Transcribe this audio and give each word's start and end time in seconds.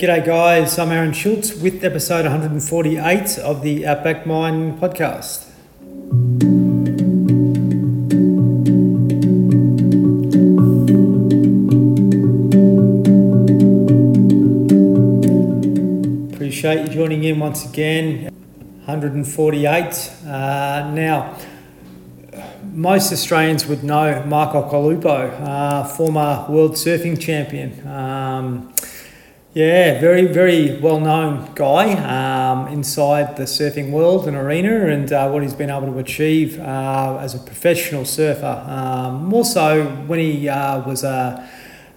G'day, 0.00 0.24
guys. 0.24 0.78
I'm 0.78 0.92
Aaron 0.92 1.12
Schultz 1.12 1.54
with 1.54 1.84
episode 1.84 2.22
148 2.22 3.38
of 3.40 3.60
the 3.60 3.86
Outback 3.86 4.24
Mind 4.24 4.80
podcast. 4.80 5.46
Appreciate 16.32 16.88
you 16.88 16.94
joining 16.94 17.24
in 17.24 17.38
once 17.38 17.66
again. 17.66 18.32
148. 18.86 20.12
Uh, 20.24 20.90
now, 20.94 21.36
most 22.72 23.12
Australians 23.12 23.66
would 23.66 23.84
know 23.84 24.24
Mark 24.24 24.54
Occhilupo, 24.54 25.38
uh, 25.42 25.84
former 25.84 26.46
world 26.48 26.76
surfing 26.76 27.20
champion. 27.20 27.86
Um, 27.86 28.72
yeah, 29.52 30.00
very, 30.00 30.26
very 30.26 30.78
well 30.78 31.00
known 31.00 31.52
guy 31.54 31.92
um, 31.94 32.68
inside 32.68 33.36
the 33.36 33.44
surfing 33.44 33.90
world 33.90 34.28
and 34.28 34.36
arena 34.36 34.86
and 34.86 35.12
uh, 35.12 35.28
what 35.28 35.42
he's 35.42 35.54
been 35.54 35.70
able 35.70 35.92
to 35.92 35.98
achieve 35.98 36.60
uh, 36.60 37.18
as 37.20 37.34
a 37.34 37.38
professional 37.38 38.04
surfer. 38.04 38.64
Um, 38.66 39.24
more 39.24 39.44
so 39.44 39.86
when 40.06 40.20
he 40.20 40.48
uh, 40.48 40.86
was 40.86 41.02
a 41.02 41.48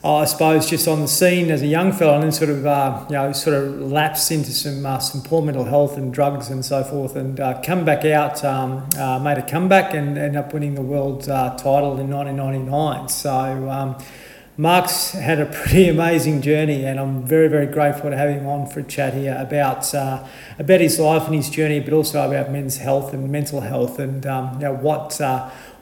I 0.06 0.26
suppose 0.26 0.70
just 0.70 0.86
on 0.90 1.00
the 1.00 1.08
scene 1.08 1.50
as 1.50 1.62
a 1.62 1.68
young 1.68 1.94
fellow 1.94 2.16
and 2.16 2.24
then 2.24 2.34
sort 2.34 2.50
of 2.50 2.66
uh, 2.66 3.06
you 3.08 3.14
know 3.14 3.32
sort 3.32 3.56
of 3.56 3.80
lapsed 3.80 4.32
into 4.32 4.52
some 4.52 4.86
uh, 4.86 5.00
some 5.00 5.22
poor 5.22 5.42
mental 5.42 5.64
health 5.64 5.96
and 5.96 6.14
drugs 6.14 6.50
and 6.50 6.66
so 6.66 6.84
forth 6.84 7.16
and 7.16 7.40
uh, 7.40 7.62
come 7.62 7.86
back 7.86 8.04
out 8.04 8.44
um, 8.44 8.86
uh, 8.98 9.18
made 9.20 9.38
a 9.38 9.48
comeback 9.48 9.94
and 9.94 10.18
ended 10.18 10.36
up 10.36 10.54
winning 10.54 10.76
the 10.76 10.82
world 10.82 11.30
uh, 11.30 11.56
title 11.56 11.98
in 12.00 12.10
1999 12.10 13.08
so 13.08 13.70
um, 13.70 13.96
Mark's 14.56 15.14
had 15.14 15.40
a 15.40 15.48
pretty 15.48 15.90
amazing 15.90 16.42
journey 16.42 16.86
and 16.86 17.00
I'm 17.00 17.26
very 17.26 17.48
very 17.48 17.66
grateful 17.66 18.12
to 18.12 18.18
have 18.18 18.30
him 18.30 18.46
on 18.46 18.68
for 18.68 18.82
a 18.82 18.84
chat 18.84 19.16
here 19.16 19.36
about 19.40 19.94
uh, 19.96 20.24
about 20.60 20.80
his 20.80 21.00
life 21.00 21.26
and 21.26 21.34
his 21.34 21.50
journey 21.50 21.80
but 21.80 21.92
also 21.92 22.24
about 22.24 22.52
men's 22.52 22.78
health 22.78 23.14
and 23.14 23.32
mental 23.32 23.62
health 23.62 23.98
and 23.98 24.26
um, 24.28 24.54
you 24.56 24.66
know 24.66 24.76
what 24.76 25.20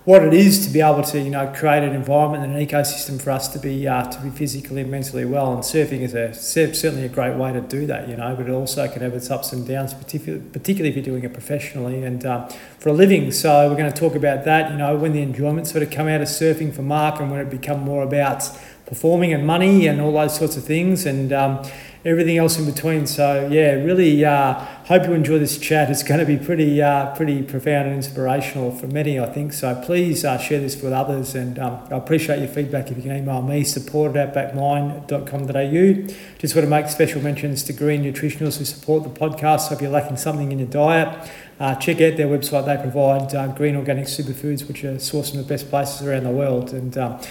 what 0.04 0.24
it 0.24 0.34
is 0.34 0.66
to 0.66 0.74
be 0.74 0.82
able 0.82 1.04
to 1.04 1.20
you 1.20 1.30
know 1.30 1.52
create 1.56 1.84
an 1.84 1.94
environment 1.94 2.44
and 2.44 2.56
an 2.56 2.66
ecosystem 2.66 3.22
for 3.22 3.30
us 3.30 3.48
to 3.50 3.60
be 3.60 3.88
uh, 3.88 4.04
to 4.06 4.20
be 4.22 4.30
physically 4.32 4.82
and 4.82 4.90
mentally 4.90 5.26
well. 5.26 5.54
And 5.54 5.62
surfing 5.62 6.02
is 6.02 6.14
a 6.14 6.34
certainly 6.34 7.06
a 7.06 7.10
great 7.10 7.36
way 7.36 7.54
to 7.54 7.62
do 7.62 7.86
that 7.86 8.10
you 8.10 8.16
know 8.16 8.36
but 8.36 8.48
it 8.48 8.52
also 8.52 8.88
can 8.88 9.02
have 9.02 9.14
its 9.14 9.30
ups 9.30 9.54
and 9.54 9.68
downs 9.68 9.94
particularly 9.94 10.44
particularly 10.52 10.90
if 10.90 10.96
you're 10.96 11.06
doing 11.06 11.24
it 11.24 11.34
professionally 11.34 12.04
and 12.04 12.26
uh, 12.26 12.48
for 12.80 12.90
a 12.90 12.94
living. 12.94 13.32
So 13.32 13.70
we're 13.70 13.78
going 13.78 13.92
to 13.92 14.00
talk 14.00 14.16
about 14.16 14.44
that 14.46 14.72
you 14.72 14.78
know 14.78 14.96
when 14.96 15.14
the 15.14 15.22
enjoyment 15.22 15.68
sort 15.68 15.84
of 15.84 15.92
come 15.92 16.08
out 16.08 16.22
of 16.22 16.28
surfing 16.28 16.74
for 16.74 16.82
Mark 16.82 17.20
and 17.20 17.30
when 17.30 17.40
it 17.40 17.50
become 17.50 17.82
more 17.82 18.04
about 18.04 18.50
performing 18.92 19.32
and 19.32 19.48
money 19.48 19.88
and 19.88 20.02
all 20.02 20.12
those 20.12 20.36
sorts 20.36 20.58
of 20.58 20.66
things. 20.66 21.06
And 21.06 21.32
um, 21.32 21.64
everything 22.04 22.38
else 22.38 22.58
in 22.58 22.66
between. 22.66 23.06
So 23.08 23.48
yeah, 23.52 23.74
really 23.74 24.24
uh, 24.26 24.54
hope 24.86 25.06
you 25.06 25.14
enjoy 25.14 25.40
this 25.40 25.58
chat. 25.58 25.90
It's 25.90 26.04
going 26.04 26.20
to 26.20 26.26
be 26.26 26.38
pretty 26.38 26.82
uh, 26.82 27.16
pretty 27.16 27.44
profound 27.44 27.88
and 27.88 27.96
inspirational 27.96 28.72
for 28.72 28.88
many, 28.88 29.20
I 29.20 29.28
think. 29.28 29.54
So 29.54 29.80
please 29.86 30.26
uh, 30.26 30.38
share 30.38 30.60
this 30.60 30.82
with 30.82 30.94
others, 30.94 31.36
and 31.36 31.60
um, 31.60 31.80
I 31.92 31.98
appreciate 31.98 32.40
your 32.40 32.48
feedback. 32.48 32.90
If 32.92 32.98
you 32.98 33.04
can 33.04 33.16
email 33.16 33.42
me, 33.42 33.64
support 33.64 34.16
at 34.16 34.34
backmine.com.au. 34.34 36.16
Just 36.40 36.56
want 36.56 36.66
to 36.66 36.70
make 36.70 36.88
special 36.88 37.22
mentions 37.22 37.64
to 37.64 37.74
Green 37.74 38.04
Nutritionals 38.04 38.58
who 38.58 38.66
support 38.66 39.04
the 39.04 39.10
podcast. 39.10 39.70
So 39.70 39.76
if 39.76 39.82
you're 39.82 39.92
lacking 39.92 40.18
something 40.18 40.52
in 40.52 40.60
your 40.60 40.68
diet. 40.68 41.30
Uh, 41.62 41.76
check 41.76 42.02
out 42.02 42.18
their 42.18 42.26
website. 42.26 42.66
They 42.66 42.76
provide 42.82 43.36
uh, 43.36 43.46
green 43.50 43.76
organic 43.76 44.06
superfoods, 44.06 44.68
which 44.68 44.84
are 44.84 44.96
sourced 44.96 45.30
from 45.30 45.38
the 45.38 45.46
best 45.46 45.70
places 45.70 46.02
around 46.02 46.24
the 46.24 46.32
world. 46.32 46.74
And 46.74 46.98
um, 46.98 47.22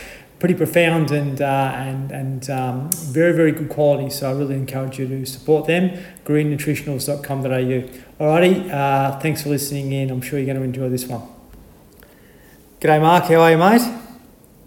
pretty 0.41 0.55
profound 0.55 1.13
and 1.13 1.41
uh, 1.41 1.73
and 1.77 2.11
and 2.11 2.51
um, 2.51 2.91
very 3.13 3.33
very 3.33 3.53
good 3.53 3.69
quality. 3.69 4.11
So 4.11 4.29
I 4.29 4.33
really 4.33 4.57
encourage 4.57 4.99
you 4.99 5.07
to 5.07 5.27
support 5.27 5.67
them. 5.67 5.97
greennutritionals.com.au. 6.25 8.25
Alrighty, 8.25 8.71
uh, 8.71 9.19
thanks 9.21 9.43
for 9.43 9.51
listening 9.51 9.93
in. 9.93 10.11
I'm 10.11 10.21
sure 10.21 10.39
you're 10.39 10.47
going 10.47 10.59
to 10.59 10.65
enjoy 10.65 10.89
this 10.89 11.07
one. 11.07 11.23
G'day, 12.81 13.01
Mark. 13.01 13.25
How 13.25 13.43
are 13.43 13.51
you, 13.53 13.59
mate? 13.59 13.83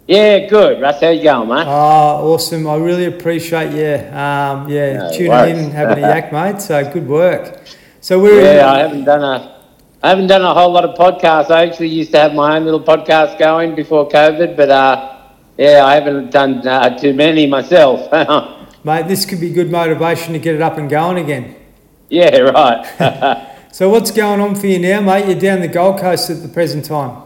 Yeah, 0.07 0.47
good. 0.47 0.81
Russ, 0.81 1.01
how 1.01 1.09
you 1.09 1.23
going, 1.23 1.49
mate? 1.49 1.65
Oh, 1.65 2.33
awesome. 2.33 2.67
I 2.67 2.75
really 2.75 3.05
appreciate 3.05 3.71
you, 3.71 3.95
um, 4.15 4.67
yeah, 4.67 4.97
no, 4.97 5.11
tuning 5.13 5.29
worries. 5.29 5.57
in 5.57 5.63
and 5.65 5.73
having 5.73 6.03
a 6.03 6.07
yak, 6.07 6.33
mate. 6.33 6.61
So 6.61 6.91
good 6.91 7.07
work. 7.07 7.61
So 8.01 8.21
we're 8.21 8.57
yeah. 8.57 8.71
I 8.71 8.79
haven't 8.79 9.05
done 9.05 9.23
a 9.23 9.53
I 10.03 10.09
haven't 10.09 10.27
done 10.27 10.41
a 10.41 10.53
whole 10.53 10.73
lot 10.73 10.83
of 10.83 10.97
podcasts. 10.97 11.49
I 11.49 11.65
actually 11.65 11.87
used 11.87 12.11
to 12.11 12.19
have 12.19 12.33
my 12.33 12.57
own 12.57 12.65
little 12.65 12.83
podcast 12.83 13.39
going 13.39 13.75
before 13.75 14.09
COVID, 14.09 14.57
but 14.57 14.69
uh, 14.69 15.22
yeah, 15.57 15.85
I 15.85 15.95
haven't 15.95 16.31
done 16.31 16.65
uh, 16.67 16.97
too 16.97 17.13
many 17.13 17.47
myself. 17.47 18.11
Mate, 18.83 19.07
this 19.07 19.25
could 19.25 19.39
be 19.39 19.51
good 19.51 19.71
motivation 19.71 20.33
to 20.33 20.39
get 20.39 20.55
it 20.55 20.61
up 20.61 20.77
and 20.77 20.89
going 20.89 21.17
again. 21.17 21.55
Yeah, 22.09 22.37
right. 22.39 23.55
so 23.71 23.89
what's 23.89 24.11
going 24.11 24.41
on 24.41 24.55
for 24.55 24.67
you 24.67 24.77
now, 24.77 24.99
mate? 24.99 25.25
You're 25.25 25.39
down 25.39 25.61
the 25.61 25.67
Gold 25.69 25.99
Coast 25.99 26.29
at 26.29 26.41
the 26.43 26.49
present 26.49 26.85
time. 26.85 27.23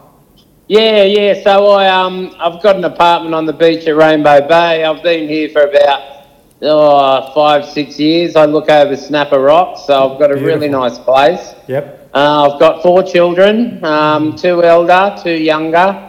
Yeah, 0.68 1.02
yeah. 1.02 1.42
So 1.42 1.66
I 1.66 1.88
um 1.88 2.34
I've 2.38 2.62
got 2.62 2.76
an 2.76 2.84
apartment 2.84 3.34
on 3.34 3.44
the 3.44 3.52
beach 3.52 3.86
at 3.86 3.96
Rainbow 3.96 4.46
Bay. 4.46 4.84
I've 4.84 5.02
been 5.02 5.28
here 5.28 5.48
for 5.48 5.62
about 5.62 6.26
oh, 6.62 7.32
five, 7.34 7.64
six 7.64 7.98
years. 7.98 8.36
I 8.36 8.44
look 8.44 8.70
over 8.70 8.96
Snapper 8.96 9.40
Rock, 9.40 9.78
so 9.78 10.12
I've 10.12 10.18
got 10.18 10.30
a 10.30 10.34
Beautiful. 10.34 10.46
really 10.46 10.68
nice 10.68 10.98
place. 10.98 11.54
Yep. 11.66 12.10
Uh, 12.14 12.50
I've 12.50 12.60
got 12.60 12.82
four 12.82 13.02
children, 13.02 13.84
um, 13.84 14.36
two 14.36 14.62
elder, 14.62 15.20
two 15.22 15.34
younger. 15.34 16.07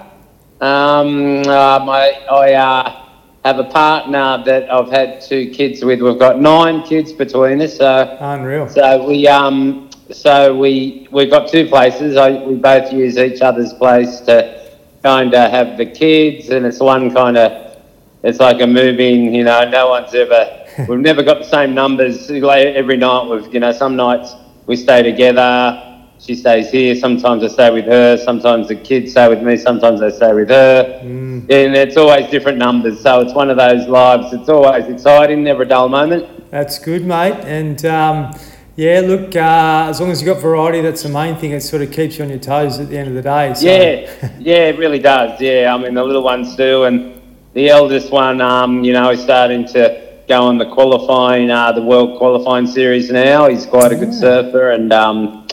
Um, 0.62 1.40
uh, 1.48 1.80
my, 1.86 2.22
I 2.30 2.54
uh, 2.54 3.06
have 3.46 3.60
a 3.60 3.64
partner 3.64 4.44
that 4.46 4.72
I've 4.72 4.90
had 4.90 5.22
two 5.22 5.50
kids 5.52 5.84
with. 5.84 6.02
We've 6.02 6.20
got 6.20 6.40
nine 6.42 6.84
kids 6.84 7.14
between 7.14 7.62
us. 7.62 7.78
So 7.78 8.18
unreal. 8.20 8.68
So 8.68 9.08
we 9.08 9.28
um, 9.28 9.90
so 10.12 10.58
we 10.58 11.08
we've 11.12 11.30
got 11.30 11.50
two 11.50 11.68
places. 11.68 12.18
I, 12.18 12.44
we 12.44 12.56
both 12.56 12.92
use 12.92 13.18
each 13.18 13.42
other's 13.42 13.74
place 13.74 14.20
to 14.22 14.78
kind 15.02 15.34
of 15.34 15.50
have 15.50 15.78
the 15.78 15.86
kids, 15.86 16.50
and 16.50 16.66
it's 16.66 16.82
one 16.82 17.14
kind 17.14 17.38
of 17.38 17.78
it's 18.24 18.40
like 18.40 18.62
a 18.62 18.68
moving. 18.68 19.34
You 19.34 19.46
know, 19.46 19.70
no 19.70 19.90
one's 19.90 20.14
ever. 20.14 20.66
we've 20.90 21.00
never 21.00 21.24
got 21.24 21.40
the 21.40 21.50
same 21.50 21.74
numbers 21.74 22.30
every 22.30 22.98
night. 22.98 23.30
We've 23.30 23.54
you 23.54 23.62
know 23.62 23.72
some 23.72 23.96
nights 23.96 24.34
we 24.66 24.76
stay 24.76 25.04
together 25.04 25.89
she 26.20 26.36
stays 26.36 26.70
here. 26.70 26.96
Sometimes 26.96 27.44
I 27.44 27.48
stay 27.48 27.72
with 27.72 27.86
her. 27.86 28.18
Sometimes 28.18 28.68
the 28.68 28.76
kids 28.76 29.12
stay 29.12 29.28
with 29.30 29.42
me. 29.42 29.58
Sometimes 29.58 30.02
I 30.02 30.10
stay 30.10 30.34
with 30.34 30.50
her. 30.50 31.02
Mm. 31.04 31.50
And 31.50 31.76
it's 31.76 31.98
always 31.98 32.30
different 32.30 32.58
numbers. 32.58 33.00
So 33.00 33.22
it's 33.22 33.34
one 33.34 33.50
of 33.50 33.58
those 33.58 33.88
lives. 33.88 34.34
It's 34.34 34.50
always 34.50 34.86
exciting, 34.86 35.44
never 35.44 35.64
a 35.64 35.68
dull 35.68 35.88
moment. 35.88 36.52
That's 36.52 36.78
good, 36.78 37.06
mate. 37.06 37.36
And 37.46 37.84
um, 37.86 38.38
yeah, 38.76 39.00
look, 39.00 39.36
uh, 39.36 39.88
as 39.90 40.02
long 40.02 40.12
as 40.12 40.22
you've 40.22 40.34
got 40.34 40.42
variety, 40.42 40.82
that's 40.82 41.04
the 41.04 41.10
main 41.10 41.38
thing. 41.38 41.52
It 41.52 41.62
sort 41.62 41.82
of 41.82 41.92
keeps 41.92 42.18
you 42.18 42.26
on 42.26 42.30
your 42.30 42.40
toes 42.40 42.80
at 42.80 42.90
the 42.90 42.98
end 42.98 43.08
of 43.08 43.14
the 43.14 43.22
day. 43.22 43.54
So. 43.54 43.66
Yeah, 43.66 44.32
yeah, 44.40 44.70
it 44.70 44.78
really 44.78 45.00
does. 45.00 45.40
Yeah, 45.40 45.74
I 45.74 45.82
mean, 45.82 45.94
the 45.94 46.04
little 46.04 46.24
ones 46.24 46.56
do. 46.56 46.84
And 46.84 47.22
the 47.54 47.70
eldest 47.70 48.12
one, 48.12 48.42
um, 48.42 48.84
you 48.84 48.92
know, 48.92 49.10
is 49.12 49.22
starting 49.22 49.66
to 49.68 50.20
go 50.28 50.44
on 50.44 50.58
the 50.58 50.66
qualifying, 50.66 51.50
uh, 51.50 51.72
the 51.72 51.82
world 51.82 52.18
qualifying 52.18 52.68
series 52.68 53.10
now. 53.10 53.48
He's 53.48 53.66
quite 53.66 53.94
a 53.94 53.96
good 53.96 54.14
surfer. 54.14 54.72
And, 54.72 54.92
um, 54.92 55.48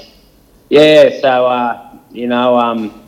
yeah, 0.69 1.21
so 1.21 1.47
uh, 1.47 1.99
you 2.10 2.27
know, 2.27 2.59
um, 2.59 3.03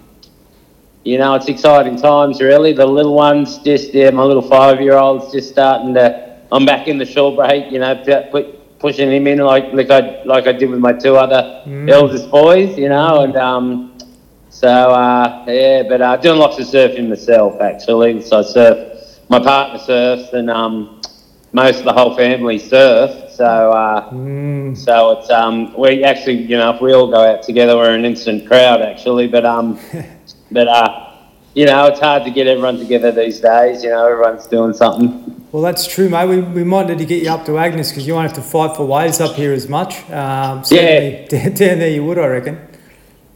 you 1.04 1.18
know, 1.18 1.34
it's 1.34 1.48
exciting 1.48 1.96
times 1.96 2.40
really. 2.40 2.72
The 2.72 2.86
little 2.86 3.14
ones, 3.14 3.58
just 3.58 3.94
yeah, 3.94 4.10
my 4.10 4.22
little 4.22 4.42
five-year-old's 4.42 5.32
just 5.32 5.50
starting 5.50 5.94
to. 5.94 6.28
I'm 6.50 6.64
back 6.64 6.88
in 6.88 6.96
the 6.96 7.04
short 7.04 7.36
break, 7.36 7.70
you 7.70 7.78
know, 7.78 7.94
put, 8.30 8.78
pushing 8.78 9.10
him 9.10 9.26
in 9.26 9.38
like 9.38 9.72
like 9.72 9.90
I 9.90 10.22
like 10.24 10.46
I 10.46 10.52
did 10.52 10.70
with 10.70 10.80
my 10.80 10.92
two 10.92 11.16
other 11.16 11.62
mm. 11.66 11.90
eldest 11.90 12.30
boys, 12.30 12.78
you 12.78 12.88
know, 12.88 13.22
and 13.22 13.36
um, 13.36 13.98
so 14.50 14.68
uh, 14.68 15.44
yeah, 15.46 15.82
but 15.88 16.00
I 16.00 16.14
uh, 16.14 16.16
doing 16.16 16.38
lots 16.38 16.58
of 16.58 16.66
surfing 16.66 17.08
myself 17.08 17.60
actually. 17.60 18.22
So 18.22 18.38
I 18.38 18.42
surf, 18.42 19.18
my 19.28 19.40
partner 19.40 19.78
surfs, 19.78 20.32
and 20.32 20.50
um, 20.50 21.00
most 21.52 21.80
of 21.80 21.84
the 21.84 21.92
whole 21.92 22.16
family 22.16 22.58
surf. 22.58 23.27
So, 23.38 23.70
uh, 23.70 24.10
mm. 24.10 24.76
so 24.76 25.12
it's 25.12 25.30
um, 25.30 25.72
we 25.78 26.02
actually, 26.02 26.42
you 26.42 26.56
know, 26.56 26.74
if 26.74 26.80
we 26.80 26.92
all 26.92 27.06
go 27.06 27.24
out 27.24 27.44
together, 27.44 27.76
we're 27.76 27.94
an 27.94 28.04
instant 28.04 28.48
crowd 28.48 28.82
actually. 28.82 29.28
But 29.28 29.46
um, 29.46 29.78
but 30.50 30.66
uh, 30.66 31.14
you 31.54 31.64
know, 31.64 31.86
it's 31.86 32.00
hard 32.00 32.24
to 32.24 32.32
get 32.32 32.48
everyone 32.48 32.78
together 32.78 33.12
these 33.12 33.38
days. 33.38 33.84
You 33.84 33.90
know, 33.90 34.04
everyone's 34.04 34.48
doing 34.48 34.72
something. 34.72 35.46
Well, 35.52 35.62
that's 35.62 35.86
true, 35.86 36.08
mate. 36.08 36.26
We, 36.26 36.40
we 36.40 36.64
might 36.64 36.88
need 36.88 36.98
to 36.98 37.04
get 37.04 37.22
you 37.22 37.30
up 37.30 37.46
to 37.46 37.58
Agnes 37.58 37.90
because 37.90 38.08
you 38.08 38.14
won't 38.14 38.26
have 38.26 38.34
to 38.34 38.42
fight 38.42 38.74
for 38.74 38.84
waves 38.84 39.20
up 39.20 39.36
here 39.36 39.52
as 39.52 39.68
much. 39.68 39.98
Um, 40.10 40.64
yeah, 40.68 41.24
down 41.28 41.54
there 41.54 41.90
you 41.90 42.04
would, 42.06 42.18
I 42.18 42.26
reckon. 42.26 42.58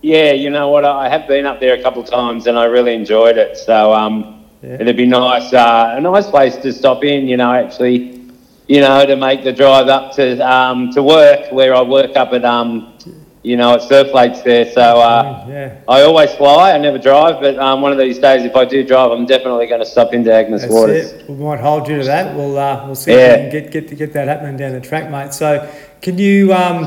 Yeah, 0.00 0.32
you 0.32 0.50
know 0.50 0.69
what? 0.69 0.84
I 0.84 1.08
have 1.08 1.28
been 1.28 1.46
up 1.46 1.60
there 1.60 1.75
a 1.75 1.81
couple 1.81 2.02
of 2.02 2.10
times 2.10 2.49
and 2.49 2.58
I 2.58 2.64
really 2.64 2.94
enjoyed 2.94 3.38
it. 3.38 3.56
So 3.56 3.93
um, 3.93 4.46
yeah. 4.64 4.78
it'd 4.81 4.96
be 4.96 5.06
nice, 5.06 5.52
uh, 5.52 5.94
a 5.96 6.00
nice 6.00 6.28
place 6.28 6.56
to 6.56 6.72
stop 6.72 7.04
in. 7.04 7.28
You 7.28 7.37
know, 7.37 7.52
actually 7.52 8.21
you 8.69 8.81
know, 8.81 9.05
to 9.05 9.17
make 9.17 9.44
the 9.44 9.53
drive 9.53 9.88
up 9.88 10.14
to 10.17 10.38
um, 10.41 10.91
to 10.93 11.03
work, 11.03 11.53
where 11.53 11.75
I 11.75 11.82
work 11.82 12.17
up 12.17 12.32
at 12.32 12.44
um, 12.44 12.94
you 13.43 13.56
know, 13.56 13.75
at 13.75 13.82
Surf 13.82 14.14
Lakes 14.14 14.41
there. 14.43 14.70
So 14.70 14.81
uh, 14.81 15.44
yeah. 15.49 15.81
I 15.88 16.03
always 16.03 16.32
fly. 16.35 16.73
I 16.73 16.79
never 16.79 16.99
drive, 16.99 17.41
but 17.41 17.59
um, 17.59 17.81
one 17.82 17.91
of 17.91 17.99
these 17.99 18.19
days, 18.20 18.44
if 18.44 18.55
I 18.55 18.64
do 18.64 18.85
drive, 18.87 19.11
I'm 19.11 19.26
definitely 19.26 19.67
going 19.67 19.81
to 19.81 19.87
stop 19.87 20.14
into 20.14 20.32
Agnes 20.32 20.62
That's 20.62 20.73
Waters. 20.73 21.11
it. 21.11 21.29
We 21.29 21.35
might 21.37 21.59
hold 21.59 21.88
you 21.88 21.99
to 21.99 22.05
that. 22.05 22.37
We'll 22.37 22.56
uh, 22.56 22.87
we'll 22.87 22.94
see 22.94 23.12
Yeah. 23.12 23.35
if 23.35 23.53
we 23.53 23.61
can 23.61 23.70
get 23.73 23.88
get 23.88 23.99
get 23.99 24.12
that 24.12 24.29
happening 24.29 24.56
down 24.56 24.73
the 24.73 24.81
track, 24.81 25.11
mate. 25.11 25.35
So, 25.35 25.69
can 26.00 26.19
you 26.19 26.53
um, 26.55 26.87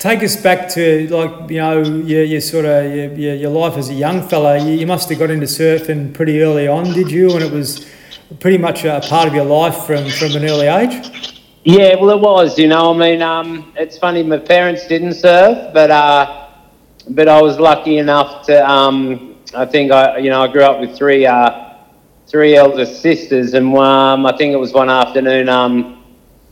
take 0.00 0.24
us 0.24 0.34
back 0.34 0.68
to 0.70 1.06
like 1.08 1.50
you 1.50 1.58
know 1.58 1.82
your, 1.82 2.24
your 2.24 2.40
sort 2.40 2.64
of 2.64 2.92
your, 2.92 3.12
your, 3.14 3.34
your 3.36 3.50
life 3.50 3.78
as 3.78 3.88
a 3.88 3.94
young 3.94 4.26
fella? 4.28 4.58
You, 4.58 4.72
you 4.72 4.86
must 4.88 5.08
have 5.08 5.20
got 5.20 5.30
into 5.30 5.46
surfing 5.46 6.12
pretty 6.12 6.42
early 6.42 6.66
on, 6.66 6.92
did 6.92 7.12
you? 7.12 7.30
And 7.30 7.44
it 7.44 7.52
was 7.52 7.88
pretty 8.40 8.58
much 8.58 8.84
a 8.84 9.00
part 9.00 9.28
of 9.28 9.34
your 9.34 9.44
life 9.44 9.86
from 9.86 10.08
from 10.08 10.36
an 10.36 10.44
early 10.44 10.66
age. 10.66 11.40
Yeah, 11.64 11.94
well, 11.96 12.10
it 12.10 12.20
was. 12.20 12.58
You 12.58 12.68
know, 12.68 12.92
I 12.92 12.96
mean, 12.96 13.22
um, 13.22 13.72
it's 13.76 13.96
funny. 13.98 14.22
My 14.22 14.38
parents 14.38 14.86
didn't 14.88 15.14
surf, 15.14 15.72
but 15.72 15.90
uh, 15.90 16.48
but 17.10 17.28
I 17.28 17.40
was 17.40 17.58
lucky 17.58 17.98
enough 17.98 18.46
to. 18.46 18.68
Um, 18.68 19.36
I 19.54 19.66
think 19.66 19.92
I, 19.92 20.18
you 20.18 20.30
know, 20.30 20.42
I 20.42 20.48
grew 20.48 20.62
up 20.62 20.80
with 20.80 20.96
three 20.96 21.26
uh, 21.26 21.74
three 22.26 22.56
elder 22.56 22.86
sisters, 22.86 23.54
and 23.54 23.76
um, 23.76 24.26
I 24.26 24.36
think 24.36 24.52
it 24.52 24.56
was 24.56 24.72
one 24.72 24.90
afternoon. 24.90 25.48
Um, 25.48 26.02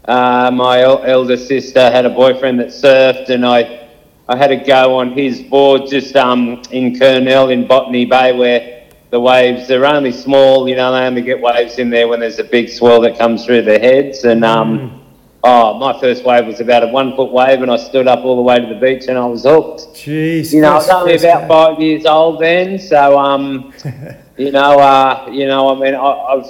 uh, 0.04 0.50
my 0.52 0.82
el- 0.82 1.02
elder 1.04 1.36
sister 1.36 1.90
had 1.90 2.06
a 2.06 2.10
boyfriend 2.10 2.60
that 2.60 2.68
surfed, 2.68 3.30
and 3.30 3.44
I 3.44 3.88
I 4.28 4.36
had 4.36 4.48
to 4.48 4.56
go 4.56 4.96
on 4.98 5.12
his 5.12 5.42
board 5.42 5.88
just 5.88 6.14
um, 6.14 6.62
in 6.70 6.98
Kurnell 6.98 7.48
in 7.48 7.66
Botany 7.66 8.04
Bay, 8.04 8.32
where 8.32 8.79
the 9.10 9.20
waves 9.20 9.68
they're 9.68 9.86
only 9.86 10.12
small. 10.12 10.68
You 10.68 10.76
know, 10.76 10.92
they 10.92 11.06
only 11.06 11.22
get 11.22 11.40
waves 11.40 11.78
in 11.78 11.90
there 11.90 12.08
when 12.08 12.20
there's 12.20 12.38
a 12.38 12.44
big 12.44 12.68
swell 12.68 13.00
that 13.02 13.18
comes 13.18 13.44
through 13.44 13.62
their 13.62 13.78
heads, 13.78 14.24
and 14.24 14.44
um, 14.44 15.02
oh, 15.42 15.78
my 15.78 15.98
first 16.00 16.24
wave 16.24 16.46
was 16.46 16.60
about 16.60 16.84
a 16.84 16.88
one 16.88 17.14
foot 17.16 17.32
wave, 17.32 17.62
and 17.62 17.70
I 17.70 17.76
stood 17.76 18.06
up 18.06 18.24
all 18.24 18.36
the 18.36 18.42
way 18.42 18.58
to 18.60 18.66
the 18.66 18.80
beach, 18.80 19.06
and 19.08 19.18
I 19.18 19.26
was 19.26 19.42
hooked. 19.42 19.94
Jeez. 19.94 20.52
You 20.52 20.62
know, 20.62 20.72
I 20.72 20.74
was 20.76 20.88
only 20.88 21.16
about 21.16 21.48
five 21.48 21.80
years 21.80 22.06
old 22.06 22.40
then, 22.40 22.78
so 22.78 23.18
um, 23.18 23.72
you 24.36 24.52
know, 24.52 24.78
uh, 24.78 25.28
you 25.30 25.46
know, 25.46 25.74
I 25.74 25.80
mean, 25.80 25.94
I, 25.94 26.44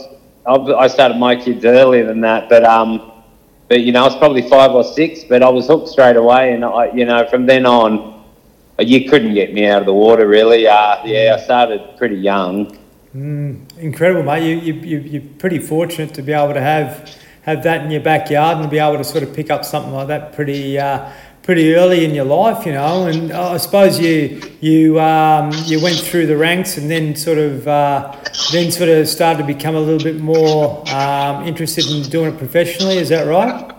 I've, 0.47 0.69
I 0.71 0.87
started 0.89 1.17
my 1.17 1.37
kids 1.37 1.65
earlier 1.65 2.07
than 2.07 2.21
that, 2.23 2.49
but 2.49 2.65
um, 2.65 3.11
but 3.69 3.83
you 3.83 3.93
know, 3.93 4.03
I 4.03 4.05
was 4.07 4.17
probably 4.17 4.43
five 4.43 4.73
or 4.73 4.85
six, 4.85 5.23
but 5.25 5.43
I 5.43 5.49
was 5.49 5.69
hooked 5.69 5.89
straight 5.89 6.17
away, 6.17 6.53
and 6.53 6.65
I, 6.65 6.93
you 6.93 7.05
know, 7.05 7.27
from 7.29 7.47
then 7.47 7.67
on, 7.67 8.10
you 8.81 9.09
couldn't 9.09 9.35
get 9.35 9.53
me 9.53 9.67
out 9.67 9.81
of 9.81 9.87
the 9.87 9.95
water 9.95 10.27
really. 10.27 10.67
Uh, 10.67 11.05
yeah, 11.05 11.37
I 11.39 11.43
started 11.43 11.97
pretty 11.97 12.17
young. 12.17 12.77
Incredible, 13.13 14.23
mate. 14.23 14.49
You, 14.49 14.57
you, 14.57 14.75
you, 14.75 14.99
you're 14.99 15.23
pretty 15.39 15.59
fortunate 15.59 16.15
to 16.15 16.23
be 16.23 16.33
able 16.33 16.55
to 16.55 16.61
have 16.61 17.13
have 17.43 17.63
that 17.63 17.85
in 17.85 17.91
your 17.91 18.03
backyard 18.03 18.59
and 18.59 18.71
be 18.71 18.79
able 18.79 18.99
to 18.99 19.05
sort 19.05 19.23
of 19.23 19.35
pick 19.35 19.51
up 19.51 19.65
something 19.65 19.93
like 19.93 20.09
that 20.09 20.33
pretty 20.33 20.79
uh, 20.79 21.11
pretty 21.43 21.75
early 21.75 22.05
in 22.05 22.15
your 22.15 22.25
life, 22.25 22.65
you 22.67 22.73
know. 22.73 23.07
And 23.07 23.33
I 23.33 23.57
suppose 23.57 23.99
you 23.99 24.41
you 24.61 25.01
um, 25.01 25.51
you 25.65 25.83
went 25.83 25.97
through 25.97 26.27
the 26.27 26.37
ranks 26.37 26.77
and 26.77 26.89
then 26.89 27.17
sort 27.17 27.39
of 27.39 27.67
uh, 27.67 28.17
then 28.53 28.71
sort 28.71 28.91
of 28.91 29.09
started 29.09 29.43
to 29.43 29.47
become 29.47 29.75
a 29.75 29.81
little 29.81 30.03
bit 30.03 30.21
more 30.21 30.89
um, 30.95 31.47
interested 31.47 31.87
in 31.91 32.03
doing 32.11 32.35
it 32.35 32.39
professionally. 32.39 32.99
Is 32.99 33.09
that 33.09 33.27
right? 33.27 33.75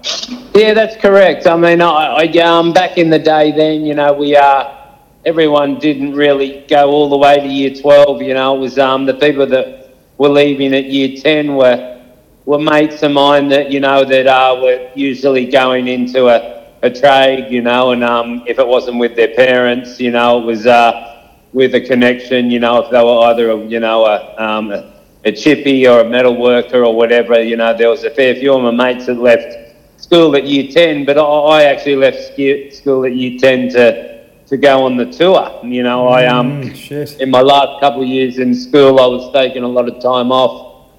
Yeah, 0.53 0.73
that's 0.73 0.97
correct. 0.97 1.47
I 1.47 1.55
mean, 1.55 1.81
I, 1.81 2.25
I 2.25 2.25
um, 2.39 2.73
back 2.73 2.97
in 2.97 3.09
the 3.09 3.19
day, 3.19 3.53
then 3.53 3.85
you 3.85 3.93
know, 3.93 4.11
we 4.11 4.35
uh, 4.35 4.80
everyone 5.25 5.79
didn't 5.79 6.13
really 6.13 6.65
go 6.67 6.89
all 6.89 7.09
the 7.09 7.17
way 7.17 7.39
to 7.39 7.47
year 7.47 7.73
twelve. 7.75 8.21
You 8.21 8.33
know, 8.33 8.55
it 8.55 8.59
was 8.59 8.79
um, 8.79 9.05
the 9.05 9.13
people 9.13 9.45
that 9.47 9.95
were 10.17 10.29
leaving 10.29 10.73
at 10.73 10.85
year 10.85 11.17
ten 11.17 11.55
were 11.55 12.01
were 12.45 12.59
mates 12.59 13.03
of 13.03 13.11
mine 13.11 13.49
that 13.49 13.71
you 13.71 13.79
know 13.79 14.03
that 14.03 14.27
uh, 14.27 14.59
were 14.61 14.89
usually 14.95 15.45
going 15.45 15.87
into 15.87 16.27
a, 16.27 16.67
a 16.81 16.89
trade. 16.89 17.51
You 17.51 17.61
know, 17.61 17.91
and 17.91 18.03
um, 18.03 18.43
if 18.47 18.59
it 18.59 18.67
wasn't 18.67 18.97
with 18.97 19.15
their 19.15 19.33
parents, 19.35 19.99
you 19.99 20.11
know, 20.11 20.41
it 20.41 20.45
was 20.45 20.65
uh, 20.67 21.29
with 21.53 21.75
a 21.75 21.81
connection. 21.81 22.49
You 22.51 22.59
know, 22.59 22.83
if 22.83 22.91
they 22.91 23.03
were 23.03 23.19
either 23.29 23.51
a, 23.51 23.57
you 23.65 23.79
know 23.79 24.05
a 24.05 24.35
um, 24.43 24.71
a, 24.71 24.91
a 25.25 25.31
chippy 25.31 25.87
or 25.87 26.01
a 26.01 26.09
metal 26.09 26.35
worker 26.35 26.83
or 26.83 26.95
whatever. 26.95 27.41
You 27.41 27.57
know, 27.57 27.75
there 27.77 27.89
was 27.89 28.03
a 28.03 28.09
fair 28.09 28.35
few 28.35 28.53
of 28.53 28.63
my 28.63 28.71
mates 28.93 29.05
that 29.05 29.19
left 29.19 29.61
school 30.01 30.35
at 30.35 30.45
year 30.45 30.71
10, 30.71 31.05
but 31.05 31.17
I, 31.17 31.21
I 31.21 31.63
actually 31.65 31.95
left 31.95 32.33
school 32.75 33.05
at 33.05 33.15
year 33.15 33.37
10 33.39 33.69
to, 33.69 34.20
to 34.51 34.57
go 34.57 34.83
on 34.83 34.97
the 34.97 35.05
tour. 35.05 35.61
You 35.63 35.81
know, 35.81 36.09
I, 36.09 36.25
um, 36.25 36.61
Mm, 36.61 37.21
in 37.21 37.31
my 37.31 37.39
last 37.39 37.79
couple 37.79 38.01
of 38.01 38.07
years 38.09 38.37
in 38.37 38.53
school, 38.53 38.99
I 38.99 39.07
was 39.07 39.31
taking 39.31 39.63
a 39.63 39.67
lot 39.67 39.87
of 39.87 40.03
time 40.03 40.29
off 40.29 40.91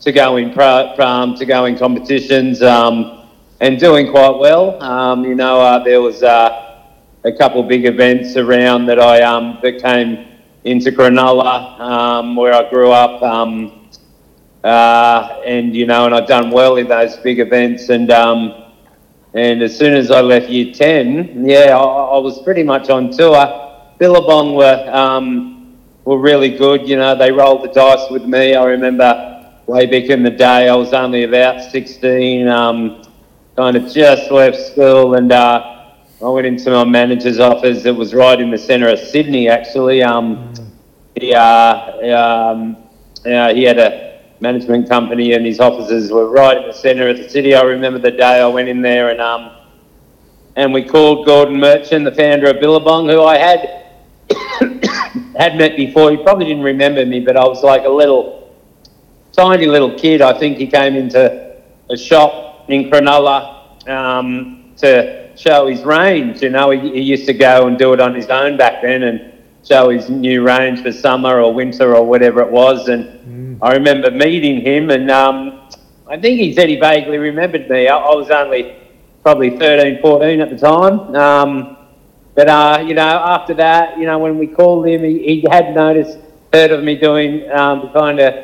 to 0.00 0.12
go 0.12 0.36
in 0.36 0.52
pro, 0.52 0.94
um, 0.98 1.34
to 1.36 1.46
go 1.46 1.64
in 1.64 1.78
competitions 1.78 2.60
um, 2.60 3.26
and 3.60 3.80
doing 3.80 4.10
quite 4.10 4.36
well. 4.36 4.82
Um, 4.82 5.24
you 5.24 5.34
know, 5.34 5.58
uh, 5.62 5.82
there 5.82 6.02
was 6.02 6.22
uh, 6.22 6.82
a 7.24 7.32
couple 7.32 7.62
of 7.62 7.68
big 7.68 7.86
events 7.86 8.36
around 8.36 8.84
that 8.84 9.00
I 9.00 9.22
um, 9.22 9.58
that 9.62 9.80
came 9.80 10.26
into 10.64 10.92
Cronulla, 10.92 11.80
um, 11.80 12.36
where 12.36 12.52
I 12.52 12.68
grew 12.68 12.90
up. 12.90 13.22
Um, 13.22 13.88
uh, 14.62 15.40
and 15.46 15.74
you 15.74 15.86
know, 15.86 16.04
and 16.04 16.14
I'd 16.14 16.26
done 16.26 16.50
well 16.50 16.76
in 16.76 16.88
those 16.88 17.16
big 17.16 17.38
events, 17.40 17.88
and 17.88 18.10
um, 18.10 18.63
and 19.34 19.62
as 19.62 19.76
soon 19.76 19.94
as 19.94 20.10
I 20.10 20.20
left 20.20 20.48
year 20.48 20.72
ten, 20.72 21.44
yeah, 21.44 21.76
I, 21.76 21.82
I 22.16 22.18
was 22.18 22.40
pretty 22.42 22.62
much 22.62 22.88
on 22.88 23.10
tour. 23.10 23.60
Billabong 23.98 24.54
were 24.54 24.90
um, 24.92 25.76
were 26.04 26.18
really 26.18 26.56
good. 26.56 26.88
You 26.88 26.96
know, 26.96 27.14
they 27.16 27.30
rolled 27.30 27.64
the 27.64 27.72
dice 27.72 28.10
with 28.10 28.24
me. 28.24 28.54
I 28.54 28.64
remember 28.64 29.52
way 29.66 29.86
back 29.86 30.10
in 30.10 30.22
the 30.22 30.30
day, 30.30 30.68
I 30.68 30.74
was 30.74 30.92
only 30.92 31.24
about 31.24 31.70
sixteen, 31.70 32.48
um, 32.48 33.02
kind 33.56 33.76
of 33.76 33.92
just 33.92 34.30
left 34.30 34.58
school, 34.58 35.14
and 35.14 35.32
uh, 35.32 35.92
I 36.22 36.28
went 36.28 36.46
into 36.46 36.70
my 36.70 36.84
manager's 36.84 37.40
office. 37.40 37.84
It 37.84 37.96
was 37.96 38.14
right 38.14 38.40
in 38.40 38.50
the 38.50 38.58
centre 38.58 38.88
of 38.88 38.98
Sydney, 38.98 39.48
actually. 39.48 40.02
Um, 40.02 40.54
he, 41.16 41.34
uh, 41.34 42.52
um, 42.52 42.76
uh, 43.26 43.54
he 43.54 43.64
had 43.64 43.78
a 43.78 44.03
management 44.44 44.86
company 44.90 45.32
and 45.32 45.46
his 45.46 45.58
offices 45.58 46.12
were 46.12 46.28
right 46.28 46.58
in 46.58 46.66
the 46.68 46.72
centre 46.72 47.08
of 47.08 47.16
the 47.16 47.28
city. 47.28 47.54
I 47.54 47.62
remember 47.62 47.98
the 47.98 48.10
day 48.10 48.42
I 48.42 48.46
went 48.46 48.68
in 48.68 48.82
there 48.82 49.08
and 49.08 49.20
um, 49.20 49.50
and 50.54 50.72
we 50.72 50.84
called 50.84 51.26
Gordon 51.26 51.58
Merchant, 51.58 52.04
the 52.04 52.12
founder 52.12 52.50
of 52.50 52.60
Billabong, 52.60 53.08
who 53.08 53.22
I 53.22 53.38
had 53.38 53.60
had 55.36 55.56
met 55.56 55.76
before. 55.76 56.10
He 56.10 56.18
probably 56.18 56.44
didn't 56.44 56.62
remember 56.62 57.04
me, 57.06 57.20
but 57.20 57.36
I 57.38 57.44
was 57.44 57.62
like 57.62 57.84
a 57.84 57.88
little 57.88 58.54
tiny 59.32 59.66
little 59.66 59.98
kid. 59.98 60.20
I 60.20 60.38
think 60.38 60.58
he 60.58 60.66
came 60.66 60.94
into 60.94 61.56
a 61.90 61.96
shop 61.96 62.66
in 62.68 62.90
Cronulla 62.90 63.88
um, 63.88 64.74
to 64.76 65.34
show 65.36 65.66
his 65.66 65.82
range. 65.82 66.42
You 66.42 66.50
know, 66.50 66.70
he, 66.70 66.92
he 66.92 67.00
used 67.00 67.26
to 67.26 67.32
go 67.32 67.66
and 67.66 67.78
do 67.78 67.94
it 67.94 68.00
on 68.00 68.14
his 68.14 68.28
own 68.28 68.56
back 68.58 68.82
then 68.82 69.02
and 69.04 69.32
show 69.64 69.88
his 69.88 70.10
new 70.10 70.42
range 70.46 70.82
for 70.82 70.92
summer 70.92 71.40
or 71.40 71.52
winter 71.52 71.96
or 71.96 72.04
whatever 72.06 72.42
it 72.42 72.50
was. 72.50 72.88
And 72.88 73.06
I 73.62 73.74
remember 73.74 74.10
meeting 74.10 74.60
him, 74.60 74.90
and 74.90 75.10
um, 75.10 75.68
I 76.08 76.18
think 76.18 76.38
he 76.38 76.54
said 76.54 76.68
he 76.68 76.76
vaguely 76.76 77.18
remembered 77.18 77.68
me. 77.68 77.88
I, 77.88 77.96
I 77.96 78.14
was 78.14 78.30
only 78.30 78.76
probably 79.22 79.56
13, 79.58 80.02
14 80.02 80.40
at 80.40 80.50
the 80.50 80.58
time. 80.58 81.14
Um, 81.16 81.76
but, 82.34 82.48
uh, 82.48 82.84
you 82.86 82.94
know, 82.94 83.02
after 83.02 83.54
that, 83.54 83.98
you 83.98 84.06
know, 84.06 84.18
when 84.18 84.38
we 84.38 84.46
called 84.46 84.86
him, 84.86 85.02
he, 85.02 85.40
he 85.40 85.46
had 85.50 85.74
noticed, 85.74 86.18
heard 86.52 86.72
of 86.72 86.84
me 86.84 86.96
doing 86.96 87.50
um, 87.50 87.90
kind 87.92 88.20
of 88.20 88.34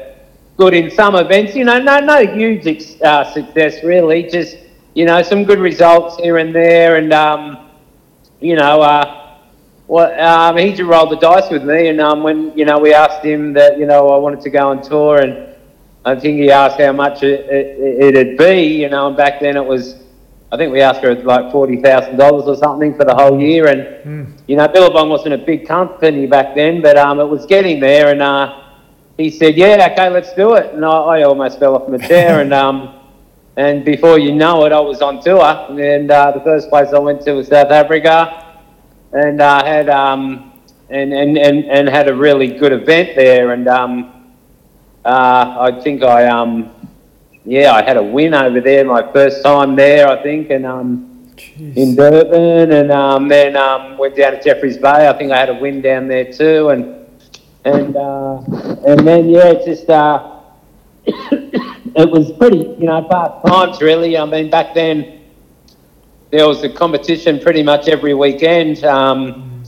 good 0.56 0.74
in 0.74 0.90
some 0.90 1.16
events. 1.16 1.54
You 1.54 1.64
know, 1.64 1.78
no, 1.78 2.00
no 2.00 2.24
huge 2.24 2.66
ex- 2.66 3.00
uh, 3.02 3.30
success 3.32 3.84
really, 3.84 4.22
just, 4.22 4.56
you 4.94 5.04
know, 5.04 5.22
some 5.22 5.44
good 5.44 5.58
results 5.58 6.16
here 6.16 6.38
and 6.38 6.54
there. 6.54 6.96
And, 6.96 7.12
um, 7.12 7.68
you 8.40 8.56
know, 8.56 8.80
uh, 8.80 9.29
well, 9.90 10.20
um, 10.20 10.56
he 10.56 10.70
just 10.70 10.82
rolled 10.88 11.10
the 11.10 11.16
dice 11.16 11.50
with 11.50 11.64
me. 11.64 11.88
And 11.88 12.00
um, 12.00 12.22
when, 12.22 12.56
you 12.56 12.64
know, 12.64 12.78
we 12.78 12.94
asked 12.94 13.24
him 13.24 13.52
that, 13.54 13.76
you 13.76 13.86
know, 13.86 14.10
I 14.10 14.18
wanted 14.18 14.40
to 14.42 14.50
go 14.50 14.70
on 14.70 14.82
tour 14.82 15.18
and 15.18 15.52
I 16.04 16.14
think 16.14 16.38
he 16.38 16.48
asked 16.48 16.80
how 16.80 16.92
much 16.92 17.24
it, 17.24 17.40
it, 17.50 18.14
it'd 18.14 18.38
be, 18.38 18.82
you 18.82 18.88
know, 18.88 19.08
and 19.08 19.16
back 19.16 19.40
then 19.40 19.56
it 19.56 19.64
was, 19.64 19.96
I 20.52 20.56
think 20.56 20.72
we 20.72 20.80
asked 20.80 21.00
for 21.00 21.12
like 21.16 21.46
$40,000 21.46 22.20
or 22.20 22.56
something 22.56 22.94
for 22.94 23.04
the 23.04 23.16
whole 23.16 23.40
year. 23.40 23.66
And, 23.66 24.40
you 24.46 24.54
know, 24.54 24.68
Billabong 24.68 25.08
wasn't 25.08 25.34
a 25.34 25.38
big 25.38 25.66
company 25.66 26.24
back 26.28 26.54
then, 26.54 26.80
but 26.80 26.96
um, 26.96 27.18
it 27.18 27.26
was 27.26 27.44
getting 27.46 27.80
there. 27.80 28.12
And 28.12 28.22
uh, 28.22 28.62
he 29.16 29.28
said, 29.28 29.56
yeah, 29.56 29.88
okay, 29.90 30.08
let's 30.08 30.32
do 30.34 30.54
it. 30.54 30.72
And 30.72 30.84
I, 30.84 30.88
I 30.88 31.22
almost 31.24 31.58
fell 31.58 31.74
off 31.74 31.88
my 31.88 31.98
chair. 31.98 32.42
and, 32.42 32.54
um, 32.54 32.94
and 33.56 33.84
before 33.84 34.20
you 34.20 34.36
know 34.36 34.64
it, 34.66 34.72
I 34.72 34.78
was 34.78 35.02
on 35.02 35.20
tour. 35.20 35.42
And 35.42 36.12
uh, 36.12 36.30
the 36.30 36.40
first 36.42 36.68
place 36.68 36.92
I 36.94 37.00
went 37.00 37.22
to 37.22 37.32
was 37.32 37.48
South 37.48 37.72
Africa. 37.72 38.49
And 39.12 39.40
uh, 39.40 39.64
had, 39.64 39.88
um, 39.88 40.52
and, 40.88 41.12
and, 41.12 41.36
and, 41.36 41.64
and 41.64 41.88
had 41.88 42.08
a 42.08 42.14
really 42.14 42.58
good 42.58 42.72
event 42.72 43.16
there. 43.16 43.52
And 43.52 43.66
um, 43.68 44.32
uh, 45.04 45.56
I 45.60 45.80
think 45.80 46.02
I, 46.02 46.26
um, 46.26 46.70
yeah, 47.44 47.72
I 47.72 47.82
had 47.82 47.96
a 47.96 48.02
win 48.02 48.34
over 48.34 48.60
there 48.60 48.84
my 48.84 49.10
first 49.12 49.42
time 49.42 49.74
there, 49.74 50.08
I 50.08 50.22
think, 50.22 50.50
and 50.50 50.66
um, 50.66 51.10
Jeez. 51.36 51.76
in 51.76 51.96
Durban, 51.96 52.72
and 52.72 52.92
um, 52.92 53.28
then 53.28 53.56
um, 53.56 53.96
went 53.96 54.16
down 54.16 54.32
to 54.32 54.42
Jeffreys 54.42 54.76
Bay. 54.76 55.08
I 55.08 55.12
think 55.16 55.32
I 55.32 55.38
had 55.38 55.48
a 55.48 55.54
win 55.54 55.80
down 55.80 56.06
there 56.06 56.30
too, 56.30 56.68
and 56.68 57.06
and 57.64 57.96
uh, 57.96 58.42
and 58.86 59.06
then 59.06 59.28
yeah, 59.28 59.46
it 59.48 59.64
just 59.64 59.88
uh, 59.88 60.40
it 61.06 62.10
was 62.10 62.30
pretty, 62.32 62.58
you 62.58 62.86
know, 62.86 63.06
fast 63.08 63.46
times 63.46 63.80
really. 63.80 64.18
I 64.18 64.24
mean, 64.26 64.50
back 64.50 64.74
then 64.74 65.19
there 66.30 66.46
was 66.46 66.62
a 66.62 66.68
competition 66.68 67.38
pretty 67.38 67.62
much 67.62 67.88
every 67.88 68.14
weekend. 68.14 68.84
Um, 68.84 69.64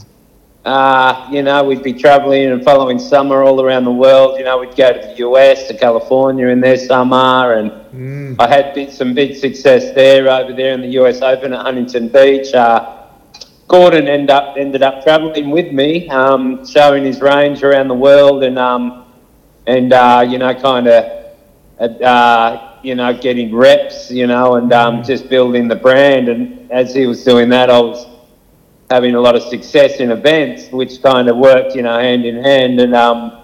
uh, 0.65 1.27
you 1.29 1.43
know, 1.43 1.63
we'd 1.63 1.83
be 1.83 1.93
travelling 1.93 2.45
and 2.51 2.63
following 2.63 2.97
summer 2.97 3.43
all 3.43 3.61
around 3.61 3.83
the 3.83 3.91
world. 3.91 4.37
You 4.37 4.45
know, 4.45 4.59
we'd 4.59 4.75
go 4.75 4.93
to 4.93 4.99
the 4.99 5.15
US, 5.27 5.67
to 5.67 5.77
California 5.77 6.47
in 6.47 6.61
their 6.61 6.77
summer, 6.77 7.53
and 7.53 7.83
Mm. 7.93 8.35
I 8.39 8.47
had 8.47 8.73
bit, 8.73 8.91
some 8.91 9.13
big 9.13 9.35
success 9.35 9.93
there 9.93 10.27
over 10.27 10.51
there 10.51 10.73
in 10.73 10.81
the 10.81 10.87
US 10.99 11.21
Open 11.21 11.53
at 11.53 11.61
Huntington 11.61 12.07
Beach. 12.07 12.51
Uh, 12.53 13.01
Gordon 13.67 14.07
ended 14.07 14.31
up 14.31 14.55
ended 14.57 14.81
up 14.81 15.03
travelling 15.03 15.51
with 15.51 15.71
me, 15.71 16.09
um, 16.09 16.65
showing 16.65 17.05
his 17.05 17.21
range 17.21 17.63
around 17.63 17.87
the 17.87 17.93
world, 17.95 18.43
and 18.43 18.57
um, 18.57 19.05
and 19.67 19.93
uh, 19.93 20.25
you 20.27 20.39
know, 20.39 20.53
kind 20.55 20.87
of, 20.87 21.03
uh, 22.01 22.72
you 22.83 22.95
know, 22.95 23.17
getting 23.17 23.55
reps, 23.55 24.11
you 24.11 24.27
know, 24.27 24.55
and 24.55 24.71
um, 24.73 25.03
just 25.03 25.29
building 25.29 25.67
the 25.67 25.75
brand. 25.75 26.27
And 26.27 26.71
as 26.71 26.93
he 26.93 27.07
was 27.07 27.23
doing 27.23 27.49
that, 27.49 27.69
I 27.69 27.79
was 27.79 28.05
having 28.89 29.15
a 29.15 29.21
lot 29.21 29.35
of 29.35 29.43
success 29.43 29.97
in 29.99 30.11
events, 30.11 30.69
which 30.71 31.01
kind 31.01 31.29
of 31.29 31.37
worked, 31.37 31.75
you 31.75 31.81
know, 31.81 31.97
hand 31.97 32.25
in 32.25 32.43
hand. 32.43 32.79
And 32.79 32.93
um, 32.93 33.41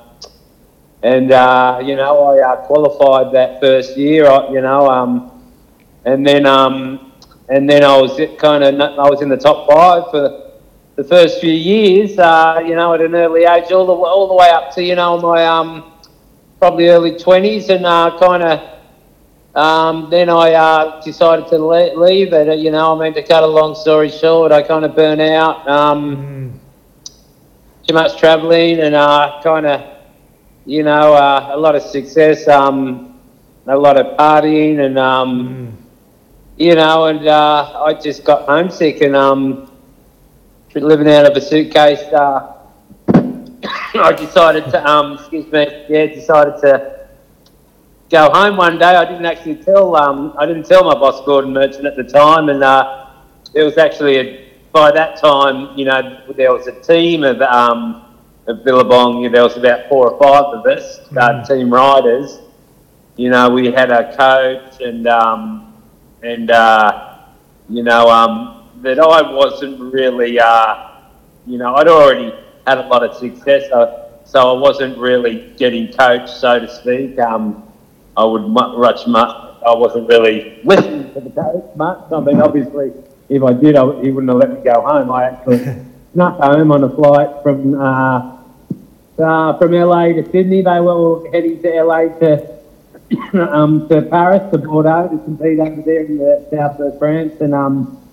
and 1.02 1.32
uh, 1.32 1.82
you 1.84 1.96
know, 1.96 2.26
I 2.26 2.42
uh, 2.42 2.56
qualified 2.68 3.34
that 3.34 3.62
first 3.62 3.98
year, 3.98 4.26
you 4.52 4.62
know, 4.62 4.90
um, 4.90 5.32
and 6.04 6.28
then 6.28 6.46
um, 6.46 7.14
and 7.48 7.70
then 7.70 7.84
I 7.84 7.96
was 7.98 8.20
kind 8.38 8.64
of 8.64 8.80
I 8.80 9.10
was 9.10 9.22
in 9.22 9.30
the 9.30 9.38
top 9.38 9.72
five 9.72 10.12
for 10.12 10.52
the 10.98 11.04
first 11.06 11.40
few 11.40 11.54
years, 11.54 12.20
uh, 12.20 12.62
you 12.66 12.76
know, 12.76 12.94
at 12.94 13.00
an 13.00 13.16
early 13.16 13.46
age, 13.46 13.72
all 13.72 13.86
the 13.86 13.94
all 13.94 14.28
the 14.28 14.36
way 14.36 14.50
up 14.50 14.74
to 14.76 14.84
you 14.84 14.96
know 14.96 15.18
my 15.18 15.46
um, 15.46 15.94
probably 16.60 16.90
early 16.90 17.18
twenties, 17.18 17.70
and 17.70 17.86
uh, 17.86 18.18
kind 18.20 18.44
of. 18.44 18.79
Um, 19.56 20.10
then 20.10 20.30
I 20.30 20.54
uh, 20.54 21.02
decided 21.02 21.48
to 21.48 21.58
le- 21.58 21.94
leave 21.98 22.34
it. 22.34 22.60
You 22.60 22.72
know, 22.72 22.96
I 22.96 23.04
mean, 23.04 23.14
to 23.16 23.24
cut 23.24 23.44
a 23.44 23.48
long 23.48 23.76
story 23.76 24.10
short, 24.10 24.52
I 24.52 24.62
kind 24.62 24.86
of 24.86 24.96
burnt 24.96 25.22
out. 25.22 25.68
Um, 25.68 26.18
Mm. 26.18 26.60
too 27.88 27.94
much 27.94 28.18
travelling 28.18 28.80
and 28.80 28.96
uh, 28.96 29.40
kind 29.44 29.66
of, 29.66 29.82
you 30.66 30.84
know, 30.84 31.14
uh, 31.14 31.50
a 31.54 31.58
lot 31.58 31.76
of 31.76 31.82
success, 31.82 32.48
um, 32.48 33.20
a 33.68 33.76
lot 33.78 33.98
of 33.98 34.18
partying, 34.18 34.86
and 34.86 34.98
um, 35.00 35.78
you 36.58 36.76
know, 36.76 37.06
and 37.06 37.26
uh, 37.28 37.84
I 37.86 37.94
just 37.94 38.24
got 38.24 38.46
homesick 38.46 39.02
and 39.02 39.16
um, 39.16 39.72
living 40.76 41.10
out 41.10 41.26
of 41.30 41.36
a 41.36 41.42
suitcase. 41.42 42.02
Uh, 42.14 42.54
I 43.96 44.14
decided 44.14 44.70
to, 44.72 44.86
um, 44.90 45.14
excuse 45.14 45.52
me, 45.52 45.68
yeah, 45.90 46.06
decided 46.08 46.56
to 46.62 46.99
go 48.10 48.30
home 48.30 48.58
one 48.58 48.78
day. 48.78 48.86
I 48.96 49.06
didn't 49.06 49.26
actually 49.26 49.56
tell, 49.56 49.96
um, 49.96 50.34
I 50.38 50.46
didn't 50.46 50.66
tell 50.66 50.84
my 50.84 50.94
boss 50.94 51.24
Gordon 51.26 51.54
Merchant 51.54 51.86
at 51.86 51.96
the 51.96 52.04
time, 52.04 52.50
and 52.50 52.64
uh, 52.64 53.08
it 53.54 53.64
was 53.64 53.78
actually 53.78 54.18
a, 54.18 54.50
by 54.72 54.92
that 54.92 55.20
time, 55.20 55.78
you 55.78 55.86
know, 55.86 56.22
there 56.36 56.54
was 56.54 56.68
a 56.68 56.80
team 56.82 57.24
of 57.24 57.42
um, 57.42 58.06
of 58.48 58.64
Billabong. 58.64 59.32
There 59.32 59.44
was 59.44 59.58
about 59.58 59.88
four 59.90 60.12
or 60.12 60.20
five 60.20 60.46
of 60.46 60.66
us, 60.66 61.00
uh, 61.16 61.44
team 61.46 61.72
riders. 61.72 62.40
You 63.16 63.30
know, 63.30 63.50
we 63.50 63.72
had 63.72 63.92
a 63.92 64.16
coach 64.16 64.82
and 64.82 65.08
um, 65.08 65.74
and 66.24 66.52
uh, 66.52 67.18
you 67.70 67.84
know 67.84 68.10
um, 68.10 68.70
that 68.82 69.00
I 69.00 69.22
wasn't 69.32 69.80
really, 69.80 70.40
uh, 70.40 70.90
you 71.46 71.58
know, 71.58 71.76
I'd 71.76 71.88
already 71.88 72.34
had 72.66 72.78
a 72.78 72.88
lot 72.88 73.04
of 73.04 73.16
success, 73.18 73.70
so, 73.70 74.10
so 74.26 74.56
I 74.56 74.60
wasn't 74.60 74.98
really 74.98 75.54
getting 75.58 75.92
coached, 75.92 76.30
so 76.30 76.60
to 76.60 76.74
speak. 76.74 77.20
Um, 77.20 77.69
I 78.20 78.26
would 78.26 78.42
mu- 78.42 78.78
much, 78.78 79.08
much, 79.08 79.30
I 79.66 79.74
wasn't 79.76 80.10
really 80.10 80.60
listening 80.66 81.14
to 81.14 81.22
the 81.22 81.30
coach 81.30 81.74
much. 81.78 82.12
I 82.12 82.20
mean, 82.20 82.42
obviously, 82.42 82.92
if 83.30 83.42
I 83.42 83.54
did, 83.54 83.78
I, 83.78 83.86
he 84.02 84.12
wouldn't 84.12 84.28
have 84.28 84.40
let 84.40 84.52
me 84.52 84.62
go 84.62 84.82
home. 84.82 85.10
I 85.10 85.24
actually 85.24 85.60
snuck 86.14 86.38
home 86.38 86.70
on 86.74 86.84
a 86.84 86.90
flight 86.90 87.30
from 87.42 87.80
uh, 87.80 88.36
uh, 89.24 89.58
from 89.58 89.72
LA 89.72 90.08
to 90.08 90.30
Sydney. 90.32 90.62
They 90.62 90.82
were 90.82 91.32
heading 91.32 91.62
to 91.62 91.84
LA 91.84 92.10
to 92.20 92.60
um, 93.56 93.88
to 93.88 94.02
Paris, 94.02 94.52
to 94.52 94.58
Bordeaux, 94.58 95.08
to 95.08 95.24
compete 95.24 95.60
over 95.62 95.82
there 95.82 96.02
in 96.02 96.18
the 96.18 96.46
south 96.52 96.78
of 96.82 97.00
France. 97.00 97.40
And 97.40 97.56
um, 97.56 98.06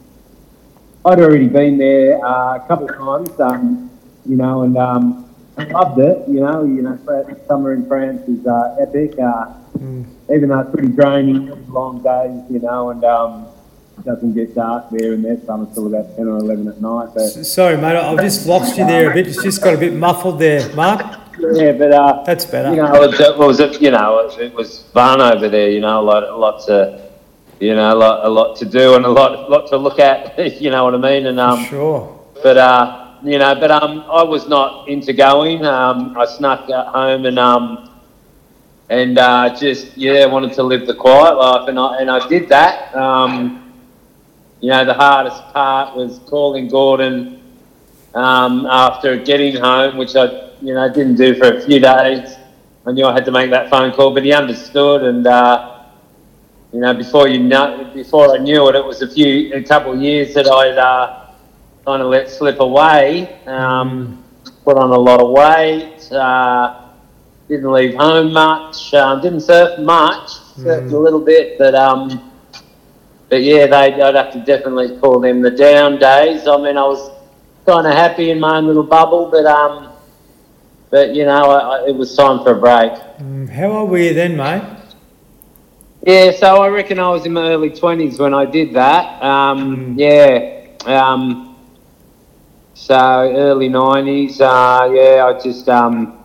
I'd 1.05 1.19
already 1.19 1.49
been 1.49 1.79
there 1.79 2.25
uh, 2.25 2.59
a 2.59 2.65
couple 2.69 2.89
of 2.89 2.97
times, 2.97 3.41
um, 3.41 3.91
you 4.25 4.37
know, 4.37 4.63
and 4.63 4.77
um, 4.77 5.35
I 5.59 5.65
loved 5.65 5.99
it. 5.99 6.29
You 6.29 6.41
know, 6.47 6.63
you 6.63 6.83
know, 6.83 6.97
summer 7.49 7.73
in 7.73 7.89
France 7.89 8.23
is 8.29 8.47
uh, 8.47 8.77
epic. 8.79 9.19
Uh, 9.77 10.35
even 10.35 10.49
though 10.49 10.61
it's 10.61 10.71
pretty 10.71 10.89
draining, 10.89 11.73
long 11.73 12.03
days, 12.03 12.43
you 12.51 12.59
know, 12.61 12.91
and 12.91 13.05
um, 13.05 13.47
it 13.99 14.05
doesn't 14.05 14.35
get 14.35 14.55
dark 14.55 14.91
there 14.91 15.13
in 15.13 15.23
their 15.23 15.41
summer 15.47 15.67
till 15.73 15.87
about 15.87 16.17
10 16.17 16.27
or 16.27 16.39
11 16.39 16.69
at 16.69 16.81
night. 16.81 17.09
But 17.15 17.29
Sorry, 17.29 17.77
mate, 17.77 17.97
I've 17.97 18.19
just 18.21 18.47
lost 18.47 18.77
you 18.77 18.87
there 18.87 19.11
a 19.11 19.15
bit. 19.15 19.27
It's 19.27 19.43
just 19.43 19.63
got 19.63 19.75
a 19.75 19.79
bit 19.79 19.95
muffled 19.95 20.39
there, 20.39 20.69
Mark. 20.75 21.01
yeah, 21.39 21.73
but 21.73 21.93
uh, 21.93 22.23
That's 22.25 22.45
better. 22.45 22.71
you 22.71 22.83
know, 22.83 23.03
it 23.03 23.11
was, 23.11 23.21
it 23.21 23.39
was 23.39 23.61
it, 23.61 23.81
you 23.81 23.91
know, 23.91 24.29
it 24.29 24.55
was, 24.55 24.83
fun 24.93 25.21
over 25.21 25.49
there. 25.49 25.71
You 25.71 25.81
know, 25.81 26.01
a 26.01 26.03
lot, 26.03 26.23
a 26.25 26.37
lot 26.37 26.67
to, 26.67 27.11
you 27.61 27.75
know, 27.75 27.93
a 27.93 27.95
lot, 27.95 28.27
a 28.27 28.29
lot 28.29 28.57
to 28.57 28.65
do 28.65 28.95
and 28.97 29.05
a 29.05 29.11
lot, 29.11 29.49
lot 29.51 29.69
to 29.69 29.77
look 29.77 29.99
at. 29.99 30.37
You 30.61 30.71
know 30.71 30.85
what 30.85 30.95
I 30.95 30.99
mean? 30.99 31.27
And 31.27 31.39
um, 31.39 31.65
sure. 31.67 32.21
but 32.43 32.57
uh, 32.57 33.15
you 33.23 33.39
know, 33.39 33.55
but 33.55 33.71
um, 33.71 34.05
I 34.11 34.23
was 34.23 34.49
not 34.49 34.89
into 34.89 35.13
going. 35.13 35.65
Um, 35.65 36.17
I 36.17 36.27
snuck 36.27 36.69
home 36.69 37.27
and 37.27 37.39
um, 37.39 37.91
and 38.89 39.19
uh, 39.19 39.55
just 39.57 39.97
yeah, 39.97 40.27
wanted 40.27 40.53
to 40.55 40.63
live 40.63 40.87
the 40.87 40.95
quiet 40.95 41.37
life, 41.37 41.69
and 41.69 41.79
I 41.79 41.99
and 41.99 42.11
I 42.11 42.27
did 42.29 42.49
that. 42.49 42.95
Um, 42.95 43.73
you 44.61 44.71
know, 44.71 44.85
the 44.85 44.95
hardest 44.95 45.43
part 45.53 45.97
was 45.97 46.21
calling 46.27 46.69
Gordon 46.69 47.43
um, 48.15 48.67
after 48.67 49.17
getting 49.17 49.57
home, 49.57 49.97
which 49.97 50.15
I 50.17 50.51
you 50.61 50.75
know 50.75 50.93
didn't 50.93 51.17
do 51.17 51.35
for 51.35 51.57
a 51.57 51.61
few 51.61 51.81
days. 51.81 52.37
I 52.87 52.93
knew 52.93 53.05
I 53.07 53.13
had 53.13 53.25
to 53.25 53.33
make 53.33 53.51
that 53.51 53.69
phone 53.69 53.93
call, 53.93 54.15
but 54.15 54.25
he 54.25 54.33
understood, 54.33 55.03
and 55.03 55.27
uh, 55.27 55.83
you 56.73 56.81
know, 56.81 56.95
before 56.95 57.29
you 57.29 57.43
know, 57.43 57.91
before 57.95 58.35
I 58.35 58.39
knew 58.39 58.69
it, 58.69 58.77
it 58.77 58.85
was 58.85 59.03
a 59.03 59.09
few, 59.09 59.53
a 59.55 59.63
couple 59.63 59.93
of 59.93 60.01
years 60.01 60.35
that 60.35 60.47
I'd 60.47 60.79
uh, 60.79 61.31
kind 61.85 62.03
of 62.03 62.09
let 62.09 62.31
slip 62.31 62.61
away. 62.61 63.43
Um, 63.47 64.23
put 64.65 64.77
on 64.77 64.91
a 64.91 64.99
lot 64.99 65.21
of 65.21 65.31
weight. 65.31 66.13
Uh, 66.13 66.86
didn't 67.49 67.71
leave 67.73 67.95
home 67.95 68.33
much. 68.33 68.93
Um, 68.95 69.21
didn't 69.21 69.41
surf 69.41 69.79
much. 69.79 70.29
Surfed 70.57 70.93
a 70.93 70.99
little 70.99 71.21
bit, 71.21 71.59
but 71.59 71.75
um, 71.75 72.33
but 73.29 73.43
yeah, 73.43 73.67
they 73.67 74.01
I'd 74.01 74.15
have 74.15 74.33
to 74.33 74.41
definitely 74.45 74.99
call 74.99 75.21
them 75.21 75.43
the 75.43 75.51
down 75.51 75.99
days. 75.99 76.47
I 76.49 76.57
mean, 76.57 76.77
I 76.77 76.83
was 76.83 77.11
kind 77.67 77.87
of 77.87 77.93
happy 77.93 78.31
in 78.31 78.41
my 78.41 78.57
own 78.57 78.67
little 78.67 78.83
bubble, 78.83 79.31
but 79.31 79.45
um, 79.45 79.93
but 80.91 81.15
you 81.15 81.25
know, 81.25 81.51
I, 81.51 81.59
I, 81.59 81.89
it 81.89 81.95
was 81.95 82.17
time 82.17 82.43
for 82.43 82.53
a 82.53 82.61
break. 82.61 82.93
Mm, 83.19 83.49
How 83.49 83.71
old 83.73 83.91
were 83.91 83.99
you 83.99 84.15
then, 84.15 84.37
mate? 84.37 84.63
Yeah, 86.03 86.31
so 86.31 86.63
I 86.63 86.69
reckon 86.69 86.99
I 87.01 87.11
was 87.11 87.27
in 87.27 87.33
my 87.33 87.51
early 87.51 87.71
twenties 87.71 88.19
when 88.19 88.33
I 88.33 88.45
did 88.45 88.73
that. 88.75 89.23
Um, 89.23 89.95
yeah, 89.99 90.69
um, 90.87 91.57
so 92.75 92.97
early 92.97 93.69
nineties. 93.69 94.41
Uh, 94.41 94.89
yeah, 94.95 95.27
I 95.27 95.43
just 95.43 95.69
um, 95.69 96.25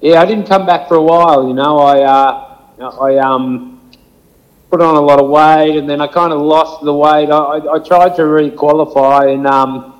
yeah, 0.00 0.20
I 0.20 0.26
didn't 0.26 0.46
come 0.46 0.66
back 0.66 0.88
for 0.88 0.94
a 0.96 1.02
while. 1.02 1.46
You 1.48 1.54
know, 1.54 1.78
I 1.78 2.02
uh, 2.02 2.56
I 3.00 3.16
um, 3.18 3.80
put 4.70 4.80
on 4.80 4.94
a 4.96 5.00
lot 5.00 5.20
of 5.20 5.28
weight, 5.28 5.76
and 5.76 5.88
then 5.88 6.00
I 6.00 6.06
kind 6.06 6.32
of 6.32 6.40
lost 6.40 6.84
the 6.84 6.94
weight. 6.94 7.30
I, 7.30 7.36
I, 7.38 7.74
I 7.76 7.78
tried 7.80 8.14
to 8.16 8.26
re-qualify, 8.26 9.26
and 9.30 9.46
um, 9.46 9.94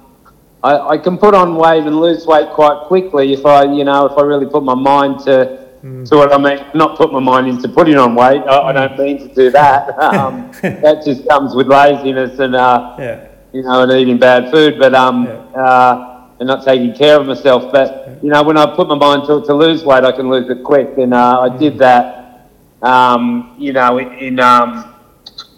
I, 0.62 0.78
I 0.94 0.98
can 0.98 1.18
put 1.18 1.34
on 1.34 1.56
weight 1.56 1.84
and 1.84 2.00
lose 2.00 2.26
weight 2.26 2.50
quite 2.50 2.86
quickly 2.86 3.32
if 3.32 3.44
I, 3.46 3.64
you 3.64 3.84
know, 3.84 4.06
if 4.06 4.16
I 4.18 4.22
really 4.22 4.46
put 4.46 4.62
my 4.62 4.74
mind 4.74 5.20
to 5.20 5.66
to 6.06 6.16
what 6.16 6.32
I 6.32 6.38
mean. 6.38 6.64
Not 6.74 6.96
put 6.96 7.12
my 7.12 7.20
mind 7.20 7.46
into 7.46 7.68
putting 7.68 7.96
on 7.96 8.14
weight. 8.16 8.42
I, 8.42 8.58
I 8.68 8.72
don't 8.72 8.98
mean 8.98 9.28
to 9.28 9.34
do 9.34 9.50
that. 9.50 9.94
Um, 9.98 10.50
that 10.62 11.02
just 11.04 11.26
comes 11.28 11.54
with 11.54 11.68
laziness 11.68 12.38
and 12.40 12.54
uh, 12.56 12.96
Yeah. 12.98 13.28
you 13.52 13.62
know, 13.62 13.82
and 13.82 13.92
eating 13.92 14.18
bad 14.18 14.50
food, 14.50 14.78
but 14.78 14.94
um, 14.94 15.26
Yeah. 15.26 15.62
uh, 15.62 16.07
and 16.38 16.46
not 16.46 16.64
taking 16.64 16.94
care 16.94 17.20
of 17.20 17.26
myself. 17.26 17.72
But 17.72 18.18
you 18.22 18.30
know, 18.30 18.42
when 18.42 18.56
I 18.56 18.74
put 18.74 18.88
my 18.88 18.94
mind 18.94 19.26
to 19.26 19.38
it 19.38 19.46
to 19.46 19.54
lose 19.54 19.84
weight, 19.84 20.04
I 20.04 20.12
can 20.12 20.28
lose 20.28 20.48
it 20.48 20.62
quick, 20.62 20.98
and 20.98 21.14
uh, 21.14 21.40
I 21.40 21.56
did 21.56 21.78
that. 21.78 22.48
Um, 22.80 23.56
you 23.58 23.72
know, 23.72 23.98
in, 23.98 24.12
in 24.14 24.40
um, 24.40 24.94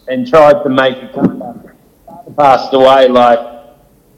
and 0.09 0.27
tried 0.27 0.63
to 0.63 0.69
make 0.69 1.03
a 1.03 1.09
comeback. 1.09 1.57
Passed 2.37 2.73
away 2.73 3.09
like 3.09 3.39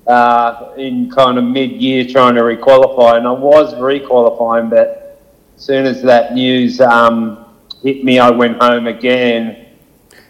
uh, 0.07 0.73
in 0.77 1.11
kind 1.11 1.39
of 1.39 1.45
mid-year, 1.45 2.05
trying 2.07 2.35
to 2.35 2.43
requalify, 2.43 3.17
and 3.17 3.27
I 3.27 3.33
was 3.33 3.75
requalifying, 3.75 4.71
but 4.71 5.21
as 5.57 5.65
soon 5.65 5.87
as 5.87 6.03
that 6.03 6.35
news 6.35 6.81
um, 6.81 7.47
hit 7.83 8.05
me, 8.05 8.19
I 8.19 8.31
went 8.31 8.63
home 8.63 8.87
again 8.87 9.62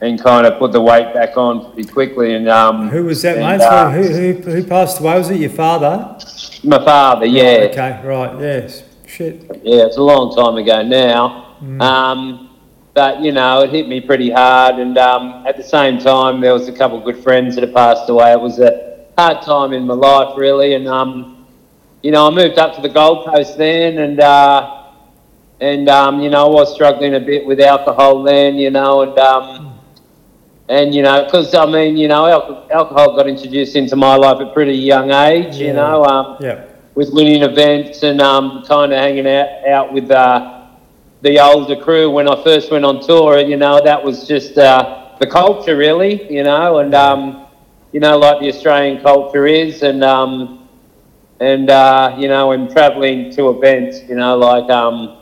and 0.03 0.21
kind 0.21 0.47
of 0.47 0.59
put 0.59 0.73
the 0.73 0.81
weight 0.81 1.15
back 1.15 1.37
on 1.37 1.73
pretty 1.73 1.89
quickly. 1.89 2.35
And 2.35 2.49
um, 2.49 2.89
Who 2.89 3.05
was 3.05 3.23
that, 3.23 3.39
and, 3.39 3.59
mate? 3.59 3.65
uh, 3.65 3.91
who, 3.91 4.03
who, 4.03 4.33
who 4.51 4.65
passed 4.65 4.99
away? 5.01 5.17
Was 5.17 5.31
it 5.31 5.41
your 5.41 5.51
father? 5.51 6.19
my 6.65 6.85
father, 6.85 7.25
yeah. 7.27 7.69
Okay, 7.71 8.01
right, 8.05 8.41
yes. 8.41 8.83
Shit. 9.07 9.43
Yeah, 9.63 9.87
it's 9.87 9.97
a 9.97 10.03
long 10.03 10.35
time 10.35 10.57
ago 10.57 10.83
now. 10.83 11.57
Um, 11.81 12.59
but 12.95 13.21
you 13.21 13.31
know, 13.31 13.61
it 13.61 13.71
hit 13.71 13.87
me 13.89 14.01
pretty 14.01 14.31
hard. 14.31 14.77
And 14.77 14.99
um, 14.99 15.47
at 15.47 15.57
the 15.57 15.63
same 15.63 15.99
time, 15.99 16.41
there 16.41 16.53
was 16.53 16.67
a 16.67 16.73
couple 16.73 16.99
of 16.99 17.05
good 17.05 17.23
friends 17.23 17.55
that 17.55 17.63
had 17.63 17.73
passed 17.73 18.09
away. 18.11 18.33
It 18.33 18.41
was 18.41 18.59
a 18.59 19.07
hard 19.17 19.43
time 19.43 19.73
in 19.73 19.87
my 19.87 19.95
life, 19.95 20.37
really. 20.37 20.75
And 20.75 20.89
um, 20.89 21.47
you 22.03 22.11
know, 22.11 22.27
I 22.27 22.31
moved 22.31 22.59
up 22.59 22.75
to 22.75 22.83
the 22.83 22.89
Gold 22.89 23.27
Coast 23.27 23.57
then, 23.57 23.99
and 23.99 24.19
uh, 24.19 24.83
and 25.61 25.89
um, 25.89 26.21
you 26.21 26.29
know, 26.29 26.47
I 26.47 26.51
was 26.51 26.75
struggling 26.75 27.15
a 27.15 27.21
bit 27.21 27.47
with 27.47 27.61
alcohol 27.61 28.25
then, 28.25 28.57
you 28.57 28.71
know, 28.71 29.03
and 29.03 29.17
um, 29.19 29.72
and 30.69 30.95
you 30.95 31.03
know, 31.03 31.25
because 31.25 31.55
I 31.55 31.67
mean, 31.67 31.97
you 31.97 32.09
know, 32.09 32.27
al- 32.27 32.67
alcohol 32.71 33.17
got 33.17 33.29
introduced 33.29 33.77
into 33.77 33.97
my 33.97 34.17
life 34.17 34.41
at 34.41 34.49
a 34.49 34.51
pretty 34.53 34.75
young 34.75 35.11
age, 35.11 35.57
you 35.57 35.67
Yeah. 35.69 35.73
know, 35.73 36.05
um, 36.05 36.37
Yeah. 36.41 36.61
with 36.95 37.11
winning 37.13 37.43
events 37.43 38.03
and 38.03 38.21
um, 38.21 38.63
kind 38.67 38.93
of 38.93 38.99
hanging 38.99 39.27
out 39.27 39.49
out 39.69 39.93
with 39.93 40.11
uh, 40.11 40.61
the 41.23 41.39
older 41.41 41.77
crew 41.77 42.11
when 42.11 42.29
I 42.29 42.43
first 42.43 42.71
went 42.71 42.85
on 42.85 43.01
tour. 43.01 43.39
You 43.39 43.57
know, 43.57 43.81
that 43.83 44.03
was 44.03 44.27
just 44.27 44.57
uh, 44.59 45.09
the 45.19 45.27
culture, 45.27 45.77
really. 45.77 46.33
You 46.33 46.45
know, 46.45 46.79
and 46.79 46.95
um, 46.95 47.47
you 47.93 48.01
know, 48.01 48.17
like 48.19 48.41
the 48.41 48.49
Australian 48.49 49.03
culture 49.03 49.47
is, 49.47 49.83
and 49.83 50.03
um, 50.05 50.69
and 51.41 51.71
uh, 51.71 52.15
you 52.19 52.29
know, 52.29 52.53
and 52.53 52.71
travelling 52.71 53.31
to 53.33 53.51
events. 53.51 54.01
You 54.09 54.15
know, 54.17 54.37
like 54.39 54.71
um, 54.71 55.19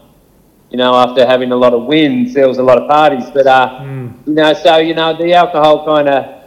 you 0.70 0.76
know, 0.76 0.94
after 0.94 1.26
having 1.26 1.52
a 1.52 1.56
lot 1.56 1.74
of 1.74 1.84
wins, 1.84 2.32
there 2.34 2.48
was 2.48 2.58
a 2.58 2.62
lot 2.62 2.78
of 2.78 2.88
parties, 2.88 3.28
but 3.30 3.46
uh, 3.46 3.80
you 4.26 4.34
know, 4.34 4.54
so 4.54 4.78
you 4.78 4.94
know, 4.94 5.16
the 5.16 5.34
alcohol 5.34 5.84
kind 5.84 6.08
of 6.08 6.44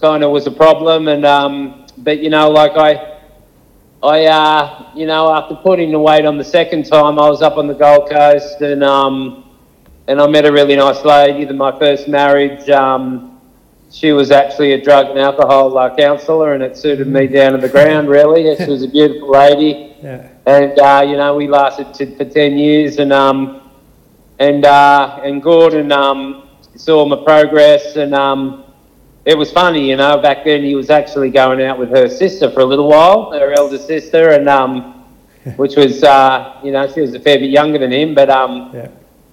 kind 0.00 0.22
of 0.22 0.30
was 0.30 0.46
a 0.46 0.50
problem, 0.50 1.08
and 1.08 1.24
um, 1.24 1.86
but 1.98 2.18
you 2.20 2.30
know, 2.30 2.48
like 2.50 2.72
I. 2.76 3.12
I, 4.02 4.26
uh, 4.26 4.92
you 4.94 5.06
know, 5.06 5.34
after 5.34 5.56
putting 5.56 5.90
the 5.90 5.98
weight 5.98 6.26
on 6.26 6.36
the 6.36 6.44
second 6.44 6.84
time, 6.84 7.18
I 7.18 7.28
was 7.28 7.40
up 7.42 7.56
on 7.56 7.66
the 7.66 7.74
Gold 7.74 8.08
Coast 8.10 8.60
and 8.60 8.84
um, 8.84 9.46
and 10.06 10.20
I 10.20 10.26
met 10.28 10.44
a 10.44 10.52
really 10.52 10.76
nice 10.76 11.02
lady. 11.04 11.44
That 11.44 11.54
my 11.54 11.76
first 11.78 12.06
marriage, 12.06 12.68
um, 12.68 13.35
she 13.90 14.12
was 14.12 14.30
actually 14.30 14.72
a 14.72 14.80
drug 14.82 15.06
and 15.10 15.18
alcohol 15.18 15.76
uh, 15.78 15.94
counsellor, 15.94 16.54
and 16.54 16.62
it 16.62 16.76
suited 16.76 17.06
me 17.06 17.26
down 17.26 17.52
to 17.52 17.58
the 17.58 17.68
ground. 17.68 18.08
Really, 18.08 18.54
she 18.56 18.70
was 18.70 18.82
a 18.82 18.88
beautiful 18.88 19.30
lady, 19.30 19.94
Yeah. 20.02 20.28
and 20.46 20.78
uh, 20.78 21.04
you 21.06 21.16
know, 21.16 21.36
we 21.36 21.46
lasted 21.48 21.94
t- 21.94 22.14
for 22.14 22.24
ten 22.24 22.58
years, 22.58 22.98
and 22.98 23.12
um, 23.12 23.62
and 24.38 24.64
uh, 24.64 25.20
and 25.22 25.42
Gordon 25.42 25.92
um, 25.92 26.48
saw 26.74 27.04
my 27.06 27.16
progress, 27.24 27.96
and 27.96 28.14
um, 28.14 28.64
it 29.24 29.36
was 29.38 29.50
funny, 29.52 29.88
you 29.88 29.96
know. 29.96 30.18
Back 30.20 30.44
then, 30.44 30.62
he 30.62 30.74
was 30.74 30.90
actually 30.90 31.30
going 31.30 31.62
out 31.62 31.78
with 31.78 31.90
her 31.90 32.08
sister 32.08 32.50
for 32.50 32.60
a 32.60 32.64
little 32.64 32.88
while, 32.88 33.32
her 33.32 33.52
elder 33.52 33.78
sister, 33.78 34.30
and 34.30 34.48
um, 34.48 34.92
which 35.56 35.76
was, 35.76 36.02
uh, 36.02 36.60
you 36.62 36.72
know, 36.72 36.86
she 36.92 37.00
was 37.00 37.14
a 37.14 37.20
fair 37.20 37.38
bit 37.38 37.50
younger 37.50 37.78
than 37.78 37.92
him, 37.92 38.14
but 38.14 38.28
um, 38.28 38.70
Yeah. 38.74 38.88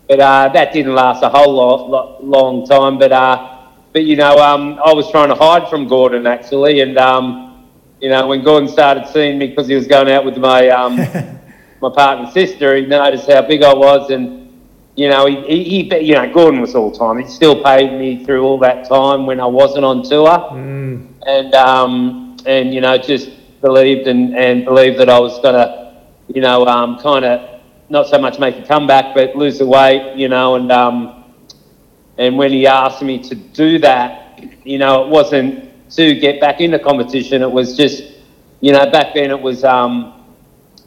but 0.08 0.20
uh, 0.20 0.50
that 0.54 0.72
didn't 0.74 0.94
last 0.96 1.24
a 1.24 1.30
whole 1.30 1.54
lot, 1.54 1.90
lot 1.90 2.24
long 2.24 2.66
time. 2.68 2.98
But 3.00 3.12
uh, 3.12 3.50
but 3.94 4.04
you 4.04 4.16
know, 4.16 4.38
um, 4.38 4.80
I 4.84 4.92
was 4.94 5.10
trying 5.12 5.30
to 5.30 5.36
hide 5.36 5.70
from 5.70 5.88
Gordon 5.88 6.26
actually, 6.28 6.82
and 6.82 6.98
um, 6.98 7.66
you 8.02 8.10
know, 8.10 8.28
when 8.28 8.44
Gordon 8.44 8.68
started 8.68 9.08
seeing 9.08 9.38
me 9.38 9.48
because 9.48 9.68
he 9.68 9.76
was 9.76 9.88
going 9.88 10.10
out 10.12 10.26
with 10.26 10.38
my 10.38 10.68
um, 10.70 10.98
my 11.82 11.90
partner's 11.96 12.34
sister, 12.34 12.76
he 12.76 12.86
noticed 12.86 13.30
how 13.32 13.42
big 13.44 13.64
I 13.64 13.74
was, 13.74 14.10
and 14.10 14.42
you 14.96 15.10
know, 15.10 15.26
he, 15.26 15.42
he, 15.64 15.64
he 15.90 16.00
you 16.02 16.14
know, 16.16 16.32
Gordon 16.34 16.60
was 16.62 16.76
all 16.76 16.92
time. 16.92 17.18
He 17.20 17.28
still 17.28 17.64
paid 17.64 17.98
me 17.98 18.24
through 18.26 18.44
all 18.44 18.58
that 18.60 18.88
time 18.88 19.26
when 19.26 19.40
I 19.40 19.46
wasn't 19.46 19.86
on 19.86 20.04
tour, 20.04 20.28
Mm. 20.52 21.08
and 21.26 21.54
um, 21.54 22.38
and 22.46 22.74
you 22.74 22.82
know, 22.82 22.98
just 22.98 23.30
believed 23.62 24.08
and, 24.08 24.36
and 24.36 24.66
believed 24.66 25.00
that 25.00 25.10
I 25.10 25.20
was 25.20 25.40
gonna, 25.40 26.02
you 26.28 26.42
know, 26.42 26.66
um, 26.66 27.00
kind 27.00 27.24
of 27.26 27.62
not 27.90 28.08
so 28.08 28.18
much 28.20 28.40
make 28.40 28.58
a 28.58 28.64
comeback, 28.68 29.14
but 29.16 29.36
lose 29.36 29.60
the 29.60 29.66
weight, 29.66 30.16
you 30.18 30.28
know, 30.28 30.56
and 30.56 30.72
um, 30.72 31.23
and 32.18 32.38
when 32.38 32.52
he 32.52 32.68
asked 32.68 33.02
me 33.02 33.20
to 33.24 33.36
do 33.36 33.80
that, 33.80 34.44
you 34.64 34.78
know, 34.78 35.06
it 35.06 35.10
wasn't 35.10 35.90
to 35.92 36.16
get 36.16 36.40
back 36.40 36.62
into 36.62 36.80
competition. 36.80 37.42
It 37.42 37.52
was 37.52 37.76
just, 37.76 38.04
you 38.62 38.72
know, 38.72 38.90
back 38.90 39.14
then 39.14 39.32
it 39.32 39.42
was, 39.42 39.64
um, 39.64 40.26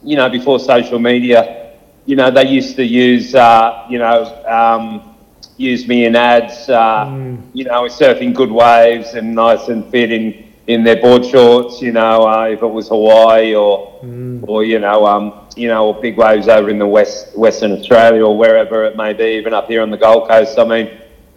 you 0.03 0.17
know, 0.17 0.29
before 0.29 0.59
social 0.59 0.99
media, 0.99 1.75
you 2.05 2.17
know, 2.17 2.31
they 2.31 2.47
used 2.49 2.77
to 2.77 2.85
use, 2.85 3.35
uh, 3.35 3.87
you 3.91 3.99
know, 3.99 4.25
um, 4.47 5.17
use 5.57 5.89
me 5.89 6.05
in 6.05 6.15
ads, 6.15 6.69
uh, 6.69 7.07
you 7.53 7.65
know, 7.65 7.83
surfing 7.85 8.35
good 8.35 8.51
waves 8.51 9.15
and 9.15 9.35
nice 9.35 9.69
and 9.69 9.85
fit 9.91 10.13
in, 10.13 10.53
in 10.67 10.85
their 10.85 11.01
board 11.01 11.25
shorts, 11.25 11.81
you 11.81 11.93
know, 11.93 12.29
uh, 12.29 12.45
if 12.45 12.63
it 12.63 12.67
was 12.67 12.89
Hawaii 12.89 13.55
or, 13.55 13.99
or 14.47 14.65
you 14.65 14.79
know, 14.79 15.07
um, 15.07 15.47
you 15.57 15.69
know, 15.69 15.87
or 15.89 16.01
big 16.01 16.17
waves 16.17 16.49
over 16.49 16.69
in 16.71 16.79
the 16.79 16.87
west, 16.87 17.37
Western 17.37 17.73
Australia 17.73 18.25
or 18.25 18.37
wherever 18.37 18.85
it 18.85 18.97
may 18.97 19.13
be, 19.13 19.25
even 19.25 19.55
up 19.55 19.67
here 19.69 19.83
on 19.83 19.91
the 19.91 19.97
Gold 19.97 20.29
Coast. 20.29 20.59
I 20.59 20.65
mean, 20.65 20.91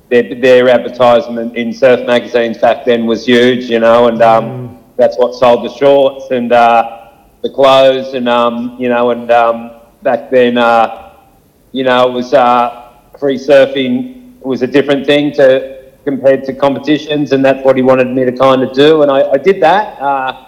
their, 0.10 0.36
their 0.36 0.70
advertisement 0.70 1.56
in 1.56 1.72
surf 1.72 2.06
magazines 2.06 2.58
back 2.58 2.86
then 2.86 3.06
was 3.06 3.26
huge, 3.26 3.66
you 3.66 3.80
know, 3.80 4.08
and 4.08 4.22
um, 4.22 4.84
that's 4.98 5.18
what 5.18 5.34
sold 5.36 5.64
the 5.64 5.74
shorts 5.76 6.32
and 6.32 6.52
uh, 6.52 7.12
the 7.42 7.50
clothes, 7.50 8.14
and 8.14 8.28
um, 8.28 8.76
you 8.80 8.90
know, 8.90 9.12
and 9.12 9.32
um, 9.32 9.80
back 10.02 10.30
then, 10.30 10.58
uh, 10.58 11.14
you 11.72 11.84
know, 11.84 12.10
it 12.10 12.14
was 12.14 12.34
uh, 12.34 12.94
free 13.18 13.38
surfing 13.38 14.40
was 14.42 14.62
a 14.62 14.68
different 14.68 15.06
thing 15.06 15.32
to 15.34 15.92
compared 16.04 16.44
to 16.46 16.54
competitions, 16.54 17.32
and 17.32 17.44
that's 17.44 17.64
what 17.64 17.76
he 17.76 17.82
wanted 17.82 18.08
me 18.08 18.26
to 18.26 18.32
kind 18.32 18.64
of 18.64 18.74
do, 18.74 19.04
and 19.04 19.12
I, 19.12 19.32
I 19.32 19.38
did 19.38 19.62
that. 19.62 20.02
Uh, 20.02 20.46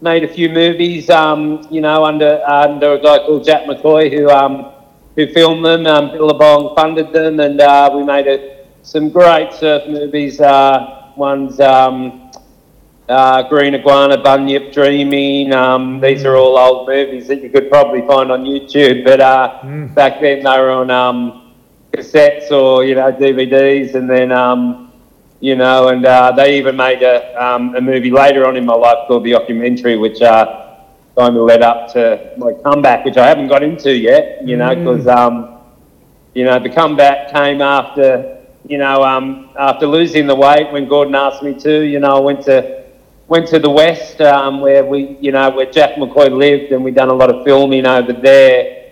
made 0.00 0.24
a 0.24 0.28
few 0.28 0.48
movies, 0.48 1.08
um, 1.10 1.66
you 1.70 1.80
know, 1.80 2.04
under 2.04 2.42
under 2.46 2.94
a 2.94 3.00
guy 3.00 3.18
called 3.18 3.44
Jack 3.44 3.66
McCoy 3.66 4.10
who 4.10 4.28
um, 4.30 4.72
who 5.14 5.26
filmed 5.32 5.64
them. 5.64 5.86
Um, 5.86 6.10
Billabong 6.10 6.74
funded 6.74 7.12
them, 7.12 7.40
and 7.40 7.60
uh, 7.60 7.90
we 7.94 8.02
made 8.02 8.26
a, 8.26 8.61
some 8.82 9.08
great 9.08 9.52
surf 9.52 9.88
movies. 9.88 10.40
Uh, 10.40 11.12
one's 11.16 11.60
um, 11.60 12.30
uh, 13.08 13.42
Green 13.48 13.74
Iguana, 13.74 14.18
Bunyip, 14.18 14.72
Dreaming. 14.72 15.52
Um, 15.52 16.00
these 16.00 16.24
are 16.24 16.36
all 16.36 16.58
old 16.58 16.88
movies 16.88 17.28
that 17.28 17.42
you 17.42 17.50
could 17.50 17.70
probably 17.70 18.00
find 18.06 18.30
on 18.30 18.44
YouTube, 18.44 19.04
but 19.04 19.20
uh, 19.20 19.62
back 19.94 20.20
then 20.20 20.44
they 20.44 20.58
were 20.58 20.70
on 20.70 20.90
um, 20.90 21.54
cassettes 21.92 22.50
or 22.50 22.84
you 22.84 22.94
know 22.94 23.12
DVDs, 23.12 23.94
and 23.94 24.08
then. 24.08 24.32
Um, 24.32 24.88
you 25.42 25.56
know, 25.56 25.88
and 25.88 26.06
uh, 26.06 26.30
they 26.30 26.56
even 26.56 26.76
made 26.76 27.02
a, 27.02 27.34
um, 27.34 27.74
a 27.74 27.80
movie 27.80 28.12
later 28.12 28.46
on 28.46 28.56
in 28.56 28.64
my 28.64 28.74
life 28.74 29.08
called 29.08 29.24
The 29.24 29.34
Occumentary, 29.34 29.96
which 29.96 30.22
uh, 30.22 30.76
kind 31.18 31.36
of 31.36 31.42
led 31.42 31.62
up 31.62 31.92
to 31.94 32.32
my 32.38 32.52
comeback, 32.62 33.04
which 33.04 33.16
I 33.16 33.26
haven't 33.26 33.48
got 33.48 33.64
into 33.64 33.92
yet, 33.92 34.46
you 34.46 34.56
know, 34.56 34.72
because, 34.72 35.08
um, 35.08 35.58
you 36.32 36.44
know, 36.44 36.60
the 36.60 36.70
comeback 36.70 37.32
came 37.32 37.60
after, 37.60 38.31
you 38.66 38.78
know, 38.78 39.02
um, 39.02 39.50
after 39.58 39.86
losing 39.86 40.26
the 40.26 40.34
weight 40.34 40.72
when 40.72 40.88
Gordon 40.88 41.14
asked 41.14 41.42
me 41.42 41.54
to, 41.60 41.82
you 41.82 42.00
know, 42.00 42.16
I 42.16 42.20
went 42.20 42.44
to, 42.44 42.84
went 43.28 43.48
to 43.48 43.58
the 43.58 43.70
West 43.70 44.20
um, 44.20 44.60
where 44.60 44.84
we, 44.84 45.16
you 45.20 45.32
know, 45.32 45.50
where 45.50 45.70
Jack 45.70 45.96
McCoy 45.96 46.30
lived 46.36 46.72
and 46.72 46.84
we 46.84 46.90
done 46.90 47.08
a 47.08 47.14
lot 47.14 47.30
of 47.34 47.44
filming 47.44 47.86
over 47.86 48.12
there 48.12 48.82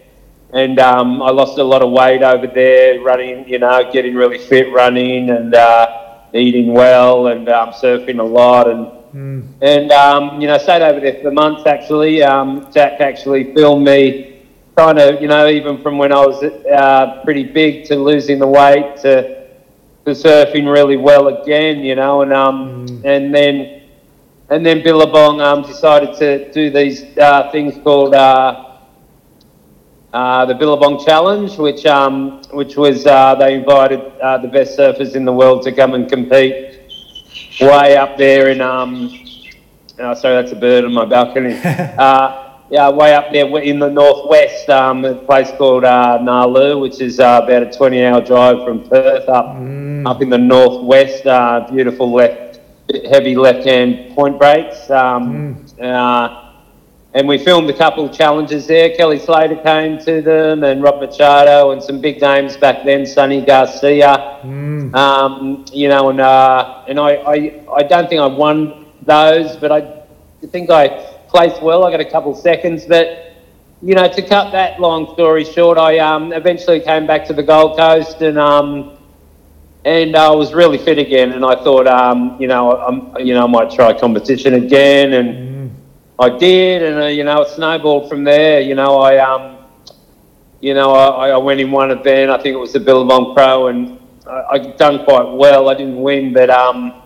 and 0.52 0.78
um, 0.80 1.22
I 1.22 1.30
lost 1.30 1.58
a 1.58 1.64
lot 1.64 1.82
of 1.82 1.92
weight 1.92 2.22
over 2.22 2.46
there, 2.46 3.00
running, 3.00 3.48
you 3.48 3.58
know, 3.58 3.90
getting 3.92 4.14
really 4.14 4.38
fit 4.38 4.72
running 4.72 5.30
and 5.30 5.54
uh, 5.54 6.18
eating 6.34 6.72
well 6.72 7.28
and 7.28 7.48
um, 7.48 7.70
surfing 7.70 8.18
a 8.18 8.24
lot 8.24 8.68
and 8.68 8.88
and 9.60 9.90
um, 9.90 10.40
you 10.40 10.46
know 10.46 10.56
stayed 10.56 10.82
over 10.82 11.00
there 11.00 11.20
for 11.20 11.30
months 11.30 11.66
actually. 11.66 12.22
Um, 12.22 12.70
Jack 12.72 13.00
actually 13.00 13.52
filmed 13.54 13.84
me, 13.84 14.46
kind 14.76 14.98
of 14.98 15.20
you 15.20 15.28
know 15.28 15.48
even 15.48 15.82
from 15.82 15.98
when 15.98 16.12
I 16.12 16.24
was 16.24 16.42
uh, 16.42 17.20
pretty 17.24 17.44
big 17.44 17.84
to 17.86 17.96
losing 17.96 18.38
the 18.38 18.46
weight 18.46 18.98
to 18.98 19.39
to 20.04 20.12
surfing 20.12 20.72
really 20.72 20.96
well 20.96 21.28
again, 21.28 21.80
you 21.80 21.94
know, 21.94 22.22
and 22.22 22.32
um 22.32 22.86
and 23.04 23.34
then 23.34 23.82
and 24.48 24.66
then 24.66 24.82
Billabong 24.82 25.40
um, 25.40 25.62
decided 25.62 26.16
to 26.18 26.52
do 26.52 26.70
these 26.70 27.16
uh, 27.18 27.50
things 27.52 27.78
called. 27.84 28.14
Uh, 28.14 28.66
uh, 30.12 30.44
the 30.44 30.54
Billabong 30.54 31.04
Challenge, 31.04 31.56
which 31.56 31.86
um, 31.86 32.42
which 32.50 32.76
was 32.76 33.06
uh, 33.06 33.36
they 33.36 33.54
invited 33.54 34.00
uh, 34.20 34.38
the 34.38 34.48
best 34.48 34.76
surfers 34.76 35.14
in 35.14 35.24
the 35.24 35.32
world 35.32 35.62
to 35.62 35.70
come 35.70 35.94
and 35.94 36.08
compete 36.08 36.80
way 37.60 37.96
up 37.96 38.18
there 38.18 38.48
in 38.48 38.60
um, 38.60 39.08
oh, 40.00 40.14
sorry 40.14 40.34
that's 40.34 40.50
a 40.50 40.56
bird 40.56 40.84
on 40.84 40.92
my 40.92 41.04
balcony. 41.04 41.54
yeah, 42.70 42.88
way 42.88 43.14
up 43.14 43.32
there 43.32 43.46
in 43.58 43.80
the 43.80 43.90
northwest, 43.90 44.70
um, 44.70 45.04
a 45.04 45.14
place 45.14 45.50
called 45.58 45.84
uh, 45.84 46.18
Gnaraloo, 46.22 46.80
which 46.80 47.00
is 47.00 47.18
uh, 47.18 47.40
about 47.42 47.64
a 47.64 47.66
20-hour 47.66 48.20
drive 48.20 48.64
from 48.64 48.88
Perth 48.88 49.28
up 49.28 49.56
up 50.06 50.22
in 50.22 50.30
the 50.30 50.38
northwest. 50.38 51.26
Uh, 51.26 51.66
beautiful 51.70 52.12
left, 52.12 52.60
heavy 53.10 53.34
left-hand 53.34 54.14
point 54.14 54.38
breaks. 54.38 54.88
Um, 54.88 55.66
uh, 55.82 56.46
and 57.12 57.26
we 57.26 57.38
filmed 57.38 57.68
a 57.68 57.76
couple 57.76 58.04
of 58.04 58.12
challenges 58.12 58.68
there. 58.68 58.94
Kelly 58.96 59.18
Slater 59.18 59.56
came 59.56 59.98
to 60.04 60.22
them, 60.22 60.62
and 60.62 60.80
Rob 60.80 61.00
Machado, 61.00 61.72
and 61.72 61.82
some 61.82 62.00
big 62.00 62.20
names 62.20 62.56
back 62.56 62.84
then. 62.84 63.04
Sunny 63.04 63.44
Garcia, 63.44 64.38
um, 64.94 65.64
you 65.72 65.88
know, 65.88 66.10
and 66.10 66.20
uh, 66.20 66.84
and 66.86 67.00
I, 67.00 67.16
I 67.16 67.64
I 67.74 67.82
don't 67.82 68.08
think 68.08 68.20
I 68.20 68.26
won 68.26 68.86
those, 69.02 69.56
but 69.56 69.72
I 69.72 70.02
think 70.46 70.70
I 70.70 71.09
placed 71.30 71.62
well. 71.62 71.84
I 71.84 71.90
got 71.90 72.00
a 72.00 72.10
couple 72.10 72.34
seconds, 72.34 72.84
but 72.86 73.32
you 73.82 73.94
know, 73.94 74.06
to 74.08 74.22
cut 74.22 74.52
that 74.52 74.78
long 74.78 75.12
story 75.14 75.44
short, 75.44 75.78
I 75.78 75.98
um, 75.98 76.32
eventually 76.32 76.80
came 76.80 77.06
back 77.06 77.24
to 77.26 77.32
the 77.32 77.42
Gold 77.42 77.78
Coast 77.78 78.20
and 78.20 78.38
um, 78.38 78.98
and 79.84 80.14
I 80.16 80.30
was 80.30 80.52
really 80.52 80.78
fit 80.78 80.98
again. 80.98 81.32
And 81.32 81.44
I 81.44 81.54
thought, 81.62 81.86
um, 81.86 82.36
you 82.40 82.46
know, 82.46 82.76
I'm, 82.76 83.16
you 83.24 83.34
know, 83.34 83.44
I 83.44 83.46
might 83.46 83.70
try 83.70 83.98
competition 83.98 84.54
again, 84.54 85.14
and 85.14 85.74
I 86.18 86.28
did, 86.36 86.82
and 86.82 87.02
uh, 87.02 87.06
you 87.06 87.24
know, 87.24 87.42
it 87.42 87.48
snowballed 87.48 88.08
from 88.08 88.24
there. 88.24 88.60
You 88.60 88.74
know, 88.74 88.98
I, 88.98 89.16
um, 89.18 89.64
you 90.60 90.74
know, 90.74 90.92
I, 90.92 91.30
I 91.30 91.36
went 91.38 91.60
in 91.60 91.70
one 91.70 91.90
event. 91.90 92.30
I 92.30 92.36
think 92.36 92.54
it 92.54 92.58
was 92.58 92.72
the 92.72 92.80
Billabong 92.80 93.34
Pro, 93.34 93.68
and 93.68 93.98
I, 94.26 94.42
I 94.50 94.58
done 94.58 95.04
quite 95.04 95.32
well. 95.32 95.70
I 95.70 95.74
didn't 95.74 96.00
win, 96.00 96.34
but 96.34 96.50
um, 96.50 97.00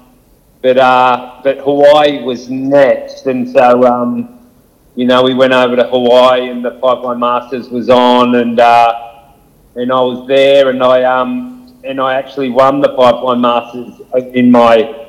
but 0.65 0.79
uh, 0.79 1.43
but 1.45 1.59
Hawaii 1.59 2.23
was 2.23 2.49
next, 2.49 3.27
and 3.27 3.47
so 3.47 3.85
um, 3.85 4.49
you 4.97 5.05
know, 5.05 5.23
we 5.23 5.35
went 5.35 5.53
over 5.53 5.77
to 5.77 5.85
Hawaii, 5.85 6.49
and 6.49 6.65
the 6.65 6.71
Pipeline 6.71 7.21
Masters 7.21 7.69
was 7.69 7.91
on, 7.91 8.35
and 8.37 8.59
uh, 8.59 9.25
and 9.77 9.93
I 9.93 10.01
was 10.01 10.27
there, 10.27 10.71
and 10.71 10.83
I 10.83 11.05
um 11.05 11.71
and 11.85 12.01
I 12.01 12.15
actually 12.15 12.49
won 12.49 12.81
the 12.81 12.97
Pipeline 12.97 13.43
Masters 13.43 14.01
in 14.33 14.51
my 14.51 15.07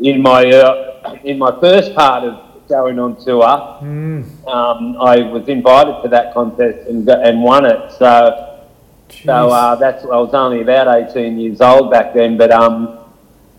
in 0.00 0.22
my 0.22 0.48
uh, 0.48 1.18
in 1.24 1.36
my 1.36 1.60
first 1.60 1.94
part 1.94 2.24
of 2.24 2.66
going 2.66 2.98
on 2.98 3.22
tour. 3.22 3.42
Mm. 3.42 4.24
Um, 4.48 4.96
I 4.98 5.20
was 5.30 5.46
invited 5.48 6.02
to 6.04 6.08
that 6.08 6.32
contest 6.32 6.88
and 6.88 7.06
and 7.06 7.42
won 7.42 7.66
it. 7.66 7.92
So 7.98 8.64
Jeez. 9.10 9.26
so 9.26 9.50
uh, 9.50 9.74
that's 9.74 10.04
I 10.04 10.16
was 10.16 10.32
only 10.32 10.62
about 10.62 10.88
eighteen 10.88 11.38
years 11.38 11.60
old 11.60 11.90
back 11.90 12.14
then, 12.14 12.38
but 12.38 12.50
um. 12.50 13.00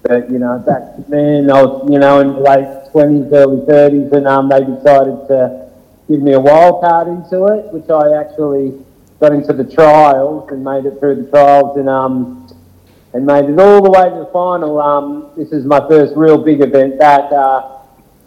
But 0.04 0.30
you 0.30 0.40
know, 0.40 0.60
back 0.60 0.82
then 1.10 1.52
I 1.52 1.64
was, 1.64 1.90
you 1.90 2.00
know, 2.00 2.20
in 2.20 2.34
the 2.34 2.40
late 2.40 2.92
twenties, 2.92 3.32
early 3.34 3.66
thirties, 3.66 4.12
and 4.12 4.28
um, 4.28 4.50
they 4.50 4.60
decided 4.60 5.28
to 5.28 5.70
give 6.08 6.22
me 6.22 6.34
a 6.34 6.40
wild 6.40 6.82
card 6.82 7.08
into 7.08 7.46
it, 7.48 7.74
which 7.74 7.90
I 7.90 8.14
actually 8.14 8.74
got 9.20 9.34
into 9.34 9.54
the 9.54 9.64
trials 9.64 10.50
and 10.52 10.64
made 10.64 10.86
it 10.86 11.00
through 11.00 11.24
the 11.24 11.30
trials, 11.30 11.78
and 11.78 11.90
um, 11.90 12.48
and 13.14 13.26
made 13.26 13.46
it 13.46 13.60
all 13.60 13.82
the 13.82 13.90
way 13.90 14.10
to 14.10 14.26
the 14.26 14.30
final. 14.32 14.80
Um, 14.80 15.32
this 15.36 15.52
is 15.52 15.66
my 15.66 15.80
first 15.88 16.16
real 16.16 16.38
big 16.38 16.62
event 16.62 17.00
that 17.00 17.32
uh, 17.34 17.80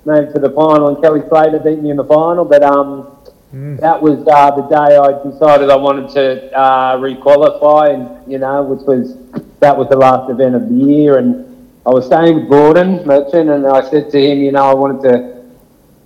made 0.05 0.25
it 0.25 0.33
to 0.35 0.41
the 0.41 0.51
final, 0.51 0.89
and 0.89 1.03
Kelly 1.03 1.23
Slater 1.29 1.61
beat 1.61 1.81
me 1.81 1.91
in 1.91 1.97
the 1.97 2.05
final. 2.05 2.45
But 2.45 2.63
um, 2.63 3.17
mm. 3.55 3.79
that 3.81 4.03
was 4.03 4.19
uh, 4.27 4.51
the 4.51 4.63
day 4.63 4.97
I 4.97 5.23
decided 5.23 5.71
I 5.71 5.77
wanted 5.77 6.11
to 6.15 6.53
uh, 6.53 6.97
requalify, 6.97 7.95
and 7.95 8.31
you 8.31 8.39
know, 8.39 8.63
which 8.63 8.85
was 8.87 9.17
that 9.61 9.77
was 9.77 9.89
the 9.89 9.97
last 9.97 10.31
event 10.31 10.55
of 10.55 10.69
the 10.69 10.75
year, 10.75 11.19
and 11.19 11.50
I 11.87 11.91
was 11.91 12.07
staying 12.07 12.35
with 12.35 12.49
Gordon 12.51 13.07
Merchant, 13.07 13.51
and 13.51 13.67
I 13.67 13.89
said 13.89 14.11
to 14.11 14.19
him, 14.19 14.39
you 14.39 14.53
know, 14.53 14.65
I 14.65 14.75
wanted 14.75 15.03
to 15.09 15.41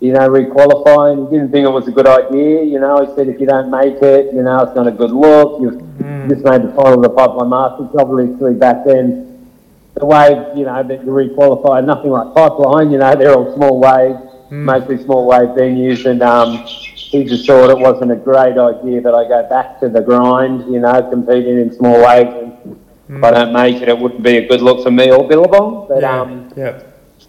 you 0.04 0.12
know, 0.12 0.28
requalify, 0.28 1.14
and 1.14 1.28
he 1.28 1.38
didn't 1.38 1.50
think 1.50 1.64
it 1.64 1.70
was 1.70 1.88
a 1.88 1.90
good 1.90 2.06
idea. 2.06 2.62
You 2.62 2.78
know, 2.78 3.06
he 3.06 3.14
said 3.14 3.26
if 3.26 3.40
you 3.40 3.46
don't 3.46 3.70
make 3.70 4.02
it, 4.02 4.34
you 4.34 4.42
know, 4.42 4.62
it's 4.62 4.76
not 4.76 4.86
a 4.86 4.90
good 4.90 5.10
look. 5.10 5.62
You've 5.62 5.80
mm. 5.80 6.28
just 6.28 6.44
made 6.44 6.60
the 6.60 6.72
final 6.76 6.94
of 6.94 7.02
the 7.02 7.08
Pipeline 7.08 7.48
Masters. 7.48 7.88
Obviously, 7.98 8.52
back 8.52 8.84
then, 8.84 9.48
the 9.94 10.04
way, 10.04 10.52
you 10.54 10.66
know, 10.66 10.82
that 10.82 11.04
you 11.04 11.10
requalify, 11.10 11.82
nothing 11.82 12.10
like 12.10 12.34
Pipeline, 12.34 12.90
you 12.90 12.98
know, 12.98 13.14
they're 13.14 13.32
all 13.32 13.54
small 13.54 13.80
waves, 13.80 14.18
mm. 14.50 14.64
mostly 14.68 15.02
small 15.02 15.26
wave 15.26 15.56
venues, 15.56 16.04
and 16.04 16.22
um, 16.22 16.58
he 16.66 17.24
just 17.24 17.46
thought 17.46 17.70
it 17.70 17.78
wasn't 17.78 18.12
a 18.12 18.16
great 18.16 18.58
idea 18.58 19.00
that 19.00 19.14
I 19.14 19.26
go 19.26 19.48
back 19.48 19.80
to 19.80 19.88
the 19.88 20.02
grind, 20.02 20.70
you 20.70 20.80
know, 20.80 21.00
competing 21.08 21.58
in 21.58 21.72
small 21.72 22.04
waves. 22.04 22.34
And 22.64 22.83
mm. 23.14 23.18
if 23.18 23.24
I 23.24 23.30
don't 23.30 23.52
make 23.52 23.82
it, 23.82 23.88
it 23.88 23.98
wouldn't 23.98 24.22
be 24.22 24.38
a 24.38 24.48
good 24.48 24.60
look 24.60 24.82
for 24.82 24.90
me 24.90 25.10
or 25.10 25.26
Billabong. 25.26 25.88
But, 25.88 26.02
yeah. 26.02 26.20
um, 26.20 26.52
yeah 26.56 26.82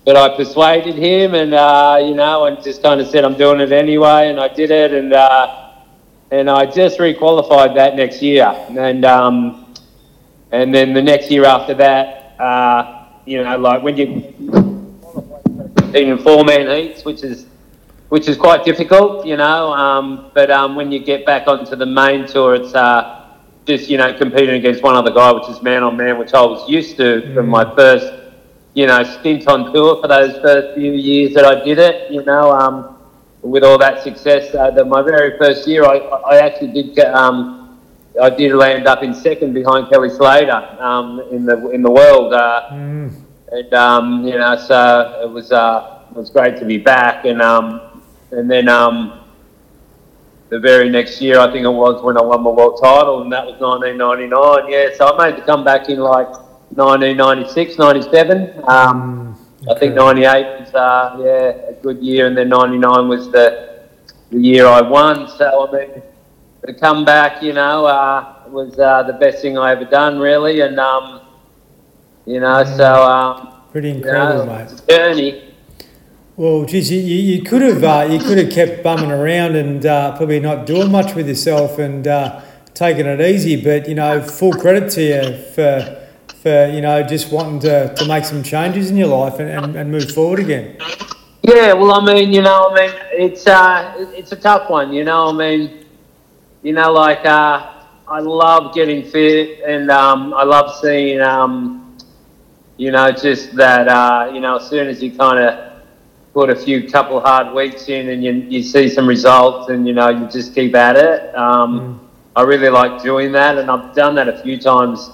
but 0.06 0.15
I 0.15 0.38
persuaded 0.38 0.95
him, 0.95 1.34
and 1.34 1.54
uh, 1.54 1.98
you 2.00 2.13
know, 2.13 2.45
and 2.45 2.63
just 2.63 2.84
kind 2.84 3.02
of 3.02 3.08
said 3.08 3.26
I'm 3.26 3.36
doing 3.36 3.60
it 3.60 3.71
anyway, 3.71 4.30
and 4.30 4.39
I 4.39 4.48
did 4.48 4.69
it, 4.69 4.93
and 4.93 5.12
uh, 5.12 5.71
and 6.32 6.50
I 6.50 6.67
just 6.67 7.00
requalified 7.00 7.74
that 7.76 7.95
next 7.95 8.21
year, 8.21 8.45
and 8.78 9.04
um, 9.04 9.74
and 10.52 10.74
then 10.74 10.93
the 10.93 11.02
next 11.02 11.32
year 11.32 11.45
after 11.45 11.74
that, 11.74 12.39
uh, 12.39 13.08
you 13.26 13.43
know, 13.43 13.58
like 13.58 13.82
when 13.82 13.98
you 13.98 14.06
in 15.95 16.17
four 16.19 16.43
man 16.43 16.67
heats, 16.67 17.04
which 17.04 17.24
is 17.24 17.48
which 18.10 18.28
is 18.28 18.38
quite 18.38 18.63
difficult, 18.63 19.26
you 19.26 19.38
know, 19.38 19.74
um, 19.74 20.30
but 20.36 20.52
um, 20.52 20.76
when 20.76 20.91
you 20.91 21.00
get 21.00 21.26
back 21.26 21.48
onto 21.48 21.76
the 21.76 21.86
main 21.86 22.28
tour, 22.28 22.54
it's 22.54 22.76
uh, 22.76 23.14
just 23.65 23.89
you 23.89 23.97
know 23.97 24.13
competing 24.13 24.56
against 24.56 24.84
one 24.84 24.95
other 24.95 25.12
guy, 25.12 25.32
which 25.32 25.49
is 25.49 25.62
man 25.62 25.84
on 25.84 25.97
man, 25.97 26.17
which 26.17 26.34
I 26.34 26.41
was 26.41 26.69
used 26.69 26.97
to 26.97 27.21
mm. 27.21 27.34
from 27.34 27.49
my 27.49 27.75
first 27.75 28.25
you 28.75 28.86
know, 28.86 29.01
stint 29.04 29.47
on 29.47 29.73
tour 29.73 30.01
for 30.01 30.10
those 30.10 30.38
first 30.41 30.75
few 30.75 30.91
years 30.91 31.34
that 31.34 31.45
I 31.45 31.63
did 31.63 31.80
it, 31.80 32.12
you 32.12 32.23
know, 32.23 32.51
um, 32.51 32.97
with 33.41 33.63
all 33.63 33.78
that 33.78 34.04
success. 34.04 34.54
Uh, 34.54 34.69
the, 34.69 34.84
my 34.84 35.01
very 35.01 35.38
first 35.38 35.65
year, 35.65 35.86
I, 35.86 35.97
I 35.97 36.38
actually 36.39 36.73
did 36.73 36.93
get, 36.93 37.13
um, 37.15 37.80
I 38.21 38.30
did 38.30 38.54
land 38.54 38.86
up 38.86 39.01
in 39.01 39.13
second 39.13 39.54
behind 39.54 39.89
Kelly 39.89 40.10
Slater 40.10 40.78
um, 40.80 41.21
in 41.32 41.45
the 41.45 41.69
in 41.69 41.82
the 41.82 41.91
world, 41.91 42.34
uh, 42.34 42.69
mm. 42.71 43.13
and 43.51 43.73
um, 43.73 44.28
you 44.28 44.38
know, 44.38 44.58
so 44.58 45.21
it 45.23 45.30
was 45.30 45.54
uh, 45.54 46.01
it 46.12 46.17
was 46.17 46.30
great 46.30 46.58
to 46.60 46.65
be 46.65 46.78
back, 46.78 47.23
and 47.23 47.41
um, 47.41 48.04
and 48.32 48.51
then 48.51 48.67
um, 48.67 49.21
the 50.50 50.60
very 50.60 50.90
next 50.90 51.22
year, 51.22 51.40
I 51.40 51.52
think 51.52 51.66
it 51.66 51.70
was 51.70 52.04
when 52.04 52.18
I 52.18 52.22
won 52.22 52.44
my 52.44 52.52
world 52.52 52.80
title, 52.82 53.22
and 53.22 53.32
that 53.32 53.46
was 53.46 53.60
1999. 53.60 54.72
Yeah, 54.72 54.96
so 54.96 55.16
I 55.16 55.32
made 55.32 55.42
the 55.42 55.46
comeback 55.46 55.90
in 55.90 56.00
like 56.00 56.30
1996, 56.78 57.78
97. 57.78 58.64
Um, 58.68 59.38
okay. 59.64 59.76
I 59.76 59.80
think 59.80 59.96
98 59.96 60.60
was 60.60 60.74
uh, 60.76 61.18
yeah 61.20 61.70
a 61.70 61.74
good 61.82 62.00
year, 62.02 62.28
and 62.28 62.38
then 62.38 62.50
99 62.50 63.08
was 63.08 63.32
the 63.32 63.88
the 64.30 64.40
year 64.40 64.68
I 64.68 64.82
won. 64.82 65.28
So 65.30 65.68
I 65.68 65.72
mean, 65.72 66.02
the 66.62 66.74
comeback, 66.74 67.42
you 67.42 67.54
know, 67.54 67.86
uh, 67.86 68.44
was 68.48 68.78
uh, 68.78 69.04
the 69.04 69.14
best 69.14 69.42
thing 69.42 69.58
I 69.58 69.72
ever 69.72 69.86
done, 69.86 70.20
really, 70.20 70.62
and 70.62 70.80
um, 70.80 71.22
you 72.26 72.40
know, 72.40 72.64
mm. 72.64 72.78
so 72.78 73.04
um, 73.04 73.62
pretty 73.72 73.90
incredible, 73.90 74.42
you 74.42 74.46
know, 74.46 74.66
mate. 74.66 74.82
Journey. 74.88 75.55
Well, 76.38 76.65
geez, 76.65 76.91
you, 76.91 77.00
you 77.00 77.43
could 77.43 77.62
have 77.62 77.82
uh, 77.82 78.08
you 78.12 78.19
could 78.19 78.38
have 78.38 78.52
kept 78.52 78.84
bumming 78.84 79.10
around 79.10 79.56
and 79.56 79.86
uh, 79.86 80.17
probably 80.17 80.41
not 80.41 80.65
doing 80.65 80.91
much 80.91 81.15
with 81.15 81.30
yourself 81.30 81.80
and 81.80 82.06
uh, 82.06 82.41
taking 82.74 83.06
it 83.06 83.21
easy, 83.21 83.56
but 83.56 83.88
you 83.88 83.95
know, 83.95 84.21
full 84.21 84.52
credit 84.52 84.91
to 84.91 85.02
you 85.02 85.38
for 85.54 86.02
for 86.41 86.67
you 86.74 86.82
know 86.82 87.02
just 87.04 87.32
wanting 87.32 87.62
to, 87.62 87.95
to 87.95 88.06
make 88.06 88.26
some 88.26 88.43
changes 88.43 88.91
in 88.91 88.98
your 88.98 89.08
life 89.08 89.39
and, 89.39 89.50
and, 89.50 89.76
and 89.78 89.89
move 89.89 90.12
forward 90.12 90.39
again? 90.39 90.76
Yeah, 91.41 91.71
well, 91.71 91.93
I 91.93 92.13
mean, 92.13 92.34
you 92.34 92.41
know, 92.41 92.69
I 92.69 92.76
mean, 92.76 92.91
it's 93.13 93.48
uh, 93.48 93.93
it's 94.13 94.34
a 94.34 94.36
tough 94.36 94.69
one, 94.69 94.91
you 94.91 95.06
know. 95.06 95.30
I 95.30 95.32
mean, 95.32 95.86
you 96.63 96.74
know, 96.74 96.91
like 96.91 97.26
uh, 97.26 97.71
I 98.10 98.19
love 98.19 98.76
getting 98.76 99.06
fit, 99.10 99.62
and 99.65 99.89
um, 99.89 100.34
I 100.34 100.43
love 100.43 100.76
seeing, 100.82 101.21
um, 101.21 101.95
you 102.76 102.91
know, 102.91 103.10
just 103.12 103.56
that, 103.56 103.88
uh, 103.88 104.30
you 104.34 104.41
know, 104.41 104.58
as 104.58 104.67
soon 104.67 104.89
as 104.89 105.02
you 105.02 105.15
kind 105.15 105.39
of 105.39 105.75
put 106.36 106.50
a 106.50 106.56
few 106.56 106.88
couple 106.89 107.19
hard 107.21 107.56
weeks 107.56 107.88
in, 107.88 108.10
and 108.10 108.21
you 108.21 108.34
you 108.34 108.62
see 108.62 108.89
some 108.89 109.08
results, 109.08 109.69
and 109.69 109.88
you 109.88 109.93
know, 109.93 110.10
you 110.10 110.28
just 110.28 110.54
keep 110.54 110.76
at 110.76 110.98
it. 110.98 111.34
Um, 111.34 111.80
mm. 111.80 112.00
I 112.36 112.41
really 112.43 112.69
like 112.69 113.02
doing 113.02 113.32
that, 113.32 113.58
and 113.58 113.71
I've 113.71 113.95
done 113.95 114.15
that 114.15 114.28
a 114.28 114.43
few 114.43 114.60
times 114.60 115.10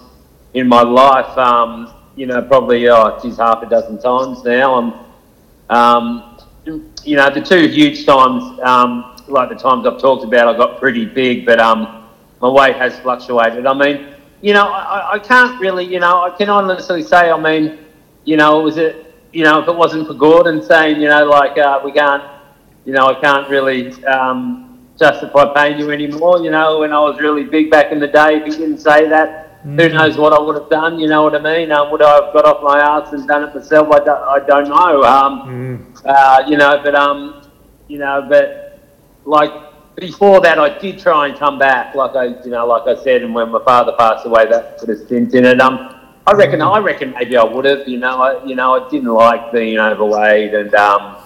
in 0.56 0.68
my 0.68 0.82
life, 0.82 1.38
um, 1.38 1.94
you 2.16 2.26
know, 2.26 2.42
probably, 2.42 2.90
oh, 2.90 3.20
geez, 3.22 3.38
half 3.38 3.62
a 3.62 3.70
dozen 3.70 4.02
times 4.02 4.44
now. 4.44 4.76
I'm, 4.76 4.94
um, 5.70 6.38
you 7.04 7.16
know, 7.16 7.30
the 7.30 7.42
two 7.42 7.68
huge 7.68 8.06
times, 8.06 8.60
um, 8.62 9.16
like 9.28 9.50
the 9.50 9.56
times 9.56 9.86
I've 9.86 10.02
talked 10.02 10.24
about, 10.24 10.48
I 10.48 10.58
got 10.58 10.80
pretty 10.80 11.06
big, 11.06 11.46
but 11.46 11.60
um, 11.60 12.08
my 12.42 12.50
weight 12.50 12.76
has 12.78 13.00
fluctuated. 13.00 13.68
I 13.68 13.74
mean, 13.74 14.08
you 14.42 14.54
know, 14.54 14.68
I, 14.68 15.14
I 15.14 15.20
can't 15.20 15.62
really, 15.62 15.86
you 15.86 16.00
know, 16.00 16.24
I 16.24 16.36
can 16.36 16.50
honestly 16.50 17.04
say, 17.04 17.30
I 17.30 17.40
mean, 17.40 17.78
you 18.26 18.38
know, 18.38 18.60
was 18.60 18.78
it, 18.78 19.11
you 19.32 19.44
know, 19.44 19.62
if 19.62 19.68
it 19.68 19.76
wasn't 19.76 20.08
for 20.08 20.14
Gordon 20.14 20.62
saying, 20.62 21.02
you 21.02 21.08
know, 21.08 21.26
like, 21.26 21.58
uh, 21.58 21.82
we 21.84 21.92
can't, 21.92 22.24
you 22.86 22.94
know, 22.94 23.08
I 23.08 23.20
can't 23.20 23.50
really 23.50 24.04
um, 24.06 24.88
justify 24.98 25.54
paying 25.54 25.80
you 25.80 25.92
anymore, 25.92 26.44
you 26.44 26.52
know, 26.52 26.80
when 26.80 26.94
I 26.94 27.00
was 27.00 27.20
really 27.20 27.44
big 27.44 27.70
back 27.70 27.92
in 27.92 28.00
the 28.00 28.08
day, 28.08 28.38
if 28.38 28.46
he 28.46 28.52
didn't 28.52 28.80
say 28.80 29.08
that, 29.10 29.52
Mm. 29.66 29.80
Who 29.80 29.90
knows 29.90 30.18
what 30.18 30.34
I 30.34 30.40
would 30.40 30.56
have 30.56 30.70
done? 30.70 31.00
You 31.00 31.08
know 31.08 31.24
what 31.24 31.36
I 31.36 31.40
mean? 31.40 31.72
Um, 31.72 31.92
would 31.92 32.02
I 32.02 32.16
have 32.16 32.34
got 32.34 32.46
off 32.46 32.64
my 32.64 32.80
ass 32.80 33.14
and 33.14 33.28
done 33.28 33.44
it 33.44 33.54
myself? 33.54 33.90
I 33.92 34.00
don't, 34.00 34.10
I 34.10 34.40
don't 34.46 34.70
know. 34.70 35.04
Um, 35.04 35.42
mm. 35.46 36.02
uh, 36.06 36.44
you 36.48 36.58
know, 36.58 36.82
but 36.84 36.96
um, 36.96 37.44
you 37.88 38.00
know, 38.00 38.26
but 38.28 38.80
like 39.26 39.52
before 39.96 40.42
that, 40.42 40.58
I 40.58 40.80
did 40.80 40.98
try 40.98 41.28
and 41.28 41.38
come 41.38 41.60
back. 41.60 41.94
Like 41.94 42.16
I, 42.16 42.42
you 42.44 42.50
know, 42.50 42.66
like 42.66 42.88
I 42.88 43.02
said, 43.04 43.22
and 43.22 43.36
when 43.36 43.52
my 43.52 43.64
father 43.64 43.94
passed 43.98 44.26
away, 44.26 44.48
that 44.50 44.80
put 44.80 44.90
a 44.90 44.98
stint 45.06 45.36
in 45.36 45.46
it. 45.46 45.62
Um, 45.62 45.96
I 46.32 46.34
reckon, 46.34 46.60
mm. 46.62 46.76
I 46.76 46.80
reckon 46.80 47.12
maybe 47.12 47.36
I 47.36 47.44
would 47.44 47.66
have. 47.66 47.88
You 47.88 47.98
know, 47.98 48.22
I, 48.22 48.46
you 48.46 48.56
know, 48.56 48.74
I 48.74 48.90
didn't 48.90 49.14
like 49.14 49.52
being 49.52 49.78
overweight 49.78 50.54
and 50.54 50.74
um, 50.76 51.18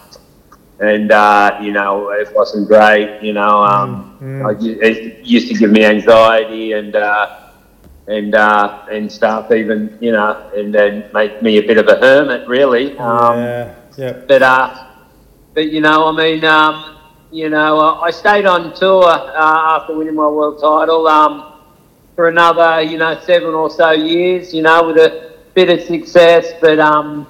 and 0.80 1.12
uh, 1.12 1.60
you 1.62 1.72
know, 1.72 2.10
it 2.10 2.34
wasn't 2.34 2.68
great. 2.68 3.22
You 3.22 3.34
know, 3.34 3.63
um, 3.63 4.18
mm. 4.20 4.41
I, 4.44 4.86
it 4.86 5.24
used 5.26 5.48
to 5.50 5.54
give 5.54 5.72
me 5.72 5.86
anxiety 5.86 6.74
and. 6.74 6.96
Uh, 6.96 7.41
and 8.08 8.36
uh, 8.36 8.86
and 8.91 9.12
stuff, 9.12 9.52
even 9.52 9.98
you 10.00 10.12
know, 10.12 10.52
and 10.56 10.72
then 10.72 11.10
make 11.12 11.41
me 11.41 11.58
a 11.58 11.63
bit 11.63 11.80
of 11.80 11.88
a 11.88 11.96
hermit, 11.96 12.48
really. 12.48 12.96
Um, 13.00 13.39
yeah, 13.39 13.76
yeah. 13.98 14.12
But 14.28 14.44
uh, 14.44 14.91
but 15.56 15.72
you 15.72 15.82
know, 15.82 16.10
I 16.10 16.12
mean, 16.12 16.46
um, 16.46 16.98
you 17.32 17.50
know, 17.50 18.00
I 18.00 18.12
stayed 18.12 18.46
on 18.46 18.76
tour 18.76 19.06
uh, 19.06 19.76
after 19.76 19.98
winning 19.98 20.13
my 20.13 20.28
world 20.28 20.62
title 20.62 21.08
um, 21.08 21.55
for 22.15 22.30
another, 22.30 22.82
you 22.82 22.97
know, 22.97 23.19
seven 23.21 23.49
or 23.49 23.69
so 23.69 23.91
years. 23.91 24.54
You 24.54 24.63
know, 24.63 24.88
with 24.88 24.97
a 24.97 25.36
bit 25.54 25.69
of 25.69 25.86
success, 25.86 26.54
but 26.62 26.80
um, 26.80 27.28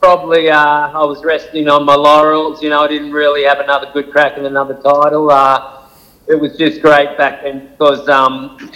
probably 0.00 0.50
uh, 0.50 0.58
I 0.58 1.04
was 1.04 1.24
resting 1.24 1.68
on 1.68 1.84
my 1.84 1.94
laurels. 1.94 2.62
You 2.62 2.70
know, 2.70 2.82
I 2.82 2.88
didn't 2.88 3.12
really 3.12 3.44
have 3.44 3.60
another 3.60 3.90
good 3.92 4.10
crack 4.10 4.32
at 4.32 4.44
another 4.44 4.74
title. 4.74 5.30
Uh, 5.30 5.88
it 6.26 6.34
was 6.34 6.56
just 6.56 6.82
great 6.82 7.16
back 7.16 7.42
then 7.42 7.68
because 7.68 8.08
um, 8.08 8.70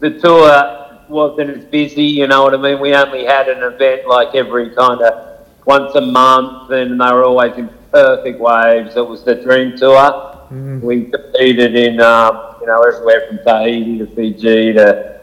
the 0.00 0.18
tour 0.20 1.00
wasn't 1.08 1.50
as 1.50 1.64
busy. 1.64 2.04
You 2.04 2.26
know 2.26 2.44
what 2.44 2.54
I 2.54 2.58
mean? 2.58 2.80
We 2.80 2.94
only 2.94 3.24
had 3.24 3.48
an 3.48 3.62
event 3.62 4.06
like 4.06 4.34
every 4.34 4.70
kind 4.70 5.00
of 5.02 5.46
once 5.64 5.94
a 5.94 6.00
month, 6.00 6.70
and 6.70 7.00
they 7.00 7.12
were 7.12 7.24
always 7.24 7.56
in 7.56 7.68
perfect 7.90 8.38
waves. 8.38 8.96
It 8.96 9.06
was 9.06 9.24
the 9.24 9.34
Dream 9.34 9.76
Tour. 9.76 10.35
Mm. 10.50 10.80
We 10.80 11.04
competed 11.04 11.74
in, 11.74 12.00
um, 12.00 12.56
you 12.60 12.66
know, 12.66 12.80
everywhere 12.82 13.26
from 13.28 13.38
Tahiti 13.44 13.98
to 13.98 14.06
Fiji 14.06 14.72
to 14.74 15.16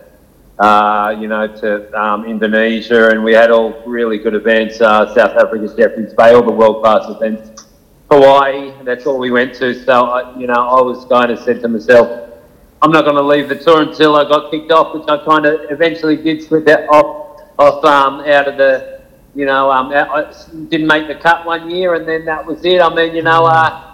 uh, 0.60 1.16
you 1.20 1.28
know, 1.28 1.48
to 1.48 1.92
um, 2.00 2.26
Indonesia, 2.26 3.10
and 3.10 3.24
we 3.24 3.34
had 3.34 3.52
all 3.52 3.82
really 3.86 4.18
good 4.18 4.36
events. 4.36 4.82
Uh, 4.82 5.14
South 5.14 5.36
Africa's 5.38 5.74
Jeffreys 5.74 6.14
Bay, 6.14 6.34
all 6.34 6.44
the 6.44 6.52
world 6.52 6.84
class 6.84 7.10
events. 7.10 7.66
Hawaii, 8.12 8.72
that's 8.84 9.06
all 9.06 9.18
we 9.18 9.32
went 9.32 9.56
to. 9.56 9.74
So, 9.84 10.06
I, 10.06 10.38
you 10.38 10.46
know, 10.46 10.54
I 10.54 10.82
was 10.82 11.06
kind 11.06 11.32
of 11.32 11.40
said 11.40 11.62
to 11.62 11.68
myself, 11.68 12.30
I'm 12.82 12.92
not 12.92 13.06
going 13.06 13.16
to 13.16 13.24
leave 13.24 13.50
the 13.50 13.56
tour 13.56 13.82
until 13.82 14.16
I 14.16 14.26
got 14.26 14.52
kicked 14.52 14.72
off, 14.72 14.94
which 14.94 15.08
I 15.08 15.24
kind 15.26 15.46
of 15.46 15.72
eventually 15.72 16.18
did 16.18 16.44
slip 16.44 16.68
off, 16.68 17.42
off 17.58 17.84
um, 17.84 18.20
out 18.22 18.48
of 18.48 18.58
the, 18.58 19.02
you 19.34 19.46
know, 19.46 19.72
um, 19.72 19.92
I 19.92 20.32
didn't 20.68 20.86
make 20.86 21.08
the 21.08 21.16
cut 21.16 21.46
one 21.46 21.72
year, 21.72 21.96
and 21.96 22.08
then 22.08 22.26
that 22.26 22.46
was 22.46 22.64
it. 22.64 22.80
I 22.80 22.94
mean, 22.94 23.16
you 23.16 23.24
know, 23.24 23.46
uh, 23.46 23.93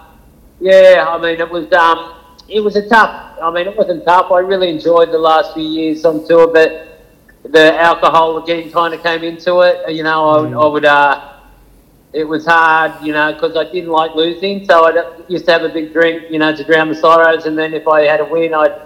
yeah, 0.60 1.06
I 1.08 1.20
mean, 1.20 1.40
it 1.40 1.50
was. 1.50 1.72
Um, 1.72 2.14
it 2.48 2.60
was 2.60 2.74
a 2.74 2.88
tough. 2.88 3.38
I 3.40 3.50
mean, 3.52 3.68
it 3.68 3.76
wasn't 3.76 4.04
tough. 4.04 4.32
I 4.32 4.40
really 4.40 4.70
enjoyed 4.70 5.10
the 5.12 5.18
last 5.18 5.54
few 5.54 5.62
years 5.62 6.04
on 6.04 6.26
tour, 6.26 6.52
but 6.52 7.00
the 7.44 7.80
alcohol 7.80 8.42
again 8.42 8.70
kind 8.72 8.92
of 8.92 9.02
came 9.02 9.22
into 9.22 9.60
it. 9.60 9.94
You 9.94 10.02
know, 10.02 10.28
I, 10.28 10.40
would, 10.40 10.54
I 10.54 10.66
would 10.66 10.84
uh, 10.84 11.30
it 12.12 12.24
was 12.24 12.46
hard, 12.46 12.92
you 13.04 13.12
know, 13.12 13.32
because 13.32 13.56
I 13.56 13.70
didn't 13.70 13.90
like 13.90 14.14
losing. 14.14 14.64
So 14.66 14.86
I 14.86 15.24
used 15.28 15.46
to 15.46 15.52
have 15.52 15.62
a 15.62 15.68
big 15.68 15.92
drink, 15.92 16.24
you 16.30 16.38
know, 16.38 16.54
to 16.54 16.64
drown 16.64 16.88
the 16.88 16.94
sorrows. 16.94 17.46
And 17.46 17.56
then 17.56 17.72
if 17.72 17.86
I 17.86 18.02
had 18.02 18.20
a 18.20 18.24
win, 18.24 18.52
I'd 18.52 18.80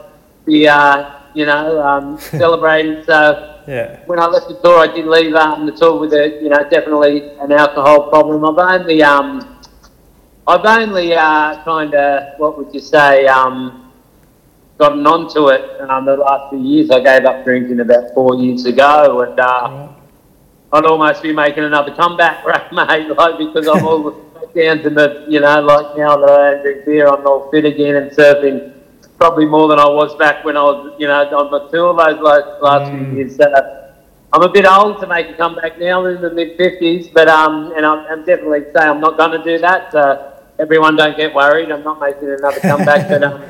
be, 0.45 0.69
uh, 0.69 1.21
you 1.35 1.47
know, 1.47 1.83
um, 1.83 2.19
celebrating. 2.21 3.03
So 3.05 3.63
yeah. 3.67 4.05
when 4.07 4.19
I 4.19 4.27
left 4.27 4.49
the 4.49 4.61
tour, 4.61 4.79
I 4.79 4.95
did 4.95 5.07
leave 5.07 5.35
um, 5.35 5.65
the 5.65 5.73
tour 5.73 5.99
with 5.99 6.13
a, 6.13 6.39
you 6.43 6.51
know, 6.51 6.69
definitely 6.69 7.31
an 7.39 7.51
alcohol 7.53 8.11
problem. 8.11 8.45
I've 8.45 8.83
only 8.83 9.03
um, 9.03 9.54
I've 10.47 10.65
only 10.65 11.15
uh, 11.15 11.65
kind 11.65 11.95
of, 11.95 12.39
what 12.39 12.59
would 12.59 12.75
you 12.75 12.81
say, 12.81 13.27
um, 13.27 13.91
gotten 14.77 15.07
onto 15.07 15.49
it 15.49 15.81
um, 15.81 16.05
the 16.05 16.17
last 16.17 16.51
few 16.51 16.61
years. 16.61 16.91
I 16.91 17.01
gave 17.01 17.25
up 17.25 17.45
drinking 17.45 17.81
about 17.81 18.13
four 18.13 18.37
years 18.37 18.67
ago, 18.67 19.23
and 19.23 19.41
uh, 19.41 19.89
I'd 20.73 20.85
almost 20.85 21.23
be 21.23 21.33
making 21.33 21.65
another 21.65 21.95
comeback, 21.95 22.45
right, 22.47 22.71
mate? 22.73 23.09
Like 23.09 23.39
because 23.39 23.67
I'm 23.67 23.87
all 23.87 24.11
down 24.55 24.83
to 24.83 24.91
the, 24.91 25.25
you 25.29 25.41
know, 25.41 25.63
like 25.63 25.97
now 25.97 26.19
that 26.19 26.31
I 26.31 26.51
don't 26.51 26.63
drink 26.63 26.85
beer, 26.85 27.09
I'm 27.09 27.27
all 27.27 27.51
fit 27.51 27.65
again 27.65 27.97
and 27.97 28.11
surfing 28.11 28.73
probably 29.17 29.47
more 29.47 29.69
than 29.69 29.79
I 29.79 29.87
was 29.87 30.15
back 30.17 30.45
when 30.45 30.59
I 30.59 30.63
was, 30.63 30.95
you 30.99 31.07
know, 31.07 31.23
on 31.23 31.51
my 31.51 31.71
tour 31.71 31.95
those 31.95 32.21
last, 32.21 32.63
last 32.63 32.93
mm. 32.93 33.07
few 33.07 33.17
years. 33.17 33.37
So, 33.37 33.81
I'm 34.35 34.43
a 34.43 34.49
bit 34.49 34.67
old 34.67 35.01
to 35.01 35.07
make 35.07 35.31
a 35.31 35.35
comeback 35.35 35.79
now 35.79 36.05
in 36.07 36.21
the 36.21 36.31
mid 36.31 36.59
50s, 36.59 37.15
but 37.15 37.29
um, 37.29 37.73
and 37.77 37.87
I'm, 37.87 38.05
I'm 38.07 38.25
definitely 38.27 38.65
say 38.75 38.81
I'm 38.81 39.01
not 39.01 39.17
going 39.17 39.31
to 39.31 39.43
do 39.43 39.59
that. 39.59 39.93
So 39.93 40.34
everyone 40.59 40.97
don't 40.97 41.17
get 41.17 41.35
worried. 41.35 41.71
I'm 41.71 41.83
not 41.83 42.01
making 42.01 42.31
another 42.31 42.61
comeback, 42.61 43.09
but 43.09 43.23
um, 43.23 43.45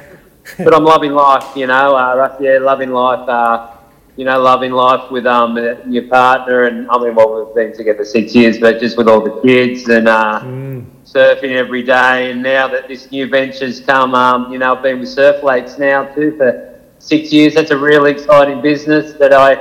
but 0.59 0.75
I'm 0.75 0.85
loving 0.85 1.12
life. 1.12 1.57
You 1.57 1.67
know, 1.67 1.95
uh, 1.97 2.37
yeah, 2.40 2.59
loving 2.59 2.90
life. 2.90 3.29
Uh, 3.29 3.71
you 4.17 4.25
know, 4.25 4.40
loving 4.40 4.71
life 4.71 5.11
with 5.11 5.27
um 5.27 5.57
your 5.88 6.07
partner, 6.09 6.64
and 6.64 6.88
I 6.90 6.99
mean, 6.99 7.14
well, 7.14 7.45
we've 7.45 7.55
been 7.55 7.77
together 7.77 8.05
six 8.05 8.35
years, 8.35 8.59
but 8.59 8.79
just 8.81 8.97
with 8.97 9.09
all 9.09 9.21
the 9.21 9.40
kids 9.43 9.88
and 9.88 10.09
uh, 10.09 10.40
mm. 10.43 10.87
surfing 11.05 11.53
every 11.53 11.83
day. 11.83 12.31
And 12.31 12.43
now 12.43 12.69
that 12.69 12.87
this 12.87 13.11
new 13.11 13.29
venture's 13.29 13.81
come, 13.81 14.14
um, 14.14 14.53
you 14.53 14.59
know, 14.59 14.77
I've 14.77 14.83
been 14.83 15.01
with 15.01 15.09
Surf 15.09 15.43
Lakes 15.43 15.79
now 15.79 16.05
too 16.14 16.37
for 16.37 16.81
six 17.01 17.33
years. 17.33 17.55
That's 17.55 17.73
a 17.73 17.77
really 17.77 18.12
exciting 18.12 18.62
business 18.62 19.14
that 19.14 19.33
I 19.33 19.57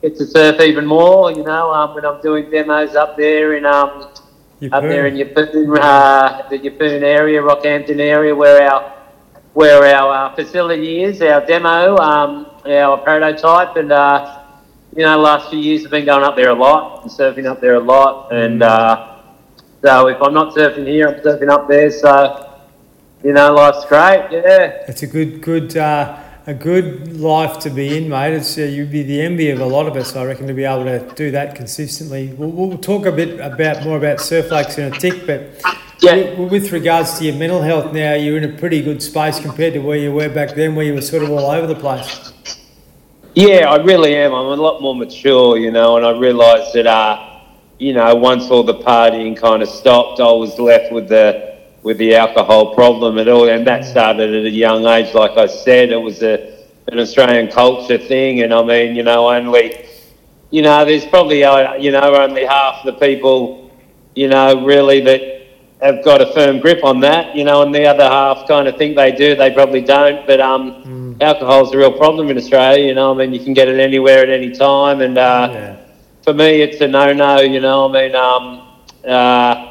get 0.00 0.16
to 0.16 0.26
surf 0.26 0.60
even 0.62 0.86
more. 0.86 1.30
You 1.30 1.44
know, 1.44 1.70
um, 1.70 1.94
when 1.94 2.06
I'm 2.06 2.22
doing 2.22 2.50
demos 2.50 2.94
up 2.94 3.18
there 3.18 3.56
in 3.56 3.66
um 3.66 4.10
up 4.68 4.82
there 4.82 5.06
in 5.06 5.14
Yeppoon, 5.14 5.78
uh, 5.80 6.48
the 6.48 6.58
Yeppoon 6.58 7.02
area, 7.02 7.40
Rockhampton 7.40 7.98
area, 7.98 8.34
where 8.34 8.70
our 8.70 8.96
where 9.54 9.96
our 9.96 10.30
uh, 10.30 10.34
facility 10.34 11.02
is, 11.02 11.20
our 11.22 11.44
demo, 11.44 11.96
um, 11.96 12.46
our 12.66 12.98
prototype, 12.98 13.76
and 13.76 13.90
uh, 13.90 14.42
you 14.94 15.02
know, 15.02 15.18
last 15.18 15.50
few 15.50 15.58
years 15.58 15.84
I've 15.84 15.90
been 15.90 16.04
going 16.04 16.24
up 16.24 16.36
there 16.36 16.50
a 16.50 16.54
lot, 16.54 17.02
and 17.02 17.10
surfing 17.10 17.46
up 17.46 17.60
there 17.60 17.74
a 17.74 17.80
lot, 17.80 18.32
and 18.32 18.62
uh, 18.62 19.22
so 19.82 20.08
if 20.08 20.20
I'm 20.20 20.34
not 20.34 20.54
surfing 20.54 20.86
here, 20.86 21.08
I'm 21.08 21.20
surfing 21.20 21.48
up 21.48 21.68
there. 21.68 21.90
So 21.90 22.60
you 23.24 23.32
know, 23.32 23.52
life's 23.54 23.84
great. 23.86 24.28
Yeah, 24.30 24.84
it's 24.86 25.02
a 25.02 25.06
good 25.06 25.40
good. 25.40 25.76
Uh, 25.76 26.19
a 26.46 26.54
good 26.54 27.20
life 27.20 27.58
to 27.60 27.70
be 27.70 27.96
in, 27.96 28.08
mate. 28.08 28.32
It's 28.32 28.56
uh, 28.56 28.62
you'd 28.62 28.90
be 28.90 29.02
the 29.02 29.20
envy 29.20 29.50
of 29.50 29.60
a 29.60 29.66
lot 29.66 29.86
of 29.86 29.96
us, 29.96 30.16
I 30.16 30.24
reckon, 30.24 30.46
to 30.46 30.54
be 30.54 30.64
able 30.64 30.84
to 30.84 31.12
do 31.14 31.30
that 31.32 31.54
consistently. 31.54 32.28
We'll, 32.28 32.50
we'll 32.50 32.78
talk 32.78 33.06
a 33.06 33.12
bit 33.12 33.40
about 33.40 33.84
more 33.84 33.98
about 33.98 34.20
surf 34.20 34.50
lakes 34.50 34.78
in 34.78 34.92
a 34.92 34.98
tick, 34.98 35.26
but 35.26 35.62
yeah. 36.00 36.38
with 36.38 36.72
regards 36.72 37.18
to 37.18 37.24
your 37.24 37.34
mental 37.36 37.60
health 37.60 37.92
now, 37.92 38.14
you're 38.14 38.38
in 38.38 38.44
a 38.44 38.56
pretty 38.56 38.82
good 38.82 39.02
space 39.02 39.38
compared 39.38 39.74
to 39.74 39.80
where 39.80 39.98
you 39.98 40.12
were 40.12 40.28
back 40.28 40.54
then, 40.54 40.74
where 40.74 40.86
you 40.86 40.94
were 40.94 41.02
sort 41.02 41.22
of 41.22 41.30
all 41.30 41.50
over 41.50 41.66
the 41.66 41.74
place. 41.74 42.32
Yeah, 43.34 43.70
I 43.70 43.76
really 43.76 44.16
am. 44.16 44.32
I'm 44.34 44.46
a 44.46 44.62
lot 44.62 44.80
more 44.80 44.94
mature, 44.94 45.58
you 45.58 45.70
know, 45.70 45.96
and 45.96 46.06
I 46.06 46.18
realised 46.18 46.74
that, 46.74 46.86
uh, 46.86 47.42
you 47.78 47.92
know, 47.92 48.14
once 48.14 48.50
all 48.50 48.64
the 48.64 48.74
partying 48.74 49.36
kind 49.36 49.62
of 49.62 49.68
stopped, 49.68 50.20
I 50.20 50.32
was 50.32 50.58
left 50.58 50.92
with 50.92 51.08
the 51.08 51.49
with 51.82 51.98
the 51.98 52.14
alcohol 52.14 52.74
problem 52.74 53.18
at 53.18 53.28
all, 53.28 53.48
and 53.48 53.66
that 53.66 53.84
started 53.84 54.34
at 54.34 54.44
a 54.44 54.50
young 54.50 54.86
age. 54.86 55.14
Like 55.14 55.36
I 55.38 55.46
said, 55.46 55.90
it 55.90 55.96
was 55.96 56.22
a 56.22 56.60
an 56.90 56.98
Australian 56.98 57.48
culture 57.48 57.98
thing, 57.98 58.40
and 58.42 58.52
I 58.52 58.62
mean, 58.62 58.96
you 58.96 59.02
know, 59.02 59.30
only, 59.30 59.86
you 60.50 60.62
know, 60.62 60.84
there's 60.84 61.06
probably, 61.06 61.44
uh, 61.44 61.74
you 61.74 61.92
know, 61.92 62.14
only 62.16 62.44
half 62.44 62.84
the 62.84 62.92
people, 62.94 63.70
you 64.14 64.28
know, 64.28 64.64
really 64.64 65.00
that 65.02 65.40
have 65.80 66.04
got 66.04 66.20
a 66.20 66.32
firm 66.32 66.58
grip 66.58 66.84
on 66.84 67.00
that, 67.00 67.34
you 67.36 67.44
know, 67.44 67.62
and 67.62 67.74
the 67.74 67.86
other 67.86 68.04
half 68.04 68.46
kind 68.48 68.66
of 68.66 68.76
think 68.76 68.96
they 68.96 69.12
do, 69.12 69.36
they 69.36 69.50
probably 69.50 69.80
don't. 69.80 70.26
But 70.26 70.40
um, 70.40 70.82
mm. 70.82 71.22
alcohol's 71.22 71.72
a 71.72 71.78
real 71.78 71.92
problem 71.92 72.28
in 72.28 72.36
Australia, 72.36 72.84
you 72.86 72.94
know. 72.94 73.14
I 73.14 73.16
mean, 73.16 73.32
you 73.32 73.40
can 73.40 73.54
get 73.54 73.68
it 73.68 73.78
anywhere 73.78 74.22
at 74.22 74.28
any 74.28 74.50
time, 74.50 75.00
and 75.00 75.16
uh, 75.16 75.48
yeah. 75.52 75.76
for 76.22 76.34
me, 76.34 76.60
it's 76.60 76.80
a 76.80 76.88
no-no. 76.88 77.40
You 77.40 77.60
know, 77.60 77.88
I 77.88 77.92
mean, 77.92 78.14
um, 78.16 78.68
uh, 79.06 79.69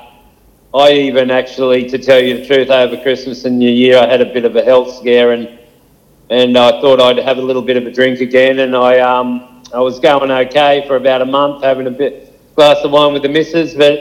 I 0.73 0.91
even 0.91 1.31
actually, 1.31 1.89
to 1.89 1.97
tell 1.97 2.21
you 2.21 2.37
the 2.37 2.45
truth, 2.45 2.69
over 2.69 2.95
Christmas 3.01 3.45
and 3.45 3.57
New 3.57 3.71
Year, 3.71 3.97
I 3.97 4.07
had 4.07 4.21
a 4.21 4.31
bit 4.31 4.45
of 4.45 4.55
a 4.55 4.63
health 4.63 4.95
scare, 4.95 5.31
and 5.31 5.57
and 6.29 6.55
I 6.55 6.79
thought 6.79 7.01
I'd 7.01 7.17
have 7.17 7.39
a 7.39 7.41
little 7.41 7.63
bit 7.63 7.75
of 7.75 7.87
a 7.87 7.91
drink 7.91 8.19
again, 8.19 8.59
and 8.59 8.75
I 8.75 8.99
um 8.99 9.63
I 9.73 9.79
was 9.79 9.99
going 9.99 10.29
okay 10.29 10.85
for 10.87 10.95
about 10.95 11.23
a 11.23 11.25
month, 11.25 11.63
having 11.63 11.87
a 11.87 11.91
bit 11.91 12.55
glass 12.55 12.77
of 12.83 12.91
wine 12.91 13.13
with 13.13 13.23
the 13.23 13.29
missus, 13.29 13.73
but 13.73 13.93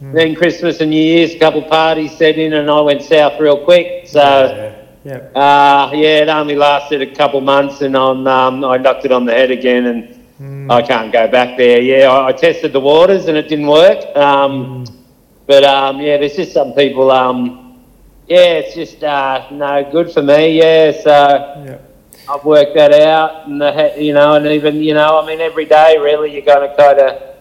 mm. 0.00 0.14
then 0.14 0.34
Christmas 0.34 0.80
and 0.80 0.90
New 0.90 1.02
Year's, 1.02 1.32
a 1.32 1.38
couple 1.38 1.62
of 1.62 1.70
parties 1.70 2.16
set 2.16 2.38
in, 2.38 2.54
and 2.54 2.70
I 2.70 2.80
went 2.80 3.02
south 3.02 3.38
real 3.40 3.62
quick. 3.64 4.08
So. 4.08 4.20
Yeah. 4.20 4.80
Yeah. 5.06 5.16
Uh, 5.38 5.90
yeah, 5.92 6.22
it 6.22 6.30
only 6.30 6.56
lasted 6.56 7.02
a 7.02 7.14
couple 7.14 7.38
months, 7.42 7.82
and 7.82 7.94
I'm, 7.94 8.26
um, 8.26 8.64
I 8.64 8.78
knocked 8.78 9.04
it 9.04 9.12
on 9.12 9.26
the 9.26 9.34
head 9.34 9.50
again, 9.50 9.84
and 9.84 10.24
mm. 10.40 10.72
I 10.72 10.80
can't 10.80 11.12
go 11.12 11.28
back 11.28 11.58
there. 11.58 11.82
Yeah, 11.82 12.10
I, 12.10 12.28
I, 12.28 12.32
tested 12.32 12.72
the 12.72 12.80
waters, 12.80 13.26
and 13.26 13.36
it 13.36 13.46
didn't 13.46 13.66
work. 13.66 13.98
Um, 14.16 14.86
mm 14.86 15.03
but 15.46 15.64
um, 15.64 16.00
yeah, 16.00 16.16
there's 16.16 16.36
just 16.36 16.52
some 16.52 16.72
people. 16.72 17.10
Um, 17.10 17.82
yeah, 18.26 18.62
it's 18.62 18.74
just 18.74 19.04
uh, 19.04 19.46
no 19.50 19.88
good 19.90 20.10
for 20.10 20.22
me. 20.22 20.58
Yeah, 20.58 20.92
so 20.92 21.64
yeah. 21.66 21.78
I've 22.28 22.44
worked 22.44 22.74
that 22.74 22.92
out, 22.92 23.46
and 23.46 23.60
the, 23.60 23.94
you 23.98 24.14
know, 24.14 24.34
and 24.34 24.46
even 24.46 24.76
you 24.76 24.94
know, 24.94 25.20
I 25.20 25.26
mean, 25.26 25.40
every 25.40 25.66
day 25.66 25.98
really, 25.98 26.32
you're 26.32 26.42
going 26.42 26.68
to 26.68 26.74
kind 26.74 26.98
of, 26.98 27.36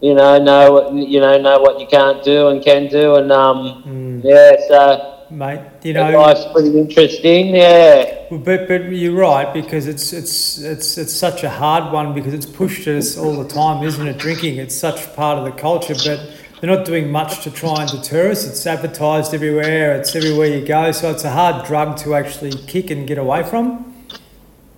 you 0.00 0.14
know, 0.14 0.38
know 0.42 0.72
what 0.72 0.92
you 0.94 1.20
know, 1.20 1.40
know 1.40 1.58
what 1.60 1.80
you 1.80 1.86
can't 1.86 2.22
do 2.22 2.48
and 2.48 2.62
can 2.62 2.88
do, 2.88 3.16
and 3.16 3.32
um, 3.32 3.82
mm. 3.86 4.24
yeah, 4.24 4.52
so. 4.68 5.16
Mate, 5.32 5.60
you 5.84 5.92
know, 5.92 6.10
life's 6.10 6.44
pretty 6.52 6.76
interesting, 6.76 7.54
yeah. 7.54 8.26
But 8.32 8.66
but 8.66 8.90
you're 8.90 9.14
right 9.14 9.54
because 9.54 9.86
it's 9.86 10.12
it's 10.12 10.58
it's 10.58 10.98
it's 10.98 11.12
such 11.12 11.44
a 11.44 11.48
hard 11.48 11.92
one 11.92 12.14
because 12.14 12.34
it's 12.34 12.46
pushed 12.46 12.88
us 12.88 13.16
all 13.16 13.40
the 13.40 13.48
time, 13.48 13.84
isn't 13.84 14.08
it? 14.08 14.18
Drinking, 14.18 14.56
it's 14.56 14.74
such 14.74 15.14
part 15.14 15.38
of 15.38 15.44
the 15.44 15.52
culture, 15.52 15.94
but 15.94 16.39
they're 16.60 16.76
not 16.76 16.84
doing 16.84 17.10
much 17.10 17.42
to 17.44 17.50
try 17.50 17.80
and 17.80 17.90
deter 17.90 18.30
us. 18.30 18.46
It's 18.46 18.66
advertised 18.66 19.32
everywhere. 19.32 19.94
It's 19.94 20.14
everywhere 20.14 20.46
you 20.48 20.64
go. 20.64 20.92
So 20.92 21.10
it's 21.10 21.24
a 21.24 21.30
hard 21.30 21.66
drug 21.66 21.96
to 21.98 22.14
actually 22.14 22.52
kick 22.52 22.90
and 22.90 23.06
get 23.06 23.16
away 23.16 23.42
from. 23.42 23.94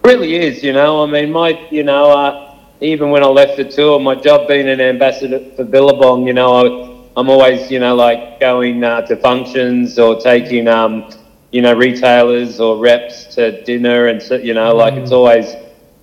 Really 0.05 0.37
is, 0.37 0.63
you 0.63 0.73
know. 0.73 1.03
I 1.03 1.07
mean, 1.07 1.33
my, 1.33 1.67
you 1.71 1.83
know, 1.83 2.11
uh, 2.11 2.57
even 2.81 3.11
when 3.11 3.25
I 3.25 3.27
left 3.27 3.57
the 3.57 3.65
tour, 3.65 3.99
my 3.99 4.15
job 4.15 4.47
being 4.47 4.69
an 4.69 4.81
ambassador 4.81 5.41
for 5.57 5.65
Billabong, 5.65 6.27
you 6.27 6.35
know, 6.35 7.05
I, 7.17 7.21
am 7.21 7.29
always, 7.29 7.69
you 7.69 7.81
know, 7.81 7.97
like 7.97 8.39
going 8.39 8.85
uh, 8.85 9.01
to 9.03 9.17
functions 9.17 9.99
or 9.99 10.21
taking, 10.21 10.69
um, 10.69 11.11
you 11.51 11.63
know, 11.63 11.75
retailers 11.75 12.61
or 12.61 12.79
reps 12.79 13.35
to 13.35 13.63
dinner, 13.65 14.07
and 14.07 14.23
so, 14.23 14.37
you 14.37 14.55
know, 14.55 14.75
like 14.75 14.95
mm. 14.95 15.03
it's 15.03 15.13
always, 15.13 15.55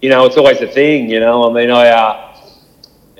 you 0.01 0.09
know, 0.09 0.25
it's 0.25 0.37
always 0.37 0.61
a 0.61 0.67
thing, 0.67 1.09
you 1.09 1.21
know. 1.21 1.49
I 1.49 1.53
mean, 1.53 1.71
I. 1.71 1.87
Uh, 1.87 2.25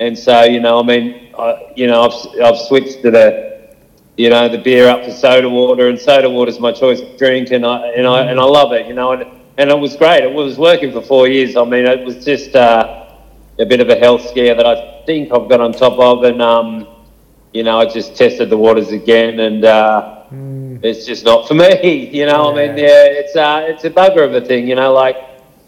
and 0.00 0.18
so 0.18 0.44
you 0.44 0.60
know, 0.60 0.80
I 0.80 0.82
mean, 0.82 1.29
I, 1.40 1.72
you 1.76 1.86
know, 1.86 2.02
I've 2.02 2.40
I've 2.42 2.58
switched 2.58 3.02
to 3.02 3.10
the 3.10 3.74
you 4.16 4.30
know 4.30 4.48
the 4.48 4.58
beer 4.58 4.88
up 4.88 5.02
to 5.02 5.12
soda 5.12 5.48
water, 5.48 5.88
and 5.88 5.98
soda 5.98 6.28
water 6.28 6.50
is 6.50 6.60
my 6.60 6.72
choice 6.72 7.00
of 7.00 7.16
drink, 7.16 7.50
and 7.50 7.64
I 7.64 7.88
and 7.88 8.06
I 8.06 8.22
and 8.22 8.38
I 8.38 8.44
love 8.44 8.72
it, 8.72 8.86
you 8.86 8.94
know, 8.94 9.12
and 9.12 9.24
and 9.58 9.70
it 9.70 9.78
was 9.78 9.96
great. 9.96 10.22
It 10.22 10.32
was 10.32 10.58
working 10.58 10.92
for 10.92 11.02
four 11.02 11.28
years. 11.28 11.56
I 11.56 11.64
mean, 11.64 11.86
it 11.86 12.04
was 12.04 12.24
just 12.24 12.54
uh, 12.54 13.08
a 13.58 13.66
bit 13.66 13.80
of 13.80 13.88
a 13.88 13.96
health 13.96 14.28
scare 14.28 14.54
that 14.54 14.66
I 14.66 15.02
think 15.06 15.32
I've 15.32 15.48
got 15.48 15.60
on 15.60 15.72
top 15.72 15.98
of, 15.98 16.24
and 16.24 16.40
um, 16.42 16.86
you 17.52 17.62
know, 17.62 17.78
I 17.78 17.86
just 17.86 18.16
tested 18.16 18.50
the 18.50 18.58
waters 18.58 18.90
again, 18.90 19.40
and. 19.40 19.64
Uh, 19.64 20.16
it's 20.82 21.04
just 21.04 21.24
not 21.24 21.48
for 21.48 21.54
me. 21.64 22.08
You 22.10 22.26
know, 22.26 22.54
yeah. 22.54 22.62
I 22.62 22.66
mean, 22.66 22.78
yeah, 22.78 23.04
it's 23.04 23.36
uh, 23.36 23.64
it's 23.66 23.84
a 23.84 23.90
bugger 23.90 24.24
of 24.24 24.34
a 24.34 24.40
thing. 24.40 24.68
You 24.68 24.76
know, 24.76 24.92
like 24.92 25.16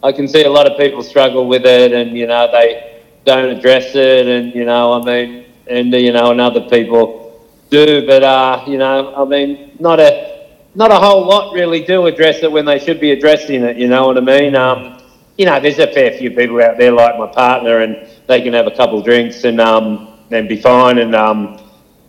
I 0.02 0.12
can 0.12 0.26
see 0.26 0.44
a 0.44 0.50
lot 0.50 0.70
of 0.70 0.78
people 0.78 1.02
struggle 1.02 1.46
with 1.46 1.64
it, 1.64 1.92
and 1.92 2.16
you 2.16 2.26
know 2.26 2.50
they 2.50 3.02
don't 3.24 3.56
address 3.56 3.94
it, 3.94 4.26
and 4.26 4.54
you 4.54 4.64
know, 4.64 4.92
I 4.92 5.04
mean, 5.04 5.46
and 5.66 5.92
you 5.92 6.12
know, 6.12 6.31
and 6.31 6.40
other 6.40 6.68
people 6.68 7.48
do, 7.70 8.07
but 8.07 8.22
uh, 8.22 8.64
you 8.66 8.79
know, 8.79 9.14
I 9.14 9.25
mean, 9.25 9.77
not 9.79 10.01
a 10.01 10.48
not 10.75 10.90
a 10.90 10.96
whole 10.96 11.27
lot 11.27 11.53
really 11.53 11.85
do 11.85 12.07
address 12.07 12.42
it 12.42 12.51
when 12.51 12.64
they 12.64 12.79
should 12.79 13.01
be 13.01 13.11
addressing 13.12 13.62
it. 13.62 13.77
You 13.77 13.88
know 13.88 14.07
what 14.07 14.16
I 14.16 14.20
mean? 14.20 14.57
Um, 14.57 15.03
you 15.37 15.46
know, 15.46 15.61
there's 15.61 15.79
a 15.79 15.92
fair 15.92 16.16
few 16.18 16.31
people 16.31 16.62
out 16.62 16.79
there 16.79 16.92
like 16.92 17.18
my 17.18 17.27
partner, 17.27 17.81
and 17.81 18.07
they 18.27 18.42
can 18.42 18.53
have 18.53 18.66
a 18.66 18.77
couple 18.77 19.03
drinks 19.03 19.44
and 19.44 19.61
um, 19.61 20.18
and 20.31 20.48
be 20.48 20.57
fine, 20.61 20.98
and 20.98 21.14
um, 21.14 21.61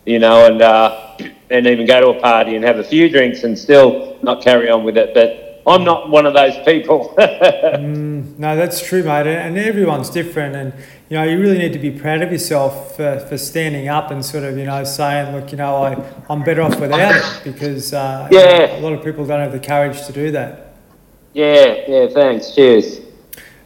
you 0.06 0.18
know, 0.18 0.46
and 0.46 0.62
uh, 0.62 1.16
and 1.50 1.66
even 1.66 1.86
go 1.86 2.00
to 2.00 2.18
a 2.18 2.20
party 2.20 2.56
and 2.56 2.64
have 2.64 2.78
a 2.78 2.84
few 2.84 3.08
drinks 3.08 3.44
and 3.44 3.58
still 3.58 4.18
not 4.22 4.42
carry 4.42 4.70
on 4.70 4.84
with 4.84 4.96
it. 4.96 5.14
But 5.14 5.43
I'm 5.66 5.82
not 5.82 6.10
one 6.10 6.26
of 6.26 6.34
those 6.34 6.56
people. 6.64 7.14
mm, 7.18 8.38
no, 8.38 8.56
that's 8.56 8.86
true, 8.86 9.02
mate. 9.02 9.26
And 9.26 9.56
everyone's 9.56 10.10
different, 10.10 10.54
and 10.56 10.74
you 11.08 11.16
know, 11.16 11.24
you 11.24 11.40
really 11.40 11.58
need 11.58 11.72
to 11.72 11.78
be 11.78 11.90
proud 11.90 12.22
of 12.22 12.30
yourself 12.30 12.96
for, 12.96 13.18
for 13.20 13.38
standing 13.38 13.88
up 13.88 14.10
and 14.10 14.24
sort 14.24 14.44
of, 14.44 14.58
you 14.58 14.66
know, 14.66 14.84
saying, 14.84 15.34
look, 15.34 15.52
you 15.52 15.58
know, 15.58 15.76
I, 15.76 16.04
I'm 16.28 16.42
better 16.42 16.62
off 16.62 16.78
without 16.78 17.14
it 17.14 17.44
because 17.44 17.94
uh, 17.94 18.28
yeah. 18.30 18.40
You 18.40 18.66
know, 18.66 18.78
a 18.78 18.80
lot 18.80 18.92
of 18.92 19.04
people 19.04 19.24
don't 19.24 19.40
have 19.40 19.52
the 19.52 19.60
courage 19.60 20.04
to 20.06 20.12
do 20.12 20.30
that. 20.32 20.74
Yeah, 21.32 21.84
yeah, 21.88 22.08
thanks. 22.08 22.54
Cheers. 22.54 23.00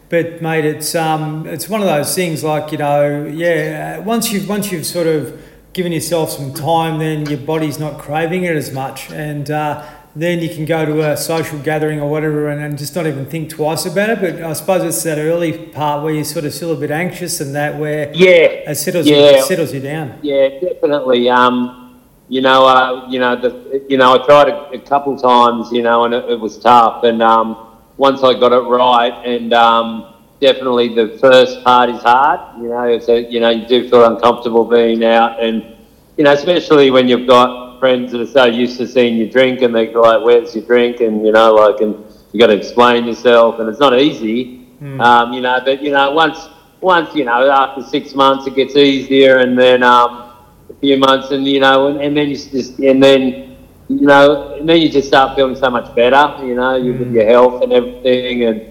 But 0.09 0.41
mate, 0.41 0.65
it's 0.65 0.95
um, 0.95 1.45
it's 1.45 1.69
one 1.69 1.81
of 1.81 1.87
those 1.87 2.15
things 2.15 2.43
like 2.43 2.71
you 2.71 2.79
know, 2.79 3.25
yeah. 3.25 3.99
Once 3.99 4.31
you've 4.31 4.49
once 4.49 4.71
you've 4.71 4.85
sort 4.85 5.05
of 5.05 5.39
given 5.73 5.91
yourself 5.91 6.31
some 6.31 6.53
time, 6.53 6.97
then 6.97 7.27
your 7.27 7.37
body's 7.37 7.77
not 7.77 7.99
craving 7.99 8.43
it 8.43 8.55
as 8.55 8.71
much, 8.71 9.11
and 9.11 9.51
uh, 9.51 9.87
then 10.21 10.39
you 10.39 10.49
can 10.49 10.65
go 10.65 10.85
to 10.85 11.11
a 11.11 11.17
social 11.17 11.59
gathering 11.59 11.99
or 12.01 12.09
whatever 12.09 12.49
and, 12.49 12.61
and, 12.61 12.77
just 12.77 12.95
not 12.95 13.05
even 13.05 13.25
think 13.25 13.49
twice 13.49 13.85
about 13.85 14.09
it. 14.09 14.21
But 14.21 14.41
I 14.41 14.53
suppose 14.53 14.83
it's 14.83 15.03
that 15.03 15.17
early 15.17 15.67
part 15.67 16.03
where 16.03 16.13
you're 16.13 16.23
sort 16.23 16.45
of 16.45 16.53
still 16.53 16.71
a 16.71 16.75
bit 16.75 16.91
anxious 16.91 17.41
and 17.41 17.53
that 17.55 17.79
where 17.79 18.11
yeah, 18.13 18.69
it 18.71 18.75
settles, 18.75 19.07
yeah. 19.07 19.17
You, 19.17 19.37
it 19.37 19.43
settles 19.43 19.73
you 19.73 19.81
down. 19.81 20.19
Yeah, 20.21 20.49
definitely. 20.59 21.29
Um, 21.29 22.01
you 22.27 22.41
know, 22.41 22.65
uh, 22.65 23.07
you 23.09 23.19
know, 23.19 23.35
the, 23.35 23.85
you 23.89 23.97
know, 23.97 24.13
I 24.13 24.25
tried 24.25 24.49
a, 24.49 24.71
a 24.71 24.79
couple 24.79 25.17
times, 25.17 25.71
you 25.71 25.81
know, 25.81 26.05
and 26.05 26.13
it, 26.13 26.29
it 26.29 26.39
was 26.39 26.57
tough. 26.57 27.03
And 27.03 27.21
um, 27.21 27.77
once 27.97 28.23
I 28.23 28.33
got 28.39 28.51
it 28.51 28.67
right, 28.67 29.13
and 29.25 29.53
um, 29.53 30.13
definitely 30.39 30.95
the 30.95 31.17
first 31.19 31.63
part 31.63 31.89
is 31.89 32.01
hard. 32.01 32.61
You 32.61 32.69
know, 32.69 32.99
so 32.99 33.15
you 33.15 33.39
know, 33.39 33.49
you 33.49 33.67
do 33.67 33.89
feel 33.89 34.05
uncomfortable 34.05 34.65
being 34.65 35.03
out, 35.03 35.43
and 35.43 35.75
you 36.17 36.23
know, 36.23 36.33
especially 36.33 36.91
when 36.91 37.07
you've 37.07 37.27
got 37.27 37.68
friends 37.79 38.11
that 38.11 38.21
are 38.21 38.25
so 38.27 38.45
used 38.45 38.77
to 38.77 38.87
seeing 38.87 39.17
you 39.17 39.29
drink 39.29 39.61
and 39.61 39.73
they 39.73 39.87
go 39.87 40.01
like, 40.01 40.23
where's 40.23 40.55
your 40.55 40.65
drink? 40.65 40.99
And, 41.01 41.25
you 41.25 41.31
know, 41.31 41.53
like, 41.53 41.81
and 41.81 41.95
you 42.31 42.39
got 42.39 42.47
to 42.47 42.55
explain 42.55 43.05
yourself 43.05 43.59
and 43.59 43.69
it's 43.69 43.79
not 43.79 43.99
easy, 43.99 44.67
mm. 44.81 45.01
um, 45.01 45.33
you 45.33 45.41
know, 45.41 45.59
but, 45.63 45.81
you 45.81 45.91
know, 45.91 46.11
once, 46.11 46.47
once, 46.81 47.15
you 47.15 47.25
know, 47.25 47.49
after 47.49 47.83
six 47.83 48.13
months 48.13 48.45
it 48.47 48.55
gets 48.55 48.75
easier 48.75 49.37
and 49.39 49.57
then, 49.57 49.83
um, 49.83 50.31
a 50.69 50.73
few 50.79 50.97
months 50.97 51.31
and, 51.31 51.47
you 51.47 51.59
know, 51.59 51.87
and, 51.87 52.01
and 52.01 52.15
then 52.15 52.29
you 52.29 52.35
just, 52.35 52.79
and 52.79 53.01
then, 53.01 53.57
you 53.87 54.01
know, 54.01 54.53
and 54.53 54.69
then 54.69 54.79
you 54.81 54.89
just 54.89 55.07
start 55.07 55.35
feeling 55.35 55.55
so 55.55 55.69
much 55.69 55.93
better, 55.95 56.45
you 56.45 56.55
know, 56.55 56.75
you, 56.75 56.93
mm. 56.93 56.99
with 56.99 57.13
your 57.13 57.25
health 57.25 57.63
and 57.63 57.73
everything 57.73 58.43
and, 58.43 58.61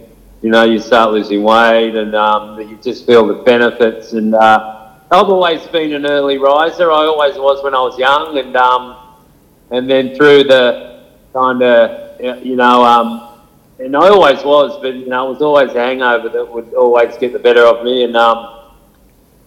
you 0.43 0.51
know, 0.51 0.63
you 0.63 0.79
start 0.79 1.13
losing 1.13 1.43
weight 1.43 1.97
and 1.97 2.15
um, 2.15 2.61
you 2.61 2.79
just 2.81 3.05
feel 3.07 3.27
the 3.27 3.43
benefits 3.43 4.13
and, 4.13 4.35
uh, 4.35 4.78
I've 5.11 5.29
always 5.31 5.67
been 5.69 5.95
an 5.95 6.05
early 6.05 6.37
riser. 6.37 6.93
I 6.93 7.07
always 7.07 7.37
was 7.37 7.65
when 7.65 7.75
I 7.75 7.81
was 7.81 7.99
young, 7.99 8.37
and 8.37 8.55
um, 8.57 8.97
and 9.71 9.89
then 9.89 10.15
through 10.15 10.45
the 10.45 11.05
kind 11.33 11.63
of 11.63 12.45
you 12.45 12.57
know, 12.57 12.85
um, 12.85 13.41
and 13.79 13.97
I 13.97 14.09
always 14.09 14.45
was, 14.45 14.79
but 14.83 14.95
you 14.95 15.07
know, 15.07 15.29
it 15.29 15.31
was 15.31 15.41
always 15.43 15.73
a 15.73 15.81
hangover 15.81 16.29
that 16.29 16.53
would 16.53 16.75
always 16.75 17.17
get 17.17 17.33
the 17.33 17.39
better 17.39 17.65
of 17.65 17.85
me, 17.85 18.05
and 18.05 18.17
um, 18.17 18.71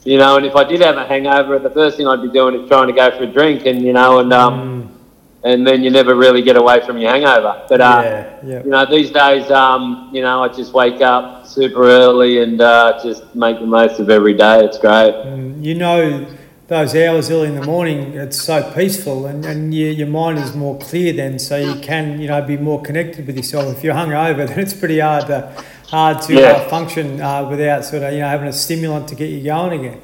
you 0.04 0.18
know, 0.18 0.38
and 0.38 0.48
if 0.48 0.56
I 0.56 0.64
did 0.64 0.82
have 0.82 0.98
a 0.98 1.06
hangover, 1.06 1.60
the 1.60 1.70
first 1.70 1.96
thing 1.98 2.08
I'd 2.08 2.24
be 2.24 2.32
doing 2.32 2.60
is 2.60 2.68
trying 2.68 2.88
to 2.88 2.94
go 2.94 3.12
for 3.16 3.24
a 3.24 3.28
drink, 3.28 3.68
and 3.68 3.82
you 3.82 3.94
know, 3.94 4.20
and 4.20 4.34
um. 4.34 4.88
Mm 4.88 5.01
and 5.44 5.66
then 5.66 5.84
you 5.84 5.90
never 5.90 6.16
really 6.16 6.42
get 6.42 6.56
away 6.56 6.86
from 6.86 6.98
your 6.98 7.12
hangover. 7.12 7.66
But 7.68 7.82
uh, 7.82 8.02
yeah, 8.04 8.40
yeah. 8.44 8.64
you 8.64 8.70
know, 8.70 8.86
these 8.86 9.10
days, 9.10 9.50
um, 9.50 10.10
you 10.14 10.22
know, 10.22 10.44
I 10.44 10.50
just 10.50 10.74
wake 10.74 11.02
up 11.02 11.48
super 11.48 11.84
early 11.84 12.44
and 12.44 12.62
uh, 12.62 13.00
just 13.04 13.34
make 13.34 13.60
the 13.60 13.66
most 13.66 14.00
of 14.00 14.10
every 14.10 14.36
day. 14.36 14.64
It's 14.64 14.78
great. 14.78 15.14
Mm, 15.14 15.64
you 15.64 15.76
know, 15.76 16.28
those 16.68 16.96
hours 16.96 17.30
early 17.32 17.50
in 17.50 17.56
the 17.56 17.66
morning, 17.66 18.14
it's 18.14 18.42
so 18.42 18.72
peaceful, 18.74 19.26
and, 19.26 19.44
and 19.46 19.74
your, 19.74 19.92
your 19.92 20.08
mind 20.08 20.38
is 20.38 20.56
more 20.56 20.78
clear 20.80 21.12
then, 21.12 21.38
so 21.38 21.58
you 21.58 21.82
can 21.82 22.22
you 22.22 22.28
know 22.28 22.42
be 22.42 22.56
more 22.56 22.82
connected 22.82 23.28
with 23.28 23.36
yourself. 23.36 23.76
If 23.76 23.84
you're 23.84 23.96
hungover, 23.96 24.48
then 24.48 24.60
it's 24.60 24.74
pretty 24.74 25.00
hard 25.00 25.26
to 25.28 25.64
hard 25.88 26.22
to 26.24 26.34
yeah. 26.34 26.52
uh, 26.52 26.70
function 26.70 27.20
uh, 27.20 27.50
without 27.50 27.84
sort 27.84 28.04
of 28.04 28.14
you 28.14 28.20
know 28.20 28.28
having 28.28 28.48
a 28.48 28.54
stimulant 28.54 29.08
to 29.10 29.16
get 29.16 29.32
you 29.32 29.44
going 29.44 29.80
again. 29.80 30.02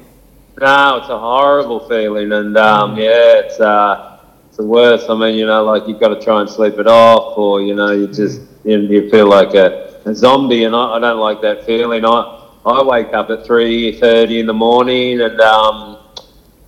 No, 0.60 0.96
it's 0.96 1.08
a 1.08 1.18
horrible 1.18 1.88
feeling, 1.88 2.32
and 2.32 2.56
um, 2.56 2.96
mm. 2.96 2.98
yeah, 2.98 3.46
it's. 3.46 3.60
The 4.58 4.64
worst. 4.64 5.08
I 5.08 5.14
mean, 5.14 5.36
you 5.36 5.46
know, 5.46 5.62
like 5.62 5.86
you've 5.86 6.00
got 6.00 6.08
to 6.08 6.20
try 6.20 6.40
and 6.40 6.50
sleep 6.50 6.80
it 6.80 6.88
off, 6.88 7.38
or 7.38 7.62
you 7.62 7.76
know, 7.76 7.92
you 7.92 8.08
just 8.08 8.40
you, 8.64 8.80
you 8.80 9.08
feel 9.08 9.28
like 9.28 9.54
a, 9.54 10.00
a 10.04 10.12
zombie, 10.12 10.64
and 10.64 10.74
I, 10.74 10.96
I, 10.96 10.98
don't 10.98 11.20
like 11.20 11.40
that 11.42 11.64
feeling. 11.64 12.04
I 12.04 12.48
I 12.66 12.82
wake 12.82 13.14
up 13.14 13.30
at 13.30 13.46
three 13.46 14.00
thirty 14.00 14.40
in 14.40 14.46
the 14.46 14.52
morning, 14.52 15.20
and 15.20 15.40
um, 15.40 15.98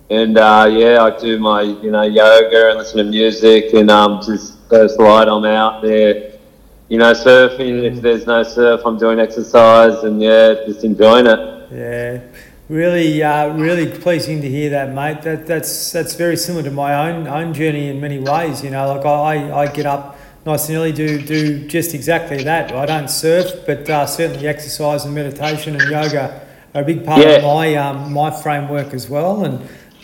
and 0.09 0.37
uh, 0.37 0.69
yeah, 0.71 1.03
I 1.03 1.19
do 1.19 1.37
my 1.37 1.63
you 1.63 1.91
know 1.91 2.03
yoga 2.03 2.69
and 2.69 2.77
listen 2.77 2.99
to 2.99 3.03
music, 3.03 3.73
and 3.73 3.91
um, 3.91 4.21
just 4.25 4.57
first 4.69 4.97
light, 4.97 5.27
I'm 5.27 5.43
out 5.43 5.81
there, 5.81 6.39
you 6.87 6.97
know, 6.97 7.11
surfing. 7.11 7.83
If 7.83 8.01
there's 8.01 8.25
no 8.25 8.43
surf, 8.43 8.83
I'm 8.85 8.97
doing 8.97 9.19
exercise, 9.19 10.01
and 10.05 10.21
yeah, 10.21 10.53
just 10.65 10.85
enjoying 10.85 11.27
it. 11.27 11.67
Yeah. 11.73 12.30
Really, 12.71 13.21
uh, 13.21 13.53
really 13.57 13.85
pleasing 13.99 14.41
to 14.41 14.47
hear 14.47 14.69
that, 14.69 14.93
mate. 14.93 15.23
That 15.23 15.45
that's 15.45 15.91
that's 15.91 16.15
very 16.15 16.37
similar 16.37 16.63
to 16.63 16.71
my 16.71 17.09
own 17.09 17.27
own 17.27 17.53
journey 17.53 17.89
in 17.89 17.99
many 17.99 18.17
ways. 18.17 18.63
You 18.63 18.69
know, 18.69 18.93
like 18.93 19.05
I, 19.05 19.51
I 19.51 19.67
get 19.67 19.85
up 19.85 20.17
nice 20.45 20.69
and 20.69 20.77
early, 20.77 20.93
do 20.93 21.21
do 21.21 21.67
just 21.67 21.93
exactly 21.93 22.45
that. 22.45 22.71
I 22.71 22.85
don't 22.85 23.09
surf, 23.09 23.65
but 23.67 23.89
uh, 23.89 24.05
certainly 24.05 24.47
exercise 24.47 25.03
and 25.03 25.13
meditation 25.13 25.75
and 25.75 25.91
yoga 25.91 26.47
are 26.73 26.83
a 26.83 26.85
big 26.85 27.03
part 27.03 27.19
yeah. 27.21 27.31
of 27.31 27.43
my 27.43 27.75
um, 27.75 28.13
my 28.13 28.31
framework 28.31 28.93
as 28.93 29.09
well. 29.09 29.43
And 29.43 29.55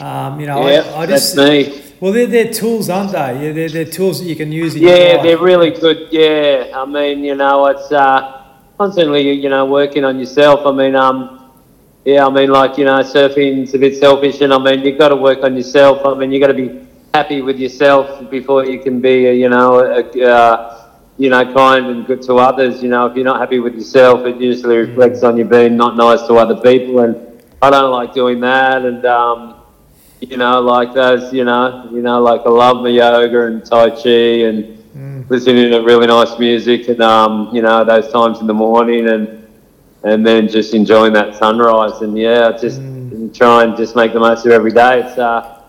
um, 0.01 0.38
you 0.41 0.47
know, 0.47 0.67
yeah, 0.67 0.82
I, 0.93 1.03
I 1.03 1.06
just 1.06 1.38
that's 1.38 1.49
me. 1.49 1.84
Well, 2.01 2.12
they're, 2.12 2.27
they're 2.27 2.51
tools, 2.51 2.89
aren't 2.89 3.13
they? 3.13 3.45
Yeah, 3.45 3.53
they're, 3.53 3.69
they're 3.69 3.86
tools 3.86 4.19
that 4.19 4.25
you 4.25 4.36
can 4.36 4.51
use. 4.51 4.75
yeah, 4.75 5.23
they're 5.23 5.38
really 5.38 5.71
good. 5.71 6.10
Yeah, 6.12 6.73
I 6.75 6.84
mean, 6.84 7.23
you 7.23 7.34
know, 7.34 7.65
it's 7.67 7.89
uh, 7.93 8.43
constantly, 8.77 9.32
you 9.32 9.47
know, 9.47 9.65
working 9.65 10.03
on 10.03 10.19
yourself. 10.19 10.65
I 10.65 10.73
mean, 10.73 10.97
um, 10.97 11.37
yeah, 12.07 12.25
I 12.25 12.29
mean, 12.29 12.49
like, 12.49 12.77
you 12.77 12.85
know, 12.85 13.01
surfing's 13.03 13.73
a 13.73 13.77
bit 13.77 13.97
selfish, 13.97 14.39
and 14.39 14.53
I 14.53 14.57
mean, 14.57 14.79
you've 14.85 14.97
got 14.97 15.09
to 15.09 15.17
work 15.17 15.43
on 15.43 15.57
yourself. 15.57 16.05
I 16.05 16.13
mean, 16.13 16.31
you've 16.31 16.39
got 16.39 16.47
to 16.47 16.53
be 16.53 16.87
happy 17.13 17.41
with 17.41 17.59
yourself 17.59 18.29
before 18.31 18.65
you 18.65 18.79
can 18.79 19.01
be, 19.01 19.25
a, 19.25 19.33
you 19.33 19.49
know, 19.49 19.79
a, 19.81 20.23
uh, 20.23 20.89
you 21.17 21.29
know, 21.29 21.43
kind 21.53 21.87
and 21.87 22.07
good 22.07 22.21
to 22.21 22.35
others. 22.35 22.81
You 22.81 22.87
know, 22.87 23.07
if 23.07 23.15
you're 23.17 23.25
not 23.25 23.41
happy 23.41 23.59
with 23.59 23.75
yourself, 23.75 24.25
it 24.25 24.39
usually 24.39 24.77
reflects 24.77 25.21
on 25.21 25.35
you 25.35 25.43
being 25.43 25.75
not 25.75 25.97
nice 25.97 26.21
to 26.27 26.35
other 26.35 26.55
people, 26.55 26.99
and 26.99 27.43
I 27.61 27.69
don't 27.69 27.91
like 27.91 28.13
doing 28.13 28.39
that. 28.39 28.85
And 28.85 29.05
um, 29.05 29.55
you 30.21 30.37
know, 30.37 30.61
like 30.61 30.93
those, 30.93 31.33
you 31.33 31.43
know, 31.43 31.89
you 31.91 32.01
know, 32.01 32.21
like 32.21 32.39
I 32.45 32.49
love 32.49 32.83
my 32.83 32.89
yoga 32.89 33.47
and 33.47 33.65
tai 33.65 33.89
chi 33.89 34.47
and 34.47 34.63
mm. 34.95 35.29
listening 35.29 35.71
to 35.71 35.79
really 35.79 36.07
nice 36.07 36.39
music, 36.39 36.87
and 36.87 37.01
um, 37.01 37.53
you 37.53 37.61
know, 37.61 37.83
those 37.83 38.09
times 38.13 38.39
in 38.39 38.47
the 38.47 38.53
morning 38.53 39.10
and 39.10 39.37
and 40.08 40.25
then 40.25 40.47
just 40.47 40.73
enjoying 40.73 41.13
that 41.13 41.35
sunrise. 41.35 42.01
And 42.01 42.17
yeah, 42.17 42.51
just 42.53 42.79
mm. 42.79 43.35
try 43.35 43.63
and 43.63 43.75
just 43.75 43.95
make 43.95 44.13
the 44.13 44.19
most 44.19 44.45
of 44.45 44.51
every 44.51 44.71
day. 44.71 45.01
It's 45.01 45.17
uh, 45.17 45.62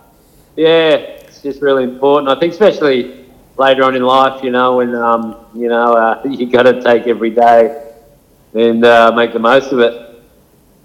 yeah, 0.57 0.95
it's 1.27 1.43
just 1.43 1.61
really 1.61 1.85
important. 1.85 2.29
I 2.29 2.39
think 2.39 2.53
especially 2.53 3.27
later 3.57 3.83
on 3.83 3.97
in 3.97 4.03
life, 4.03 4.43
you 4.45 4.51
know, 4.51 4.77
when 4.77 4.95
um, 4.95 5.37
you 5.55 5.69
know 5.69 5.95
uh, 5.95 6.23
you 6.29 6.47
got 6.47 6.63
to 6.63 6.81
take 6.83 7.07
every 7.07 7.31
day 7.31 7.93
and 8.55 8.85
uh, 8.85 9.13
make 9.15 9.33
the 9.33 9.39
most 9.41 9.73
of 9.73 9.81
it. 9.81 10.05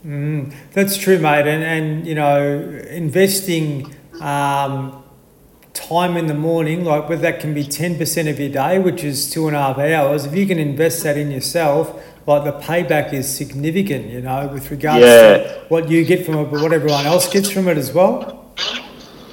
Mm, 0.06 0.54
that's 0.74 0.98
true, 0.98 1.20
mate. 1.20 1.48
And 1.48 1.64
and 1.64 2.08
you 2.08 2.16
know, 2.16 2.42
investing. 2.90 3.96
Um, 4.20 5.00
time 5.74 6.16
in 6.18 6.28
the 6.28 6.34
morning, 6.36 6.86
like 6.86 7.10
whether 7.10 7.24
that 7.24 7.40
can 7.40 7.52
be 7.54 7.64
10% 7.64 8.30
of 8.30 8.40
your 8.40 8.50
day, 8.50 8.78
which 8.78 9.04
is 9.04 9.30
two 9.30 9.48
and 9.48 9.56
a 9.56 9.60
half 9.60 9.80
hours, 9.80 10.26
if 10.26 10.36
you 10.36 10.46
can 10.46 10.60
invest 10.60 11.04
that 11.04 11.18
in 11.18 11.32
yourself, 11.32 12.00
like 12.26 12.44
the 12.44 12.54
payback 12.54 13.14
is 13.14 13.34
significant. 13.34 14.08
You 14.10 14.22
know, 14.22 14.50
with 14.54 14.70
regards 14.72 15.04
Yeah. 15.06 15.38
to 15.38 15.60
what 15.70 15.90
you 15.90 16.04
get 16.06 16.26
from 16.26 16.36
it, 16.40 16.52
but 16.52 16.62
what 16.62 16.74
everyone 16.74 17.06
else 17.06 17.28
gets 17.32 17.50
from 17.50 17.68
it 17.68 17.78
as 17.78 17.94
well. 17.94 18.40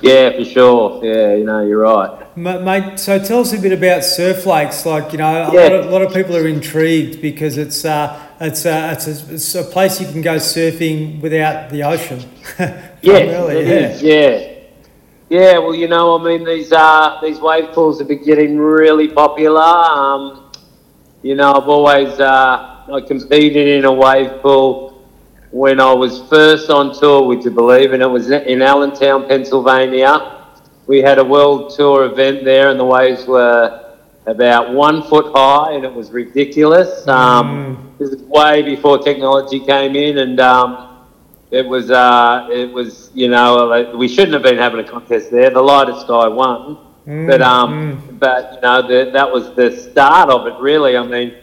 Yeah, 0.03 0.30
for 0.30 0.45
sure. 0.45 1.01
Yeah, 1.05 1.34
you 1.34 1.45
know, 1.45 1.61
you're 1.66 1.80
right. 1.82 2.16
Mate, 2.36 2.99
so 2.99 3.18
tell 3.18 3.41
us 3.41 3.53
a 3.53 3.59
bit 3.59 3.72
about 3.72 4.03
surf 4.03 4.47
lakes. 4.47 4.86
Like 4.86 5.12
you 5.12 5.18
know, 5.18 5.26
a, 5.51 5.53
Yeah. 5.53 5.61
lot, 5.62 5.72
of, 5.72 5.86
a 5.86 5.91
lot 5.91 6.03
of 6.03 6.14
people 6.14 6.36
are 6.36 6.47
intrigued 6.47 7.20
because 7.20 7.59
it's 7.59 7.84
uh, 7.84 8.18
it's 8.41 8.64
uh, 8.64 8.95
it's, 8.97 9.07
a, 9.07 9.34
it's 9.34 9.55
a 9.57 9.64
place 9.64 10.01
you 10.01 10.07
can 10.07 10.22
go 10.22 10.36
surfing 10.36 11.20
without 11.20 11.70
the 11.70 11.82
ocean. 11.82 12.20
Yeah, 13.03 13.14
it 13.14 13.66
yeah. 13.66 13.88
is, 13.88 14.03
yeah. 14.03 14.47
Yeah, 15.30 15.59
well, 15.59 15.74
you 15.74 15.88
know, 15.88 16.18
I 16.18 16.22
mean, 16.22 16.45
these 16.45 16.70
uh, 16.72 17.18
these 17.22 17.38
wave 17.41 17.72
pools 17.72 17.99
have 17.99 18.09
been 18.09 18.22
getting 18.24 18.59
really 18.59 19.09
popular. 19.09 19.61
Um, 19.62 20.51
you 21.22 21.34
know, 21.34 21.53
I've 21.55 21.68
always 21.68 22.18
uh, 22.20 22.69
I 22.93 23.01
competed 23.01 23.68
in 23.68 23.84
a 23.84 23.93
wave 23.93 24.41
pool 24.43 25.07
when 25.51 25.80
I 25.80 25.93
was 25.93 26.20
first 26.28 26.70
on 26.70 26.95
tour, 26.99 27.26
would 27.26 27.45
you 27.45 27.51
believe? 27.51 27.93
And 27.93 28.03
it 28.03 28.07
was 28.07 28.30
in 28.30 28.62
Allentown, 28.62 29.26
Pennsylvania. 29.28 30.36
We 30.86 31.01
had 31.01 31.18
a 31.18 31.24
world 31.24 31.72
tour 31.76 32.05
event 32.05 32.45
there, 32.45 32.70
and 32.70 32.78
the 32.78 32.84
waves 32.84 33.26
were 33.26 33.97
about 34.26 34.72
one 34.72 35.03
foot 35.05 35.32
high, 35.34 35.72
and 35.72 35.84
it 35.84 35.93
was 35.93 36.11
ridiculous. 36.11 37.07
Um, 37.09 37.47
This 37.99 38.11
is 38.11 38.22
way 38.22 38.62
before 38.62 38.99
technology 38.99 39.61
came 39.61 39.95
in, 39.95 40.18
and 40.18 40.41
um, 40.41 40.70
it 41.51 41.66
was 41.66 41.91
uh, 41.91 42.49
it 42.51 42.72
was 42.72 43.11
you 43.14 43.28
know 43.28 43.93
we 43.97 44.09
shouldn't 44.09 44.32
have 44.32 44.43
been 44.43 44.57
having 44.59 44.80
a 44.80 44.88
contest 44.88 45.30
there. 45.30 45.51
The 45.51 45.61
lightest 45.62 46.07
guy 46.09 46.26
won, 46.28 46.78
but 47.26 47.43
um, 47.43 48.01
but 48.18 48.55
you 48.55 48.61
know 48.62 48.82
the, 48.88 49.11
that 49.12 49.30
was 49.30 49.55
the 49.55 49.70
start 49.76 50.30
of 50.30 50.47
it 50.47 50.55
really. 50.61 50.97
I 50.97 51.03
mean, 51.03 51.34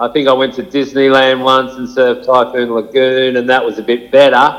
I 0.00 0.08
think 0.08 0.28
I 0.28 0.32
went 0.32 0.54
to 0.54 0.62
Disneyland 0.62 1.44
once 1.44 1.74
and 1.74 1.86
surfed 1.86 2.24
Typhoon 2.24 2.72
Lagoon, 2.72 3.36
and 3.36 3.46
that 3.50 3.62
was 3.62 3.78
a 3.78 3.82
bit 3.82 4.10
better. 4.10 4.56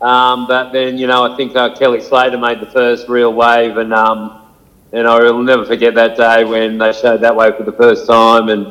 Um, 0.00 0.46
but 0.46 0.72
then 0.72 0.96
you 0.96 1.06
know 1.06 1.30
I 1.30 1.36
think 1.36 1.54
uh, 1.54 1.76
Kelly 1.76 2.00
Slater 2.00 2.38
made 2.38 2.58
the 2.60 2.70
first 2.70 3.06
real 3.08 3.34
wave, 3.34 3.76
and 3.76 3.92
um, 3.92 4.42
and 4.92 5.06
I 5.06 5.18
will 5.20 5.42
never 5.42 5.66
forget 5.66 5.94
that 5.96 6.16
day 6.16 6.44
when 6.44 6.78
they 6.78 6.92
showed 6.94 7.20
that 7.20 7.36
wave 7.36 7.56
for 7.56 7.64
the 7.64 7.72
first 7.72 8.06
time, 8.06 8.48
and 8.48 8.66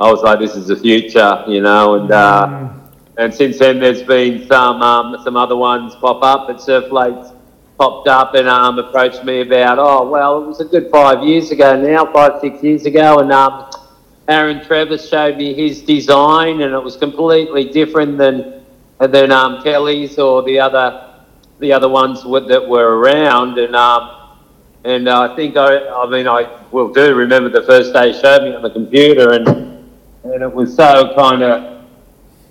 I 0.00 0.10
was 0.10 0.22
like, 0.22 0.38
this 0.38 0.56
is 0.56 0.66
the 0.66 0.76
future, 0.76 1.44
you 1.46 1.60
know, 1.60 1.94
and. 1.96 2.10
Uh, 2.10 2.70
and 3.16 3.32
since 3.32 3.60
then, 3.60 3.78
there's 3.78 4.02
been 4.02 4.44
some 4.48 4.82
um, 4.82 5.22
some 5.22 5.36
other 5.36 5.54
ones 5.54 5.94
pop 5.94 6.20
up, 6.24 6.48
but 6.48 6.60
Surf 6.60 6.90
Lakes 6.90 7.28
popped 7.78 8.08
up 8.08 8.34
and 8.34 8.48
um, 8.48 8.76
approached 8.78 9.24
me 9.24 9.40
about, 9.40 9.78
oh, 9.78 10.08
well, 10.08 10.42
it 10.42 10.46
was 10.46 10.60
a 10.60 10.64
good 10.64 10.90
five 10.90 11.22
years 11.22 11.52
ago 11.52 11.80
now, 11.80 12.12
five, 12.12 12.40
six 12.40 12.60
years 12.62 12.86
ago, 12.86 13.20
and 13.20 13.30
um, 13.30 13.70
Aaron 14.28 14.64
Trevis 14.64 15.08
showed 15.08 15.36
me 15.36 15.52
his 15.54 15.82
design, 15.82 16.62
and 16.62 16.72
it 16.72 16.82
was 16.82 16.96
completely 16.96 17.64
different 17.70 18.16
than 18.16 18.64
than 18.98 19.30
um, 19.32 19.62
Kelly's 19.62 20.18
or 20.18 20.42
the 20.42 20.58
other 20.58 21.14
the 21.58 21.72
other 21.72 21.88
ones 21.88 22.24
with, 22.24 22.48
that 22.48 22.66
were 22.66 22.98
around, 22.98 23.58
and 23.58 23.76
um, 23.76 24.10
and 24.84 25.08
uh, 25.08 25.30
I 25.30 25.36
think 25.36 25.56
I, 25.56 25.88
I 25.88 26.08
mean, 26.08 26.26
I 26.26 26.48
will 26.70 26.92
do 26.92 27.14
remember 27.14 27.48
the 27.48 27.62
first 27.62 27.92
day 27.92 28.12
he 28.12 28.20
showed 28.20 28.42
me 28.44 28.54
on 28.54 28.62
the 28.62 28.70
computer, 28.70 29.32
and 29.32 29.46
and 30.24 30.42
it 30.42 30.52
was 30.52 30.74
so 30.74 31.14
kind 31.14 31.42
of 31.42 31.84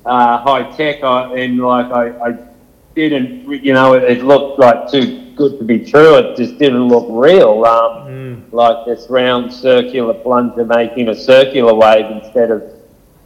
uh, 0.05 0.37
high 0.39 0.71
tech, 0.77 1.03
I, 1.03 1.33
and 1.33 1.59
like 1.59 1.91
I, 1.91 2.09
I 2.29 2.52
didn't, 2.95 3.49
you 3.63 3.73
know, 3.73 3.93
it, 3.93 4.03
it 4.03 4.23
looked 4.23 4.59
like 4.59 4.89
too 4.91 5.31
good 5.35 5.57
to 5.59 5.63
be 5.65 5.79
true. 5.79 6.15
It 6.17 6.37
just 6.37 6.57
didn't 6.59 6.87
look 6.87 7.07
real. 7.09 7.65
Um, 7.65 8.43
Like 8.51 8.85
this 8.85 9.09
round 9.09 9.51
circular 9.51 10.13
plunger 10.13 10.63
making 10.65 11.09
a 11.09 11.15
circular 11.15 11.73
wave 11.73 12.05
instead 12.23 12.51
of, 12.51 12.61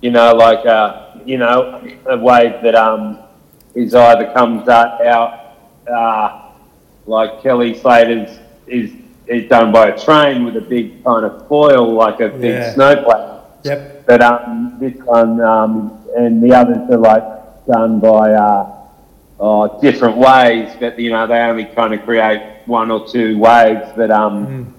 you 0.02 0.10
know, 0.12 0.34
like 0.34 0.64
a, 0.66 1.20
you 1.26 1.38
know, 1.38 1.82
a 2.06 2.18
wave 2.18 2.62
that 2.64 2.76
um 2.76 3.18
is 3.76 3.94
either 3.94 4.32
comes 4.34 4.70
out, 4.70 5.06
out 5.06 5.32
uh, 5.92 6.50
like 7.06 7.42
Kelly 7.44 7.74
Slater's 7.78 8.40
is 8.68 8.92
is 9.28 9.50
done 9.50 9.74
by 9.74 9.90
a 9.90 10.00
train 10.00 10.46
with 10.46 10.56
a 10.56 10.62
big 10.62 11.04
kind 11.04 11.26
of 11.26 11.46
foil, 11.50 11.92
like 11.94 12.22
a 12.22 12.30
big 12.30 12.56
Yeah. 12.56 12.74
snowplow. 12.74 13.44
Yep. 13.64 14.06
But 14.08 14.22
um, 14.22 14.78
this 14.80 14.96
one 15.04 15.42
um, 15.42 16.00
and 16.16 16.42
the 16.42 16.54
others 16.56 16.90
are 16.90 16.98
like 16.98 17.26
done 17.68 18.00
by 18.00 18.32
uh, 18.32 18.72
oh, 19.40 19.80
different 19.82 20.18
ways, 20.18 20.76
but 20.80 21.00
you 21.00 21.12
know 21.12 21.28
they 21.28 21.40
only 21.40 21.66
kind 21.66 21.94
of 21.94 22.04
create 22.04 22.42
one 22.66 22.92
or 22.92 23.08
two 23.08 23.38
waves. 23.38 23.90
But 23.96 24.12
um, 24.12 24.74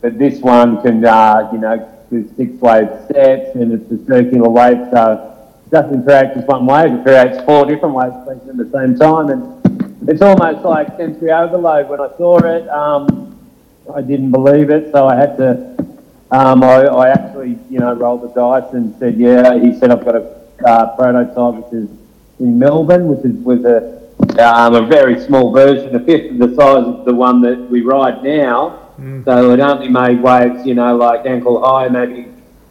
but 0.00 0.18
this 0.18 0.40
one 0.40 0.82
can 0.82 1.04
uh, 1.04 1.48
you 1.52 1.58
know 1.58 2.04
do 2.10 2.28
six 2.36 2.52
wave 2.60 2.88
steps, 3.04 3.54
and 3.54 3.72
it's 3.72 3.90
a 3.90 4.06
circular 4.06 4.48
wave, 4.48 4.88
so 4.90 5.36
it 5.66 5.70
doesn't 5.70 6.04
create 6.04 6.34
just 6.34 6.46
one 6.46 6.66
wave; 6.66 6.92
it 6.92 7.02
creates 7.02 7.44
four 7.44 7.66
different 7.66 7.94
waves 7.94 8.14
at 8.28 8.56
the 8.56 8.70
same 8.72 8.98
time, 8.98 9.30
and 9.30 10.08
it's 10.08 10.22
almost 10.22 10.64
like 10.64 10.96
sensory 10.96 11.32
overload. 11.32 11.88
When 11.88 12.00
I 12.00 12.08
saw 12.16 12.38
it, 12.38 12.68
um, 12.68 13.38
I 13.94 14.00
didn't 14.00 14.30
believe 14.30 14.70
it, 14.70 14.92
so 14.92 15.06
I 15.06 15.16
had 15.16 15.36
to. 15.38 15.76
Um, 16.30 16.62
I, 16.62 16.82
I 16.84 17.08
actually, 17.08 17.58
you 17.70 17.78
know, 17.78 17.94
rolled 17.94 18.20
the 18.20 18.28
dice 18.28 18.74
and 18.74 18.94
said, 18.98 19.16
yeah. 19.16 19.58
He 19.58 19.78
said 19.78 19.90
I've 19.90 20.04
got 20.04 20.14
a 20.14 20.38
uh, 20.66 20.94
prototype 20.94 21.64
which 21.64 21.72
is 21.72 21.88
in 22.40 22.58
Melbourne, 22.58 23.08
which 23.08 23.24
is 23.24 23.36
with 23.44 23.64
a 23.66 23.98
um, 24.38 24.74
a 24.74 24.86
very 24.86 25.20
small 25.24 25.52
version, 25.52 25.94
a 25.94 26.00
fifth 26.00 26.32
of 26.32 26.38
the 26.38 26.54
size 26.54 26.84
of 26.84 27.04
the 27.04 27.14
one 27.14 27.40
that 27.42 27.70
we 27.70 27.82
ride 27.82 28.22
now. 28.22 28.90
So 29.24 29.52
it 29.52 29.60
only 29.60 29.88
made 29.88 30.20
waves, 30.20 30.66
you 30.66 30.74
know, 30.74 30.96
like 30.96 31.24
ankle 31.24 31.64
high, 31.64 31.88
maybe 31.88 32.28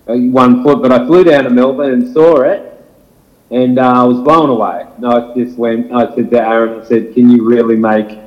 uh, 0.08 0.16
one 0.16 0.62
foot. 0.64 0.82
But 0.82 0.92
I 0.92 1.06
flew 1.06 1.24
down 1.24 1.46
to 1.46 1.50
Melbourne 1.50 1.94
and 1.94 2.14
saw 2.14 2.42
it, 2.42 2.86
and 3.50 3.80
uh, 3.80 4.02
I 4.02 4.04
was 4.04 4.20
blown 4.20 4.50
away. 4.50 4.86
And 4.98 5.06
I 5.06 5.34
just 5.36 5.58
went. 5.58 5.92
I 5.92 6.14
said 6.16 6.30
to 6.32 6.42
Aaron, 6.42 6.82
I 6.82 6.86
said, 6.86 7.14
"Can 7.14 7.30
you 7.30 7.46
really 7.46 7.78
make, 7.78 8.18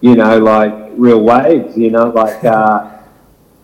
you 0.00 0.16
know, 0.16 0.38
like 0.38 0.74
real 0.96 1.20
waves? 1.20 1.76
You 1.76 1.90
know, 1.90 2.08
like." 2.10 2.42
Uh, 2.54 2.90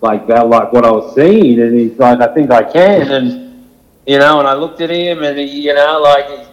like 0.02 0.26
that, 0.26 0.48
like 0.48 0.72
what 0.72 0.86
I 0.86 0.90
was 0.90 1.14
seeing, 1.14 1.60
and 1.60 1.78
he's 1.78 1.98
like, 1.98 2.20
I 2.20 2.32
think 2.32 2.50
I 2.50 2.62
can, 2.62 3.10
and 3.12 3.68
you 4.06 4.18
know, 4.18 4.38
and 4.38 4.48
I 4.48 4.54
looked 4.54 4.80
at 4.80 4.88
him, 4.88 5.22
and 5.22 5.38
he, 5.38 5.44
you 5.44 5.74
know, 5.74 6.00
like 6.00 6.49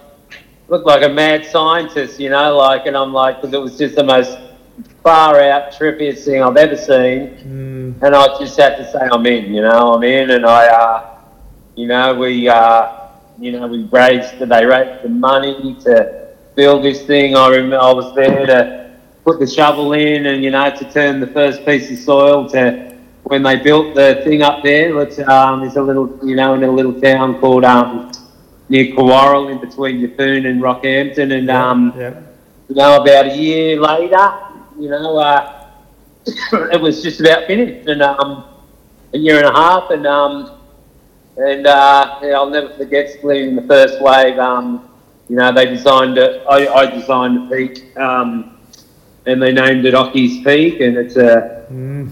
looked 0.68 0.86
like 0.86 1.04
a 1.04 1.10
mad 1.10 1.46
scientist, 1.46 2.20
you 2.20 2.30
know, 2.30 2.56
like, 2.58 2.86
and 2.86 2.98
I'm 2.98 3.14
like, 3.14 3.42
because 3.42 3.54
it 3.54 3.62
was 3.62 3.78
just 3.78 3.96
the 3.96 4.04
most 4.04 4.38
far 5.04 5.40
out, 5.42 5.72
trippiest 5.72 6.26
thing 6.26 6.42
I've 6.44 6.58
ever 6.58 6.76
seen, 6.76 7.38
and 8.02 8.16
I 8.16 8.38
just 8.38 8.58
had 8.60 8.76
to 8.78 8.92
say 8.92 9.00
I'm 9.12 9.26
in, 9.26 9.54
you 9.54 9.62
know, 9.62 9.94
I'm 9.94 10.04
in, 10.04 10.32
and 10.32 10.46
I, 10.46 10.68
uh, 10.68 11.18
you 11.76 11.88
know, 11.88 12.16
we, 12.16 12.50
uh, 12.50 13.08
you 13.40 13.52
know, 13.54 13.68
we 13.68 13.84
raised, 13.86 14.40
they 14.40 14.66
raised 14.66 15.04
the 15.04 15.10
money 15.10 15.76
to 15.86 16.28
build 16.56 16.84
this 16.84 17.06
thing. 17.06 17.36
I 17.36 17.50
remember 17.50 17.80
I 17.80 17.94
was 17.94 18.14
there 18.16 18.46
to 18.48 18.98
put 19.24 19.40
the 19.40 19.48
shovel 19.48 19.94
in, 19.94 20.26
and 20.26 20.44
you 20.44 20.52
know, 20.52 20.70
to 20.70 20.92
turn 20.92 21.20
the 21.20 21.28
first 21.28 21.66
piece 21.66 21.90
of 21.92 21.98
soil 22.00 22.50
to 22.50 22.88
when 23.24 23.44
they 23.44 23.58
built 23.58 23.94
the 23.94 24.22
thing 24.24 24.42
up 24.42 24.64
there, 24.64 24.96
which 24.96 25.20
um, 25.20 25.64
is 25.64 25.76
a 25.76 25.82
little, 25.82 26.18
you 26.24 26.36
know, 26.36 26.54
in 26.54 26.64
a 26.64 26.72
little 26.72 27.00
town 27.00 27.40
called 27.40 27.66
um, 27.66 28.12
near 28.70 28.94
Cawarral, 28.96 29.52
in 29.52 29.60
between 29.60 30.02
Yeppoon 30.02 30.46
and 30.50 30.62
Rockhampton, 30.62 31.38
and 31.38 31.50
um, 31.50 31.94
Yep. 31.98 32.24
you 32.70 32.76
know, 32.76 33.02
about 33.02 33.28
a 33.28 33.36
year 33.38 33.80
later, 33.80 34.34
you 34.80 34.90
know, 34.90 35.18
uh, 35.18 35.68
it 36.74 36.82
was 36.82 37.02
just 37.02 37.20
about 37.20 37.48
finished, 37.48 37.88
and 37.88 38.02
um, 38.02 38.44
a 39.14 39.18
year 39.18 39.38
and 39.38 39.46
a 39.46 39.52
half, 39.54 39.90
and 39.92 40.06
um, 40.06 40.52
and 41.38 41.66
uh, 41.68 42.20
yeah, 42.22 42.34
I'll 42.36 42.50
never 42.50 42.70
forget 42.76 43.12
splitting 43.12 43.56
the 43.56 43.62
first 43.64 44.02
wave. 44.02 44.38
Um, 44.40 44.90
you 45.30 45.36
know, 45.36 45.52
they 45.54 45.66
designed 45.66 46.18
it. 46.18 46.44
I, 46.50 46.68
I 46.68 46.86
designed 46.90 47.50
the 47.52 47.56
peak, 47.56 47.98
um, 47.98 48.58
and 49.26 49.42
they 49.42 49.52
named 49.52 49.86
it 49.86 49.94
Occy's 49.94 50.44
Peak, 50.44 50.80
and 50.82 50.98
it's 50.98 51.16
a 51.18 51.66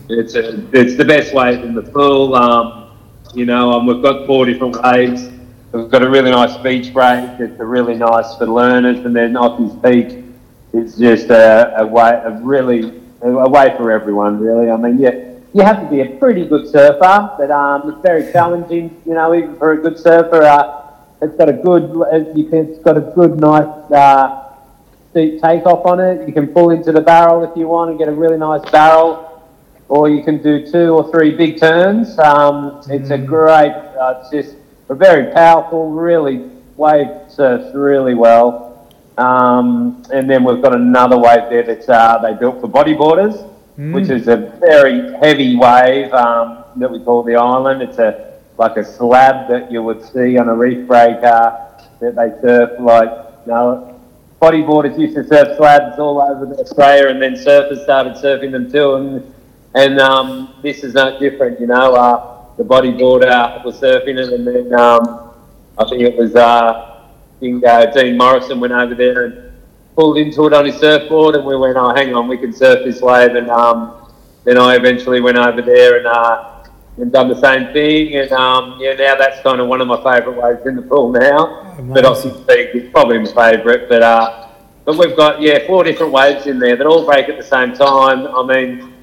it's 0.09 0.35
a 0.35 0.65
it's 0.73 0.95
the 0.95 1.05
best 1.05 1.33
wave 1.33 1.63
in 1.63 1.73
the 1.75 1.81
pool. 1.81 2.35
Um, 2.35 2.91
you 3.33 3.45
know, 3.45 3.71
um, 3.71 3.85
we've 3.85 4.01
got 4.01 4.25
four 4.27 4.45
different 4.45 4.81
waves. 4.81 5.27
We've 5.75 5.89
got 5.89 6.03
a 6.03 6.09
really 6.09 6.31
nice 6.31 6.55
beach 6.55 6.93
break. 6.93 7.37
It's 7.37 7.59
a 7.59 7.65
really 7.65 7.95
nice 7.95 8.33
for 8.37 8.47
learners, 8.47 9.05
and 9.05 9.13
then 9.13 9.35
Occy's 9.35 9.77
Peak 9.83 10.23
is 10.71 10.95
just 10.95 11.29
a, 11.29 11.81
a 11.81 11.85
way, 11.85 12.11
a 12.23 12.31
really 12.41 12.93
a 13.21 13.49
way 13.49 13.75
for 13.75 13.91
everyone. 13.91 14.39
Really, 14.39 14.71
I 14.71 14.77
mean, 14.77 14.97
yeah, 14.99 15.33
you 15.53 15.63
have 15.63 15.81
to 15.81 15.89
be 15.89 15.99
a 15.99 16.17
pretty 16.17 16.45
good 16.45 16.69
surfer, 16.69 17.35
but 17.37 17.51
um, 17.51 17.89
it's 17.89 18.01
very 18.01 18.31
challenging. 18.31 19.01
You 19.05 19.15
know, 19.15 19.35
even 19.35 19.57
for 19.57 19.73
a 19.73 19.77
good 19.77 19.99
surfer, 19.99 20.43
uh, 20.43 20.93
it's 21.21 21.35
got 21.35 21.49
a 21.49 21.53
good, 21.53 21.91
you 22.37 22.45
can, 22.45 22.69
it's 22.69 22.79
got 22.79 22.95
a 22.95 23.11
good, 23.13 23.37
nice 23.37 23.91
uh, 23.91 24.53
steep 25.11 25.41
takeoff 25.41 25.85
on 25.85 25.99
it. 25.99 26.25
You 26.25 26.33
can 26.33 26.47
pull 26.47 26.69
into 26.69 26.93
the 26.93 27.01
barrel 27.01 27.43
if 27.43 27.57
you 27.57 27.67
want 27.67 27.89
and 27.89 27.99
get 27.99 28.07
a 28.07 28.13
really 28.13 28.37
nice 28.37 28.63
barrel, 28.71 29.43
or 29.89 30.07
you 30.07 30.23
can 30.23 30.41
do 30.41 30.65
two 30.71 30.91
or 30.91 31.11
three 31.11 31.35
big 31.35 31.59
turns. 31.59 32.17
Um, 32.17 32.81
it's 32.89 33.09
a 33.09 33.17
great, 33.17 33.73
uh, 33.73 34.21
it's 34.21 34.29
just 34.29 34.55
a 34.89 34.95
very 34.95 35.33
powerful, 35.33 35.91
really 35.91 36.49
wave 36.77 37.07
surfs 37.29 37.73
really 37.75 38.13
well. 38.13 38.87
Um, 39.17 40.03
and 40.13 40.29
then 40.29 40.43
we've 40.43 40.61
got 40.61 40.75
another 40.75 41.17
wave 41.17 41.49
there 41.49 41.63
that 41.63 41.89
uh, 41.89 42.17
they 42.19 42.33
built 42.33 42.59
for 42.61 42.67
bodyboarders, 42.67 43.49
which 43.93 44.09
is 44.09 44.27
a 44.27 44.37
very 44.59 45.13
heavy 45.19 45.55
wave 45.55 46.13
um, 46.13 46.65
that 46.75 46.91
we 46.91 46.99
call 46.99 47.23
the 47.23 47.35
island. 47.35 47.81
It's 47.81 47.97
a 47.97 48.33
like 48.57 48.77
a 48.77 48.85
slab 48.85 49.49
that 49.49 49.71
you 49.71 49.83
would 49.83 50.03
see 50.03 50.37
on 50.37 50.47
a 50.47 50.55
reef 50.55 50.87
breaker 50.87 51.57
that 51.99 52.15
they 52.15 52.41
surf 52.41 52.71
like 52.79 53.09
you 53.45 53.51
know 53.51 53.99
bodyboarders 54.41 54.97
used 54.99 55.15
to 55.15 55.27
surf 55.27 55.57
slabs 55.57 55.99
all 55.99 56.21
over 56.21 56.53
Australia 56.55 57.09
and 57.09 57.21
then 57.21 57.33
surfers 57.33 57.83
started 57.83 58.13
surfing 58.13 58.51
them 58.51 58.71
too 58.71 58.95
and 58.95 59.33
and 59.73 59.99
um, 59.99 60.53
this 60.61 60.83
is 60.83 60.93
no 60.93 61.19
different 61.19 61.59
you 61.59 61.67
know 61.67 61.95
uh, 61.95 62.34
the 62.57 62.63
bodyboarder 62.63 63.63
was 63.63 63.79
surfing 63.79 64.17
it 64.17 64.33
and 64.33 64.47
then 64.47 64.73
um, 64.73 65.31
I 65.77 65.83
think 65.89 66.01
it 66.01 66.15
was 66.15 66.35
uh, 66.35 67.03
think 67.39 67.65
uh, 67.65 67.85
Dean 67.87 68.17
Morrison 68.17 68.59
went 68.59 68.73
over 68.73 68.95
there 68.95 69.25
and 69.25 69.51
pulled 69.95 70.17
into 70.17 70.45
it 70.47 70.53
on 70.53 70.65
his 70.65 70.75
surfboard 70.75 71.35
and 71.35 71.45
we 71.45 71.55
went 71.55 71.77
oh 71.77 71.93
hang 71.93 72.13
on 72.15 72.27
we 72.27 72.37
can 72.37 72.53
surf 72.53 72.83
this 72.85 73.01
wave 73.01 73.35
and 73.35 73.49
um, 73.49 74.11
then 74.43 74.57
I 74.57 74.75
eventually 74.75 75.21
went 75.21 75.37
over 75.37 75.61
there 75.61 75.97
and 75.97 76.07
uh, 76.07 76.55
and 76.97 77.11
done 77.11 77.27
the 77.27 77.39
same 77.39 77.73
thing. 77.73 78.15
And 78.15 78.31
um, 78.31 78.77
yeah, 78.79 78.93
now 78.93 79.15
that's 79.15 79.41
kind 79.41 79.59
of 79.59 79.67
one 79.67 79.81
of 79.81 79.87
my 79.87 79.97
favourite 79.97 80.41
waves 80.41 80.65
in 80.65 80.75
the 80.75 80.81
pool 80.81 81.11
now. 81.11 81.61
Amazing. 81.77 81.93
But 81.93 82.05
obviously, 82.05 82.43
it's 82.47 82.91
probably 82.91 83.19
my 83.19 83.25
favourite. 83.25 83.89
But 83.89 84.01
uh, 84.01 84.49
but 84.85 84.97
we've 84.97 85.15
got 85.15 85.41
yeah 85.41 85.65
four 85.67 85.83
different 85.83 86.11
waves 86.11 86.47
in 86.47 86.59
there 86.59 86.75
that 86.75 86.87
all 86.87 87.05
break 87.05 87.27
at 87.29 87.37
the 87.37 87.43
same 87.43 87.73
time. 87.73 88.27
I 88.27 88.45
mean, 88.45 88.93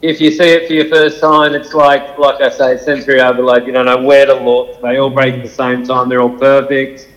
if 0.00 0.20
you 0.20 0.30
see 0.30 0.48
it 0.50 0.66
for 0.66 0.74
your 0.74 0.88
first 0.88 1.20
time, 1.20 1.54
it's 1.54 1.74
like 1.74 2.18
like 2.18 2.40
I 2.40 2.50
say, 2.50 2.78
sensory 2.78 3.20
overload. 3.20 3.66
You 3.66 3.72
don't 3.72 3.86
know 3.86 4.02
where 4.02 4.26
to 4.26 4.34
look. 4.34 4.80
They 4.82 4.98
all 4.98 5.10
break 5.10 5.34
at 5.34 5.42
the 5.42 5.48
same 5.48 5.84
time. 5.84 6.08
They're 6.08 6.22
all 6.22 6.38
perfect. 6.38 7.08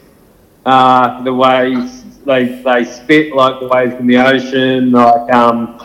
Uh, 0.66 1.24
the 1.24 1.34
waves 1.34 2.04
they 2.26 2.62
they 2.64 2.86
spit 2.86 3.36
like 3.36 3.60
the 3.60 3.68
waves 3.68 3.96
in 3.96 4.08
the 4.08 4.18
ocean. 4.18 4.92
Like 4.92 5.34
um, 5.34 5.80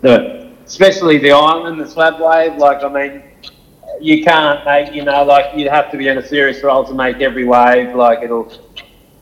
the 0.00 0.50
especially 0.64 1.18
the 1.18 1.32
island, 1.32 1.80
the 1.80 1.86
slab 1.86 2.20
wave. 2.20 2.56
Like 2.56 2.82
I 2.82 2.88
mean 2.88 3.22
you 4.00 4.24
can't 4.24 4.64
make, 4.64 4.94
you 4.94 5.04
know, 5.04 5.24
like 5.24 5.56
you'd 5.56 5.70
have 5.70 5.90
to 5.90 5.96
be 5.96 6.08
in 6.08 6.18
a 6.18 6.26
serious 6.26 6.62
roll 6.62 6.84
to 6.84 6.94
make 6.94 7.16
every 7.20 7.44
wave. 7.44 7.94
Like 7.94 8.22
it'll, 8.22 8.52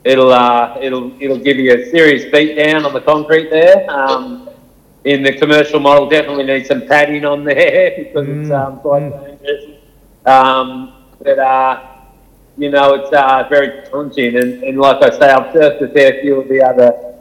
it'll, 0.05 0.33
uh, 0.33 0.79
it'll, 0.81 1.13
it'll 1.21 1.39
give 1.39 1.57
you 1.57 1.75
a 1.75 1.91
serious 1.91 2.25
beat 2.31 2.57
down 2.57 2.85
on 2.85 2.93
the 2.93 3.01
concrete 3.01 3.51
there. 3.51 3.89
Um, 3.91 4.46
in 5.07 5.23
the 5.23 5.33
commercial 5.33 5.79
model, 5.79 6.09
definitely 6.09 6.45
need 6.45 6.67
some 6.67 6.85
padding 6.87 7.25
on 7.25 7.45
there 7.45 7.95
because 7.97 8.29
it's 8.29 8.51
um, 8.51 8.81
quite 8.81 9.09
dangerous. 9.09 9.81
Um, 10.27 11.05
but 11.23 11.39
uh, 11.39 11.87
you 12.59 12.71
know, 12.71 12.95
it's 12.95 13.13
uh, 13.13 13.47
very 13.49 13.87
challenging, 13.87 14.37
and, 14.37 14.65
and 14.65 14.79
like 14.79 15.01
I 15.03 15.11
say, 15.11 15.31
I've 15.31 15.55
surfed 15.55 15.81
a 15.81 15.89
fair 15.93 16.21
few 16.21 16.41
of 16.41 16.49
the 16.49 16.61
other, 16.61 17.15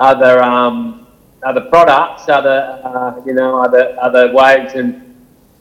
other, 0.00 0.42
um, 0.42 1.06
other 1.44 1.60
products, 1.62 2.28
other, 2.28 2.80
uh, 2.82 3.22
you 3.24 3.34
know, 3.34 3.62
other, 3.62 3.96
other 4.00 4.32
waves 4.32 4.74
and 4.74 5.06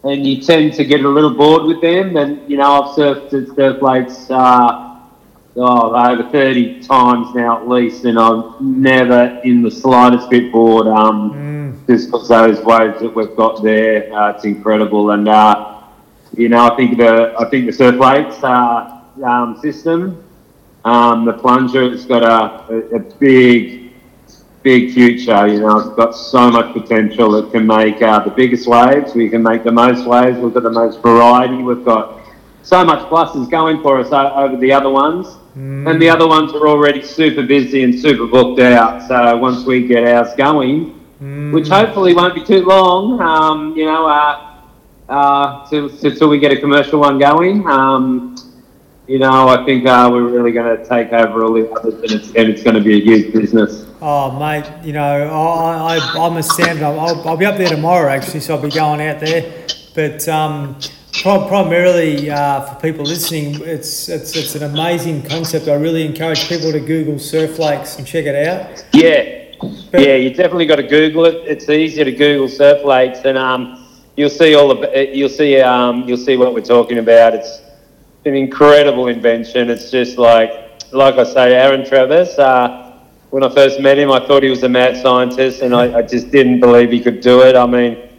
and 0.05 0.25
you 0.25 0.41
tend 0.41 0.73
to 0.73 0.85
get 0.85 1.03
a 1.03 1.09
little 1.09 1.35
bored 1.35 1.63
with 1.63 1.81
them. 1.81 2.15
And 2.15 2.49
you 2.49 2.57
know, 2.57 2.83
I've 2.83 2.95
surfed 2.95 3.33
at 3.33 3.55
surf 3.55 3.81
lakes 3.81 4.31
uh, 4.31 4.97
oh, 5.57 5.93
over 5.93 6.29
thirty 6.31 6.79
times 6.81 7.35
now 7.35 7.61
at 7.61 7.67
least, 7.67 8.05
and 8.05 8.17
I'm 8.17 8.81
never 8.81 9.41
in 9.43 9.61
the 9.61 9.69
slightest 9.69 10.29
bit 10.29 10.51
bored. 10.51 10.87
Um, 10.87 11.33
Mm. 11.33 11.58
Just 11.89 12.11
because 12.11 12.27
those 12.27 12.59
waves 12.59 12.99
that 13.01 13.15
we've 13.15 13.35
got 13.35 13.63
there, 13.63 14.13
uh, 14.13 14.29
it's 14.33 14.45
incredible. 14.45 15.09
And 15.09 15.27
uh, 15.27 15.81
you 16.37 16.47
know, 16.47 16.71
I 16.71 16.75
think 16.75 16.97
the 16.97 17.33
I 17.37 17.49
think 17.49 17.65
the 17.65 17.73
surf 17.73 17.95
lakes 17.95 18.43
uh, 18.43 19.01
um, 19.23 19.57
system, 19.59 20.23
um, 20.85 21.25
the 21.25 21.33
plunger 21.33 21.89
has 21.89 22.05
got 22.05 22.21
a, 22.23 22.73
a, 22.73 22.97
a 22.97 22.99
big 22.99 23.91
big 24.61 24.93
future. 24.93 25.47
You 25.47 25.61
know, 25.61 25.79
it's 25.79 25.95
got 25.95 26.11
so 26.11 26.51
much 26.51 26.73
potential. 26.73 27.35
It 27.37 27.51
can 27.51 27.65
make 27.65 27.99
uh, 28.03 28.19
the 28.19 28.29
biggest 28.29 28.67
waves. 28.67 29.15
We 29.15 29.27
can 29.27 29.41
make 29.41 29.63
the 29.63 29.71
most 29.71 30.05
waves. 30.05 30.37
We've 30.37 30.53
got 30.53 30.63
the 30.63 30.69
most 30.69 31.01
variety. 31.01 31.63
We've 31.63 31.83
got 31.83 32.21
so 32.61 32.85
much 32.85 32.99
pluses 33.09 33.49
going 33.49 33.81
for 33.81 33.99
us 33.99 34.11
over 34.11 34.57
the 34.57 34.71
other 34.71 34.91
ones. 34.91 35.37
And 35.87 35.99
the 35.99 36.09
other 36.09 36.27
ones 36.27 36.53
are 36.53 36.67
already 36.67 37.01
super 37.01 37.41
busy 37.41 37.83
and 37.83 37.99
super 37.99 38.27
booked 38.27 38.59
out. 38.59 39.07
So 39.07 39.37
once 39.37 39.65
we 39.65 39.87
get 39.87 40.07
ours 40.07 40.29
going, 40.37 40.98
which 41.19 41.67
hopefully 41.67 42.13
won't 42.13 42.33
be 42.33 42.43
too 42.43 42.65
long, 42.65 43.19
um, 43.21 43.75
you 43.75 43.85
know, 43.85 44.07
uh, 44.07 44.55
uh, 45.09 45.67
till, 45.69 46.29
we 46.29 46.39
get 46.39 46.51
a 46.51 46.59
commercial 46.59 46.99
one 46.99 47.19
going. 47.19 47.67
Um, 47.67 48.35
you 49.07 49.17
know, 49.17 49.47
I 49.47 49.65
think 49.65 49.87
uh, 49.87 50.07
we're 50.11 50.29
really 50.29 50.51
going 50.51 50.77
to 50.77 50.87
take 50.87 51.11
over 51.11 51.43
all 51.43 51.53
the 51.53 51.69
others, 51.71 51.95
and 51.95 52.11
it's, 52.11 52.27
and 52.35 52.49
it's 52.49 52.63
going 52.63 52.75
to 52.75 52.81
be 52.81 53.01
a 53.01 53.03
huge 53.03 53.33
business. 53.33 53.87
Oh, 54.01 54.37
mate, 54.39 54.71
you 54.85 54.93
know, 54.93 55.27
I, 55.27 55.97
I, 55.97 56.25
I'm 56.25 56.37
a 56.37 56.43
stand 56.43 56.83
up. 56.83 56.97
I'll, 56.97 57.27
I'll 57.27 57.37
be 57.37 57.45
up 57.45 57.57
there 57.57 57.69
tomorrow, 57.69 58.09
actually, 58.09 58.41
so 58.41 58.55
I'll 58.55 58.61
be 58.61 58.69
going 58.69 59.01
out 59.01 59.19
there. 59.19 59.65
But 59.95 60.27
um, 60.27 60.79
pri- 61.11 61.47
primarily 61.47 62.29
uh, 62.29 62.61
for 62.61 62.79
people 62.79 63.03
listening, 63.03 63.55
it's, 63.61 64.09
it's, 64.09 64.35
it's 64.35 64.55
an 64.55 64.63
amazing 64.63 65.23
concept. 65.23 65.67
I 65.67 65.73
really 65.73 66.05
encourage 66.05 66.47
people 66.47 66.71
to 66.71 66.79
Google 66.79 67.17
surf 67.17 67.57
lakes 67.57 67.97
and 67.97 68.05
check 68.05 68.25
it 68.25 68.47
out. 68.47 68.85
Yeah, 68.93 69.38
yeah, 69.93 70.15
you 70.15 70.29
definitely 70.29 70.65
got 70.65 70.77
to 70.77 70.83
Google 70.83 71.25
it. 71.25 71.35
It's 71.45 71.69
easier 71.69 72.05
to 72.05 72.11
Google 72.11 72.47
surf 72.47 72.83
lakes, 72.85 73.19
and 73.25 73.37
um, 73.37 73.85
you'll 74.15 74.29
see 74.29 74.55
all 74.55 74.73
the 74.73 75.09
you'll 75.13 75.29
see 75.29 75.59
um, 75.59 76.07
you'll 76.07 76.17
see 76.17 76.37
what 76.37 76.53
we're 76.53 76.61
talking 76.61 76.99
about. 76.99 77.33
It's 77.33 77.61
an 78.25 78.35
incredible 78.35 79.07
invention. 79.07 79.69
It's 79.69 79.91
just 79.91 80.17
like 80.17 80.51
like 80.91 81.15
I 81.15 81.23
say, 81.23 81.53
Aaron 81.55 81.85
Trevis. 81.85 82.37
Uh, 82.37 82.85
when 83.29 83.43
I 83.43 83.49
first 83.49 83.79
met 83.79 83.99
him, 83.99 84.11
I 84.11 84.25
thought 84.25 84.41
he 84.43 84.49
was 84.49 84.63
a 84.63 84.69
mad 84.69 85.01
scientist, 85.01 85.61
and 85.61 85.75
I, 85.75 85.99
I 85.99 86.01
just 86.01 86.31
didn't 86.31 86.59
believe 86.59 86.91
he 86.91 86.99
could 86.99 87.21
do 87.21 87.41
it. 87.41 87.55
I 87.55 87.65
mean, 87.65 88.09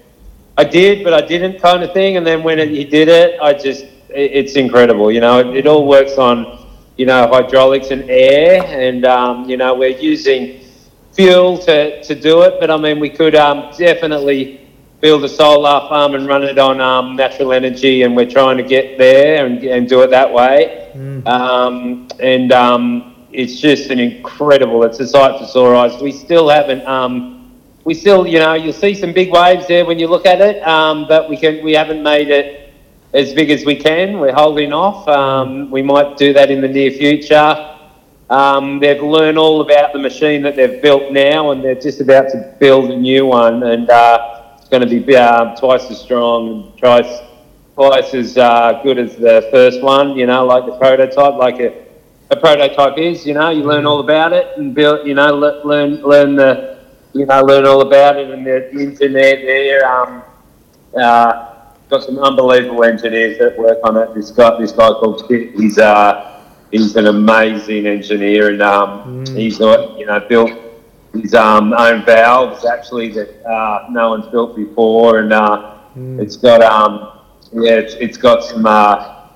I 0.56 0.64
did, 0.64 1.02
but 1.02 1.12
I 1.12 1.20
didn't, 1.20 1.60
kind 1.60 1.82
of 1.82 1.92
thing. 1.92 2.16
And 2.16 2.24
then 2.24 2.42
when 2.42 2.58
it, 2.58 2.68
he 2.68 2.84
did 2.84 3.08
it, 3.08 3.40
I 3.40 3.54
just 3.54 3.84
it, 3.84 4.30
it's 4.32 4.56
incredible. 4.56 5.10
You 5.10 5.20
know, 5.20 5.40
it, 5.40 5.56
it 5.56 5.66
all 5.66 5.86
works 5.86 6.18
on 6.18 6.66
you 6.96 7.06
know 7.06 7.26
hydraulics 7.28 7.90
and 7.90 8.08
air, 8.10 8.62
and 8.66 9.04
um, 9.04 9.48
you 9.48 9.56
know 9.56 9.74
we're 9.74 9.98
using 9.98 10.59
fuel 11.12 11.58
to, 11.58 12.02
to 12.04 12.14
do 12.14 12.42
it, 12.42 12.54
but 12.60 12.70
I 12.70 12.76
mean, 12.76 13.00
we 13.00 13.10
could 13.10 13.34
um, 13.34 13.72
definitely 13.76 14.68
build 15.00 15.24
a 15.24 15.28
solar 15.28 15.88
farm 15.88 16.14
and 16.14 16.26
run 16.26 16.42
it 16.42 16.58
on 16.58 16.80
um, 16.80 17.16
natural 17.16 17.52
energy, 17.52 18.02
and 18.02 18.14
we're 18.14 18.30
trying 18.30 18.56
to 18.56 18.62
get 18.62 18.98
there 18.98 19.46
and, 19.46 19.62
and 19.64 19.88
do 19.88 20.02
it 20.02 20.10
that 20.10 20.32
way. 20.32 20.90
Um, 21.26 22.08
and 22.20 22.52
um, 22.52 23.26
it's 23.32 23.60
just 23.60 23.90
an 23.90 23.98
incredible, 23.98 24.82
it's 24.84 25.00
a 25.00 25.06
sight 25.06 25.38
for 25.40 25.46
sore 25.46 25.74
eyes. 25.74 26.00
We 26.00 26.12
still 26.12 26.48
haven't, 26.48 26.86
um, 26.86 27.52
we 27.84 27.94
still, 27.94 28.26
you 28.26 28.38
know, 28.38 28.54
you'll 28.54 28.72
see 28.72 28.94
some 28.94 29.12
big 29.12 29.30
waves 29.30 29.66
there 29.66 29.84
when 29.84 29.98
you 29.98 30.06
look 30.06 30.26
at 30.26 30.40
it, 30.40 30.66
um, 30.66 31.06
but 31.08 31.30
we 31.30 31.36
can, 31.36 31.64
we 31.64 31.72
haven't 31.72 32.02
made 32.02 32.28
it 32.28 32.72
as 33.14 33.32
big 33.32 33.50
as 33.50 33.64
we 33.64 33.74
can. 33.76 34.20
We're 34.20 34.34
holding 34.34 34.72
off. 34.72 35.08
Um, 35.08 35.70
we 35.70 35.82
might 35.82 36.16
do 36.16 36.32
that 36.34 36.50
in 36.50 36.60
the 36.60 36.68
near 36.68 36.90
future. 36.90 37.78
Um, 38.30 38.78
they've 38.78 39.02
learned 39.02 39.38
all 39.38 39.60
about 39.60 39.92
the 39.92 39.98
machine 39.98 40.42
that 40.42 40.54
they've 40.54 40.80
built 40.80 41.12
now, 41.12 41.50
and 41.50 41.64
they're 41.64 41.74
just 41.74 42.00
about 42.00 42.30
to 42.30 42.54
build 42.60 42.92
a 42.92 42.96
new 42.96 43.26
one, 43.26 43.64
and 43.64 43.90
uh, 43.90 44.54
it's 44.56 44.68
going 44.68 44.88
to 44.88 45.00
be 45.00 45.16
uh, 45.16 45.56
twice 45.56 45.90
as 45.90 46.00
strong, 46.00 46.48
and 46.48 46.78
twice 46.78 47.18
twice 47.74 48.14
as 48.14 48.38
uh, 48.38 48.80
good 48.84 48.98
as 48.98 49.16
the 49.16 49.48
first 49.50 49.82
one. 49.82 50.16
You 50.16 50.26
know, 50.26 50.46
like 50.46 50.64
the 50.64 50.76
prototype, 50.78 51.34
like 51.34 51.58
a, 51.58 51.84
a 52.30 52.36
prototype 52.36 52.98
is. 52.98 53.26
You 53.26 53.34
know, 53.34 53.50
you 53.50 53.64
learn 53.64 53.84
all 53.84 53.98
about 53.98 54.32
it 54.32 54.56
and 54.56 54.76
build. 54.76 55.08
You 55.08 55.14
know, 55.14 55.34
le- 55.34 55.66
learn 55.66 56.00
learn 56.02 56.36
the 56.36 56.78
you 57.12 57.26
know 57.26 57.42
learn 57.42 57.66
all 57.66 57.80
about 57.80 58.16
it 58.16 58.30
and 58.30 58.46
the 58.46 58.70
internet 58.70 59.42
there. 59.42 59.84
Um, 59.92 60.22
uh, 60.96 61.50
got 61.88 62.04
some 62.04 62.20
unbelievable 62.20 62.84
engineers 62.84 63.38
that 63.38 63.58
work 63.58 63.78
on 63.82 63.96
it. 63.96 64.14
This 64.14 64.30
guy, 64.30 64.56
this 64.60 64.70
guy 64.70 64.88
called 64.90 65.26
Kit, 65.26 65.56
he's 65.56 65.78
uh, 65.78 66.29
he's 66.70 66.96
an 66.96 67.06
amazing 67.06 67.86
engineer, 67.86 68.50
and 68.50 68.62
um, 68.62 69.26
he's 69.26 69.58
got 69.58 69.98
you 69.98 70.06
know 70.06 70.20
built 70.20 70.52
his 71.12 71.34
um, 71.34 71.72
own 71.72 72.04
valves 72.04 72.64
actually 72.64 73.08
that 73.12 73.44
uh, 73.44 73.86
no 73.90 74.10
one's 74.10 74.26
built 74.28 74.56
before, 74.56 75.20
and 75.20 75.32
uh, 75.32 75.78
it's 75.96 76.36
got 76.36 76.62
um, 76.62 77.20
yeah, 77.52 77.72
it's, 77.72 77.94
it's 77.94 78.16
got 78.16 78.44
some. 78.44 78.66
Uh, 78.66 79.28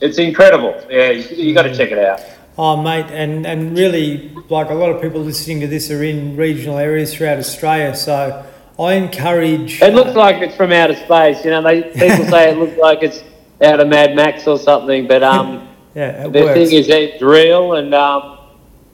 it's 0.00 0.18
incredible. 0.18 0.74
Yeah, 0.90 1.10
you, 1.10 1.36
you 1.36 1.54
got 1.54 1.62
to 1.62 1.74
check 1.74 1.90
it 1.90 1.98
out. 1.98 2.20
Oh, 2.58 2.80
mate, 2.82 3.06
and, 3.06 3.46
and 3.46 3.76
really, 3.76 4.34
like 4.50 4.68
a 4.68 4.74
lot 4.74 4.90
of 4.90 5.00
people 5.00 5.20
listening 5.20 5.60
to 5.60 5.66
this 5.66 5.90
are 5.90 6.04
in 6.04 6.36
regional 6.36 6.76
areas 6.76 7.14
throughout 7.14 7.38
Australia, 7.38 7.96
so 7.96 8.44
I 8.78 8.94
encourage. 8.94 9.80
It 9.80 9.94
looks 9.94 10.14
like 10.14 10.42
it's 10.42 10.54
from 10.54 10.70
outer 10.72 10.96
space. 10.96 11.44
You 11.44 11.52
know, 11.52 11.62
they 11.62 11.82
people 11.82 12.26
say 12.26 12.50
it 12.50 12.58
looks 12.58 12.76
like 12.76 13.02
it's 13.02 13.22
out 13.64 13.80
of 13.80 13.88
Mad 13.88 14.14
Max 14.14 14.46
or 14.46 14.58
something, 14.58 15.06
but 15.06 15.22
um. 15.22 15.68
yeah, 15.94 16.24
it 16.26 16.32
the 16.32 16.42
works. 16.42 16.54
thing 16.54 16.72
is, 16.72 16.88
it's 16.88 17.22
real, 17.22 17.74
and 17.74 17.94
um, 17.94 18.38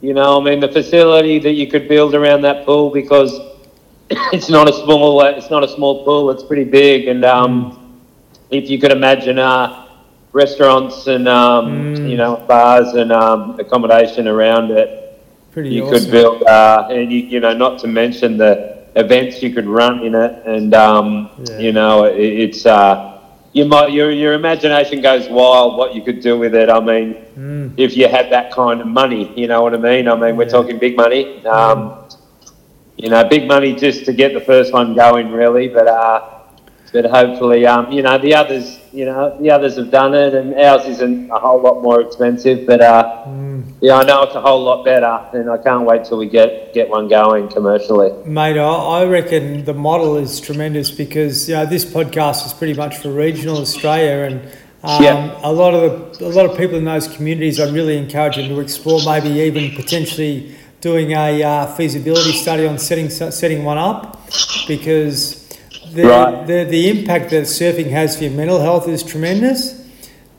you 0.01 0.15
know, 0.15 0.41
I 0.41 0.45
mean, 0.45 0.61
the 0.61 0.69
facility 0.69 1.39
that 1.41 1.53
you 1.53 1.67
could 1.67 1.89
build 1.89 2.15
around 2.15 2.43
that 2.43 2.65
pool 2.67 2.91
because 2.91 3.39
it's 4.11 4.49
not 4.49 4.69
a 4.69 4.73
small, 4.73 5.21
it's 5.23 5.51
not 5.51 5.65
a 5.65 5.69
small 5.69 6.05
pool. 6.05 6.31
It's 6.31 6.43
pretty 6.43 6.65
big, 6.65 7.09
and 7.09 7.25
um, 7.25 8.01
if 8.51 8.69
you 8.71 8.79
could 8.79 8.93
imagine, 8.93 9.39
uh, 9.39 9.87
restaurants 10.33 11.07
and 11.07 11.27
um, 11.29 11.95
Mm. 11.97 12.09
you 12.11 12.17
know, 12.17 12.37
bars 12.49 12.95
and 12.95 13.11
um, 13.13 13.59
accommodation 13.59 14.29
around 14.29 14.71
it, 14.71 15.21
Pretty 15.53 15.71
you 15.71 15.83
awesome. 15.85 16.05
could 16.05 16.11
build, 16.13 16.43
uh, 16.45 16.89
and 16.91 17.11
you, 17.13 17.21
you 17.21 17.41
know, 17.41 17.53
not 17.55 17.79
to 17.81 17.87
mention 17.89 18.37
the 18.37 18.77
events 18.97 19.43
you 19.43 19.51
could 19.53 19.67
run 19.67 20.01
in 20.05 20.15
it, 20.15 20.43
and 20.47 20.75
um, 20.75 21.31
Yeah. 21.45 21.59
you 21.59 21.73
know, 21.73 22.05
it, 22.05 22.17
it's 22.19 22.67
uh, 22.67 23.18
you 23.59 23.65
might 23.65 23.93
your 23.93 24.11
your 24.11 24.33
imagination 24.35 25.01
goes 25.01 25.29
wild 25.29 25.77
what 25.77 25.95
you 25.95 26.03
could 26.03 26.21
do 26.21 26.39
with 26.39 26.55
it. 26.55 26.69
I 26.71 26.81
mean, 26.81 27.17
Mm. 27.39 27.73
if 27.77 27.97
you 27.97 28.09
had 28.09 28.31
that 28.31 28.51
kind 28.51 28.81
of 28.81 28.87
money, 28.89 29.25
you 29.41 29.47
know 29.51 29.63
what 29.63 29.75
I 29.75 29.79
mean. 29.79 30.09
I 30.09 30.15
mean, 30.23 30.37
we're 30.37 30.45
Yeah. 30.45 30.57
talking 30.59 30.79
big 30.87 30.97
money. 30.97 31.23
Um, 31.45 31.79
you 32.97 33.09
know, 33.11 33.23
big 33.25 33.47
money 33.47 33.73
just 33.87 34.05
to 34.07 34.13
get 34.13 34.33
the 34.35 34.41
first 34.41 34.73
one 34.73 34.95
going, 34.95 35.31
really. 35.31 35.69
But 35.69 35.87
uh, 35.89 36.21
but 36.93 37.05
hopefully, 37.07 37.67
um, 37.67 37.91
you 37.93 38.03
know, 38.03 38.19
the 38.19 38.35
others, 38.35 38.78
you 38.93 39.05
know, 39.05 39.36
the 39.41 39.51
others 39.51 39.76
have 39.76 39.91
done 39.91 40.14
it, 40.14 40.34
and 40.34 40.55
ours 40.55 40.84
isn't 40.86 41.30
a 41.30 41.39
whole 41.39 41.61
lot 41.61 41.82
more 41.82 42.01
expensive. 42.01 42.66
But 42.66 42.80
uh, 42.80 43.24
Mm. 43.26 43.62
yeah, 43.80 43.97
I 43.97 44.05
know 44.05 44.22
it's 44.22 44.34
a 44.34 44.41
whole 44.41 44.62
lot 44.62 44.84
better, 44.84 45.20
and 45.32 45.51
I 45.51 45.59
can't 45.59 45.84
wait 45.84 46.05
till 46.05 46.18
we 46.18 46.28
get 46.28 46.72
get 46.74 46.89
one 46.89 47.09
going 47.09 47.49
commercially. 47.49 48.11
Mate, 48.24 48.59
I 48.59 49.01
I 49.01 49.05
reckon 49.05 49.64
the 49.64 49.74
model 49.74 50.16
is 50.16 50.41
tremendous 50.41 50.91
because 50.91 51.49
you 51.49 51.55
know 51.57 51.66
this 51.66 51.84
podcast 51.84 52.47
is 52.47 52.53
pretty 52.53 52.74
much 52.74 52.97
for 52.99 53.11
regional 53.11 53.59
Australia, 53.59 54.16
and 54.28 54.41
um, 54.82 55.03
Yeah. 55.03 55.41
a 55.43 55.53
lot 55.53 55.74
of 55.74 56.18
the, 56.18 56.26
a 56.26 56.32
lot 56.39 56.47
of 56.51 56.57
people 56.57 56.76
in 56.78 56.84
those 56.84 57.09
communities. 57.09 57.59
I 57.61 57.68
really 57.70 57.97
encourage 57.99 58.36
them 58.36 58.49
to 58.49 58.61
explore, 58.61 59.03
maybe 59.03 59.30
even 59.41 59.74
potentially 59.74 60.55
doing 60.80 61.11
a 61.12 61.43
uh, 61.43 61.66
feasibility 61.74 62.32
study 62.32 62.64
on 62.66 62.78
setting 62.78 63.11
setting 63.11 63.64
one 63.64 63.78
up, 63.78 64.16
because 64.66 65.38
the, 65.93 66.05
Right. 66.05 66.47
the 66.47 66.64
the 66.64 66.89
impact 66.89 67.30
that 67.30 67.45
surfing 67.45 67.91
has 67.91 68.16
for 68.16 68.24
your 68.24 68.32
mental 68.32 68.61
health 68.61 68.89
is 68.89 69.03
tremendous. 69.03 69.74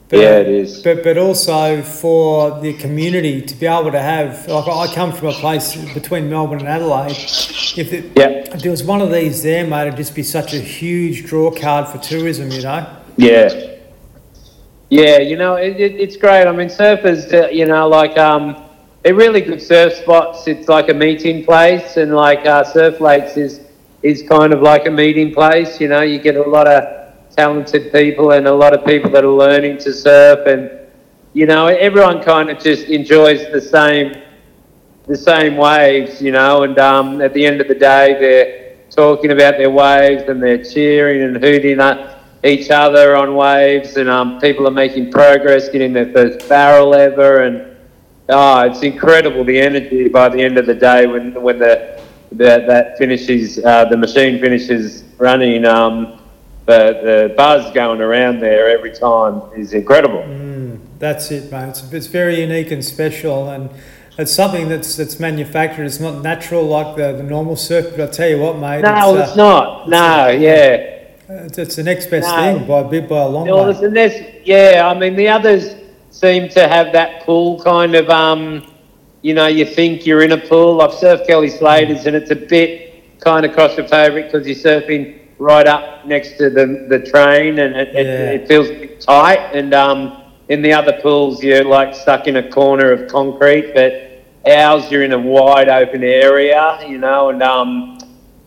But, 0.10 0.20
Yeah, 0.20 0.38
it 0.40 0.48
is. 0.48 0.82
But, 0.82 1.04
but 1.04 1.18
also 1.20 1.84
for 1.84 2.60
the 2.62 2.74
community 2.74 3.44
to 3.44 3.54
be 3.56 3.68
able 3.68 3.92
to 3.92 4.00
have, 4.02 4.48
like 4.48 4.68
I 4.68 4.92
come 4.94 5.12
from 5.12 5.28
a 5.28 5.34
place 5.34 5.76
between 5.94 6.30
Melbourne 6.32 6.60
and 6.60 6.68
Adelaide. 6.68 7.12
If, 7.12 7.94
it, 7.94 8.06
Yeah. 8.16 8.30
if 8.30 8.62
there 8.64 8.72
was 8.72 8.84
one 8.84 9.02
of 9.02 9.12
these 9.12 9.44
there, 9.44 9.68
mate, 9.68 9.84
it'd 9.84 9.98
just 9.98 10.16
be 10.16 10.24
such 10.24 10.54
a 10.56 10.60
huge 10.60 11.26
draw 11.28 11.52
card 11.52 11.88
for 11.90 12.00
tourism, 12.00 12.50
you 12.50 12.64
know? 12.64 12.88
Yeah. 13.18 13.68
Yeah, 14.90 15.20
you 15.20 15.38
know, 15.38 15.54
it, 15.56 15.80
it, 15.80 15.96
it's 16.00 16.18
great. 16.18 16.48
I 16.48 16.52
mean, 16.54 16.70
surfers, 16.70 17.32
uh, 17.32 17.50
you 17.50 17.68
know, 17.68 17.88
like, 17.88 18.18
um, 18.18 18.56
they're 19.04 19.14
really 19.14 19.42
good 19.42 19.62
surf 19.62 19.94
spots. 19.94 20.48
It's 20.48 20.68
like 20.68 20.90
a 20.90 20.94
meeting 20.96 21.46
place, 21.46 21.98
and 21.98 22.16
like 22.16 22.46
uh, 22.48 22.64
Surf 22.64 23.00
Lakes 23.00 23.38
is, 23.38 23.62
is 24.02 24.24
kind 24.24 24.54
of 24.54 24.62
like 24.62 24.86
a 24.88 24.92
meeting 24.92 25.34
place. 25.34 25.80
You 25.80 25.90
know, 25.90 26.02
you 26.02 26.20
get 26.20 26.36
a 26.36 26.42
lot 26.42 26.68
of 26.68 27.14
talented 27.36 27.92
people 27.92 28.32
and 28.32 28.48
a 28.48 28.54
lot 28.54 28.74
of 28.74 28.86
people 28.86 29.10
that 29.12 29.24
are 29.24 29.28
learning 29.28 29.78
to 29.80 29.94
surf, 29.94 30.48
and, 30.48 30.72
you 31.34 31.46
know, 31.46 31.68
everyone 31.68 32.24
kind 32.24 32.50
of 32.50 32.60
just 32.60 32.86
enjoys 32.86 33.52
the 33.52 33.62
same 33.62 34.14
the 35.08 35.18
same 35.18 35.58
waves, 35.58 36.22
you 36.22 36.32
know, 36.32 36.62
and 36.62 36.78
um, 36.78 37.20
at 37.20 37.34
the 37.34 37.44
end 37.44 37.60
of 37.60 37.68
the 37.68 37.74
day, 37.74 38.16
they're 38.20 38.78
talking 38.92 39.32
about 39.32 39.58
their 39.58 39.72
waves 39.72 40.22
and 40.30 40.42
they're 40.42 40.64
cheering 40.64 41.24
and 41.24 41.44
hooting 41.44 41.80
at 41.80 42.20
each 42.44 42.70
other 42.70 43.16
on 43.16 43.36
waves, 43.36 43.98
and 43.98 44.08
um, 44.08 44.40
people 44.40 44.68
are 44.68 44.72
making 44.72 45.12
progress, 45.12 45.68
getting 45.70 45.94
their 45.94 46.12
first 46.14 46.48
barrel 46.48 46.94
ever, 46.94 47.44
and 47.44 47.76
oh, 48.30 48.62
it's 48.62 48.84
incredible 48.84 49.44
the 49.44 49.60
energy 49.60 50.08
by 50.08 50.30
the 50.30 50.40
end 50.40 50.60
of 50.60 50.68
the 50.68 50.76
day 50.76 51.08
when 51.08 51.34
when 51.42 51.58
the, 51.58 52.00
the 52.32 52.64
that 52.68 52.98
finishes, 52.98 53.60
uh, 53.60 53.86
the 53.86 53.98
machine 53.98 54.40
finishes 54.40 55.04
running. 55.18 55.66
Um, 55.66 56.16
the, 56.66 57.00
the 57.30 57.34
buzz 57.36 57.74
going 57.74 58.00
around 58.00 58.42
there 58.42 58.70
every 58.70 58.92
time 58.92 59.42
is 59.58 59.74
incredible. 59.74 60.22
That's 61.00 61.32
it, 61.32 61.52
mate. 61.52 61.70
It's, 61.70 61.92
it's 61.92 62.08
very 62.08 62.42
unique 62.42 62.70
and 62.72 62.86
special, 62.86 63.50
and 63.50 63.72
it's 64.20 64.32
something 64.34 64.70
that's 64.70 64.96
that's 64.96 65.20
manufactured. 65.20 65.86
It's 65.86 66.00
not 66.00 66.22
natural 66.22 66.66
like 66.68 66.96
the, 66.96 67.14
the 67.14 67.24
normal 67.24 67.56
surf. 67.56 67.92
But 67.96 68.10
I 68.10 68.12
tell 68.12 68.30
you 68.30 68.40
what, 68.40 68.60
mate, 68.60 68.82
No, 68.82 69.16
it's, 69.18 69.30
it's 69.30 69.38
not. 69.38 69.90
No, 69.90 70.28
yeah. 70.28 70.98
It's, 71.30 71.58
it's 71.58 71.76
the 71.76 71.84
next 71.84 72.08
best 72.12 72.28
No. 72.28 72.36
thing 72.36 72.68
by 72.68 72.80
a 72.80 72.84
bit 72.84 73.08
by 73.08 73.22
a 73.22 73.28
long 73.28 73.48
way. 73.48 74.42
yeah, 74.46 74.92
I 74.94 74.98
mean, 74.98 75.16
the 75.16 75.28
others 75.30 75.76
seem 76.12 76.50
to 76.50 76.68
have 76.68 76.92
that 76.94 77.24
pool 77.24 77.62
kind 77.64 77.96
of, 77.96 78.10
um, 78.10 78.69
you 79.22 79.34
know, 79.34 79.48
you 79.48 79.66
think 79.66 80.06
you're 80.06 80.22
in 80.22 80.32
a 80.32 80.38
pool. 80.38 80.82
I've 80.82 80.92
surfed 80.92 81.28
Kelly 81.28 81.50
Slater's 81.50 82.06
and 82.06 82.16
it's 82.16 82.32
a 82.32 82.36
bit 82.36 83.20
kind 83.20 83.46
of 83.46 83.52
claustrophobic 83.52 84.32
because 84.32 84.48
you're 84.48 84.56
surfing 84.56 85.20
right 85.40 85.68
up 85.68 86.06
next 86.06 86.38
to 86.38 86.50
the, 86.50 86.86
the 86.90 87.00
train 87.00 87.60
and 87.60 87.76
it, 87.76 87.94
Yeah. 87.94 88.02
it, 88.02 88.42
it 88.42 88.48
feels 88.48 89.06
tight. 89.06 89.52
And 89.54 89.74
um, 89.74 90.24
in 90.48 90.62
the 90.62 90.74
other 90.74 91.00
pools, 91.02 91.44
you're 91.44 91.64
like 91.64 91.94
stuck 91.96 92.28
in 92.28 92.38
a 92.38 92.50
corner 92.50 92.92
of 92.92 93.10
concrete, 93.10 93.74
but 93.74 94.24
ours, 94.50 94.90
you're 94.90 95.04
in 95.04 95.12
a 95.14 95.20
wide 95.20 95.70
open 95.70 96.04
area, 96.04 96.80
you 96.88 96.98
know, 96.98 97.30
and 97.30 97.44
um, 97.44 97.98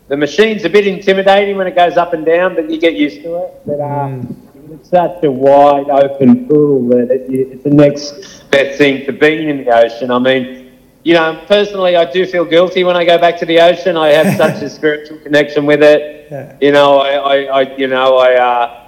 the 0.08 0.16
machine's 0.16 0.64
a 0.64 0.70
bit 0.70 0.86
intimidating 0.86 1.56
when 1.56 1.66
it 1.66 1.76
goes 1.76 1.96
up 1.96 2.12
and 2.12 2.24
down, 2.24 2.54
but 2.54 2.70
you 2.70 2.78
get 2.78 2.94
used 2.94 3.22
to 3.22 3.36
it. 3.44 3.62
But 3.66 3.80
um, 3.80 4.36
it's 4.72 4.88
such 4.88 5.22
a 5.22 5.30
wide 5.30 5.88
open 5.90 6.46
pool 6.48 6.88
that 6.88 7.10
it, 7.10 7.30
it's 7.30 7.64
the 7.64 7.70
next 7.70 8.50
best 8.50 8.78
thing 8.78 9.04
to 9.06 9.12
being 9.12 9.48
in 9.48 9.64
the 9.64 9.70
ocean. 9.70 10.10
I 10.10 10.18
mean, 10.18 10.61
you 11.04 11.14
know, 11.14 11.42
personally, 11.46 11.96
I 11.96 12.10
do 12.10 12.26
feel 12.26 12.44
guilty 12.44 12.84
when 12.84 12.96
I 12.96 13.04
go 13.04 13.18
back 13.18 13.38
to 13.38 13.46
the 13.46 13.60
ocean. 13.60 13.96
I 13.96 14.08
have 14.08 14.36
such 14.36 14.62
a 14.62 14.70
spiritual 14.78 15.18
connection 15.18 15.66
with 15.66 15.82
it. 15.82 16.28
Yeah. 16.30 16.56
You 16.60 16.72
know, 16.72 16.98
I, 16.98 17.12
I, 17.12 17.36
I 17.62 17.76
you 17.76 17.88
know, 17.88 18.16
I. 18.16 18.34
Uh, 18.34 18.78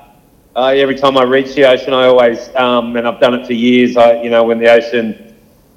uh, 0.57 0.67
every 0.69 0.95
time 0.95 1.17
I 1.17 1.25
reach 1.25 1.55
the 1.55 1.65
ocean, 1.65 1.93
I 1.93 2.07
always, 2.07 2.55
um, 2.55 2.95
and 2.97 3.09
I've 3.09 3.19
done 3.19 3.35
it 3.35 3.45
for 3.45 3.53
years. 3.53 3.97
I, 3.97 4.23
you 4.23 4.31
know, 4.31 4.45
when 4.45 4.59
the 4.61 4.69
ocean 4.69 5.35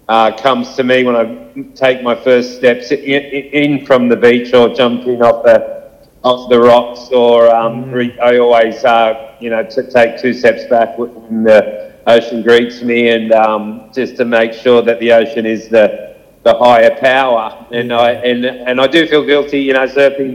uh, 0.07 0.31
comes 0.38 0.75
to 0.75 0.83
me, 0.83 1.03
when 1.03 1.15
I 1.15 1.63
take 1.73 2.03
my 2.03 2.13
first 2.15 2.57
steps 2.57 2.91
in, 2.91 2.99
in 2.99 3.85
from 3.85 4.07
the 4.07 4.15
beach 4.15 4.53
or 4.53 4.69
jumping 4.69 5.21
off 5.23 5.43
the 5.43 5.77
off 6.23 6.49
the 6.49 6.59
rocks, 6.59 7.09
or 7.11 7.49
um, 7.53 7.89
re- 7.91 8.19
I 8.19 8.38
always, 8.38 8.83
uh, 8.83 9.35
you 9.39 9.49
know, 9.49 9.63
to 9.63 9.89
take 9.89 10.19
two 10.19 10.33
steps 10.33 10.65
back 10.65 10.97
when 10.97 11.43
the 11.43 11.93
ocean 12.05 12.43
greets 12.43 12.83
me, 12.83 13.09
and 13.09 13.31
um, 13.31 13.89
just 13.93 14.15
to 14.17 14.25
make 14.25 14.53
sure 14.53 14.81
that 14.83 14.99
the 14.99 15.11
ocean 15.11 15.45
is 15.45 15.69
the 15.69 16.07
the 16.48 16.56
higher 16.66 16.93
power. 17.12 17.45
And 17.72 17.88
I 17.91 18.10
and 18.30 18.45
and 18.45 18.76
I 18.86 18.88
do 18.95 19.02
feel 19.12 19.24
guilty, 19.26 19.60
you 19.68 19.74
know, 19.74 19.86
surfing, 19.98 20.32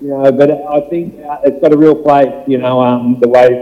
you 0.00 0.08
know, 0.08 0.30
but 0.40 0.50
I 0.50 0.80
think 0.90 1.06
uh, 1.24 1.46
it's 1.46 1.60
got 1.62 1.72
a 1.72 1.78
real 1.84 1.94
place, 2.06 2.34
you 2.52 2.58
know, 2.64 2.76
um, 2.88 3.18
the 3.20 3.28
wave 3.36 3.58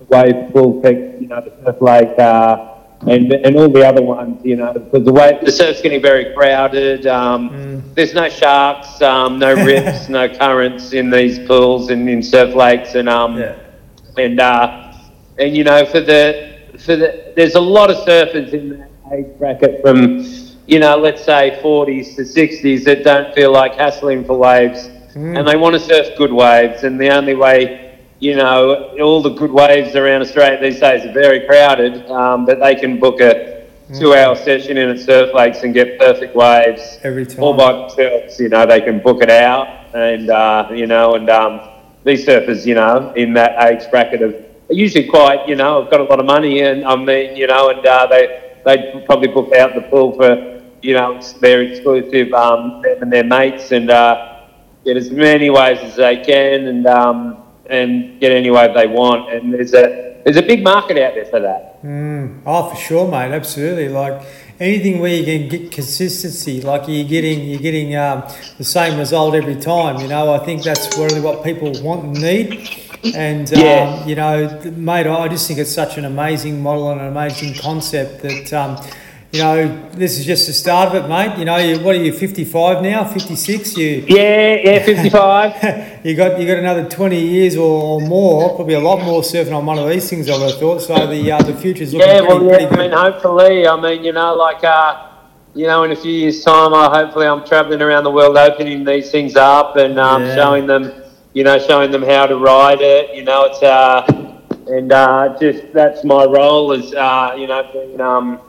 the 0.00 0.06
wave 0.14 0.38
pool 0.52 0.80
pick, 0.82 0.98
you 1.20 1.28
know, 1.30 1.40
the 1.46 1.52
surf 1.64 1.80
lake, 1.90 2.18
uh, 2.18 2.72
and 3.12 3.32
and 3.46 3.52
all 3.56 3.68
the 3.78 3.84
other 3.90 4.02
ones, 4.02 4.34
you 4.44 4.56
know, 4.56 4.72
because 4.72 5.04
the 5.04 5.12
way 5.12 5.38
the 5.48 5.52
surf's 5.60 5.80
getting 5.82 6.02
very 6.10 6.26
crowded. 6.34 7.06
Um, 7.06 7.40
There's 7.96 8.14
no 8.14 8.28
sharks, 8.28 9.00
um, 9.00 9.38
no 9.38 9.52
rips, 9.70 10.08
no 10.08 10.28
currents 10.28 10.92
in 10.92 11.10
these 11.10 11.38
pools 11.48 11.90
and 11.90 12.08
in 12.14 12.22
surf 12.22 12.54
lakes, 12.54 12.94
and 12.94 13.08
um, 13.08 13.38
Yeah. 13.38 13.54
and 14.24 14.38
uh, 14.40 14.92
and 15.38 15.56
you 15.56 15.64
know, 15.64 15.84
for 15.92 16.00
the 16.00 16.22
for 16.84 16.94
the 16.96 17.08
there's 17.36 17.54
a 17.54 17.60
lot 17.76 17.88
of 17.90 17.96
surfers 18.06 18.52
in 18.58 18.64
that 18.78 18.90
age 19.14 19.26
bracket 19.38 19.80
from 19.82 19.98
you 20.66 20.78
know, 20.78 20.96
let's 20.96 21.24
say 21.24 21.60
40s 21.62 22.16
to 22.16 22.22
60s 22.22 22.84
that 22.84 23.04
don't 23.04 23.34
feel 23.34 23.52
like 23.52 23.74
hassling 23.74 24.24
for 24.24 24.36
waves, 24.38 24.90
and 25.14 25.46
they 25.48 25.56
want 25.56 25.74
to 25.74 25.80
surf 25.80 26.16
good 26.18 26.32
waves, 26.32 26.84
and 26.84 27.00
the 27.00 27.08
only 27.10 27.34
way 27.34 27.82
you 28.18 28.34
know, 28.34 28.94
all 29.00 29.22
the 29.22 29.30
good 29.30 29.50
waves 29.50 29.94
around 29.94 30.22
Australia 30.22 30.58
these 30.60 30.80
days 30.80 31.04
are 31.04 31.12
very 31.12 31.46
crowded, 31.46 32.10
um, 32.10 32.46
but 32.46 32.58
they 32.60 32.74
can 32.74 32.98
book 32.98 33.20
a 33.20 33.66
two-hour 33.94 34.34
session 34.34 34.76
in 34.78 34.88
at 34.88 34.98
Surf 34.98 35.34
Lakes 35.34 35.62
and 35.62 35.72
get 35.74 35.98
perfect 35.98 36.34
waves 36.34 36.98
Every 37.02 37.26
time. 37.26 37.42
all 37.42 37.54
by 37.54 37.72
themselves. 37.72 38.40
You 38.40 38.48
know, 38.48 38.66
they 38.66 38.80
can 38.80 39.00
book 39.00 39.22
it 39.22 39.30
out, 39.30 39.68
and 39.94 40.30
uh, 40.30 40.68
you 40.72 40.86
know, 40.86 41.14
and 41.14 41.28
um, 41.28 41.60
these 42.04 42.26
surfers, 42.26 42.66
you 42.66 42.74
know, 42.74 43.12
in 43.14 43.34
that 43.34 43.52
age 43.70 43.88
bracket 43.90 44.22
of 44.22 44.34
are 44.68 44.74
usually 44.74 45.06
quite, 45.06 45.46
you 45.46 45.54
know, 45.54 45.82
have 45.82 45.90
got 45.90 46.00
a 46.00 46.04
lot 46.04 46.18
of 46.18 46.26
money, 46.26 46.60
and 46.62 46.84
I 46.84 46.96
mean, 46.96 47.36
you 47.36 47.46
know, 47.46 47.68
and 47.68 47.86
uh, 47.86 48.06
they 48.06 48.54
they 48.64 49.02
probably 49.06 49.28
book 49.28 49.52
out 49.54 49.74
the 49.74 49.82
pool 49.82 50.12
for, 50.16 50.55
you 50.82 50.94
know, 50.94 51.20
their 51.40 51.62
exclusive 51.62 52.32
um, 52.32 52.82
them 52.82 53.02
and 53.02 53.12
their 53.12 53.24
mates, 53.24 53.72
and 53.72 53.90
uh, 53.90 54.40
get 54.84 54.96
as 54.96 55.10
many 55.10 55.50
waves 55.50 55.80
as 55.82 55.96
they 55.96 56.16
can, 56.18 56.66
and 56.68 56.86
um, 56.86 57.42
and 57.68 58.20
get 58.20 58.32
any 58.32 58.50
wave 58.50 58.74
they 58.74 58.86
want. 58.86 59.32
And 59.32 59.52
there's 59.52 59.74
a 59.74 60.20
there's 60.24 60.36
a 60.36 60.42
big 60.42 60.62
market 60.62 60.98
out 60.98 61.14
there 61.14 61.26
for 61.26 61.40
that. 61.40 61.82
Mm. 61.84 62.42
Oh, 62.44 62.70
for 62.70 62.76
sure, 62.76 63.08
mate. 63.08 63.32
Absolutely. 63.32 63.88
Like 63.88 64.22
anything 64.58 64.98
where 64.98 65.14
you 65.14 65.24
can 65.24 65.48
get 65.48 65.70
consistency, 65.70 66.60
like 66.62 66.88
you're 66.88 67.06
getting 67.06 67.46
you're 67.48 67.60
getting 67.60 67.94
um, 67.96 68.24
the 68.58 68.64
same 68.64 68.98
result 68.98 69.34
every 69.34 69.56
time. 69.56 70.00
You 70.00 70.08
know, 70.08 70.32
I 70.32 70.38
think 70.38 70.62
that's 70.62 70.96
really 70.98 71.20
what 71.20 71.44
people 71.44 71.72
want 71.82 72.04
and 72.04 72.20
need. 72.20 72.68
And 73.14 73.48
Yeah. 73.50 74.00
um, 74.02 74.08
you 74.08 74.16
know, 74.16 74.60
mate, 74.74 75.06
I 75.06 75.28
just 75.28 75.46
think 75.46 75.60
it's 75.60 75.70
such 75.70 75.96
an 75.96 76.04
amazing 76.04 76.60
model 76.62 76.90
and 76.90 77.00
an 77.00 77.08
amazing 77.08 77.54
concept 77.54 78.22
that. 78.22 78.92
You 79.36 79.42
know, 79.42 79.90
this 79.90 80.18
is 80.18 80.24
just 80.24 80.46
the 80.46 80.54
start 80.54 80.88
of 80.94 81.04
it, 81.04 81.08
mate. 81.08 81.38
You 81.38 81.44
know, 81.44 81.58
you, 81.58 81.78
what 81.80 81.94
are 81.94 82.02
you, 82.02 82.10
55 82.10 82.82
now, 82.82 83.04
56? 83.04 83.76
You, 83.76 84.06
Yeah, 84.08 84.54
yeah, 84.64 84.82
55. 84.82 86.00
you 86.06 86.14
got 86.14 86.40
you 86.40 86.46
got 86.46 86.56
another 86.56 86.88
20 86.88 87.20
years 87.20 87.54
or 87.54 88.00
more, 88.00 88.54
probably 88.56 88.72
a 88.72 88.80
lot 88.80 89.04
more 89.04 89.20
surfing 89.20 89.54
on 89.54 89.66
one 89.66 89.78
of 89.78 89.86
these 89.90 90.08
things. 90.08 90.30
I 90.30 90.38
would 90.38 90.52
have 90.52 90.58
thought. 90.58 90.80
So 90.80 91.06
the 91.06 91.32
uh, 91.32 91.42
the 91.42 91.54
future's 91.54 91.92
looking 91.92 92.08
Yeah, 92.08 92.20
pretty, 92.24 92.32
well, 92.34 92.48
pretty 92.48 92.64
yeah, 92.64 92.70
good. 92.70 92.78
I 92.78 92.82
mean, 92.82 93.12
hopefully, 93.12 93.68
I 93.68 93.78
mean, 93.78 94.04
you 94.04 94.12
know, 94.14 94.34
like, 94.36 94.64
uh, 94.64 95.08
you 95.54 95.66
know, 95.66 95.82
in 95.82 95.92
a 95.92 95.96
few 95.96 96.12
years' 96.12 96.42
time, 96.42 96.72
I 96.72 96.88
hopefully 96.88 97.26
I'm 97.26 97.44
travelling 97.44 97.82
around 97.82 98.04
the 98.04 98.10
world 98.10 98.38
opening 98.38 98.84
these 98.86 99.10
things 99.10 99.36
up 99.36 99.76
and 99.76 100.00
um, 100.00 100.22
Yeah. 100.22 100.34
showing 100.34 100.66
them, 100.66 100.90
you 101.34 101.44
know, 101.44 101.58
showing 101.58 101.90
them 101.90 102.02
how 102.02 102.24
to 102.24 102.38
ride 102.38 102.80
it. 102.80 103.14
You 103.14 103.24
know, 103.24 103.44
it's, 103.44 103.62
uh, 103.62 104.00
and 104.66 104.90
uh, 104.92 105.36
just 105.38 105.74
that's 105.74 106.04
my 106.04 106.24
role 106.24 106.72
as 106.72 106.94
uh, 106.94 107.34
you 107.36 107.46
know 107.46 107.68
being 107.74 108.00
um, 108.00 108.40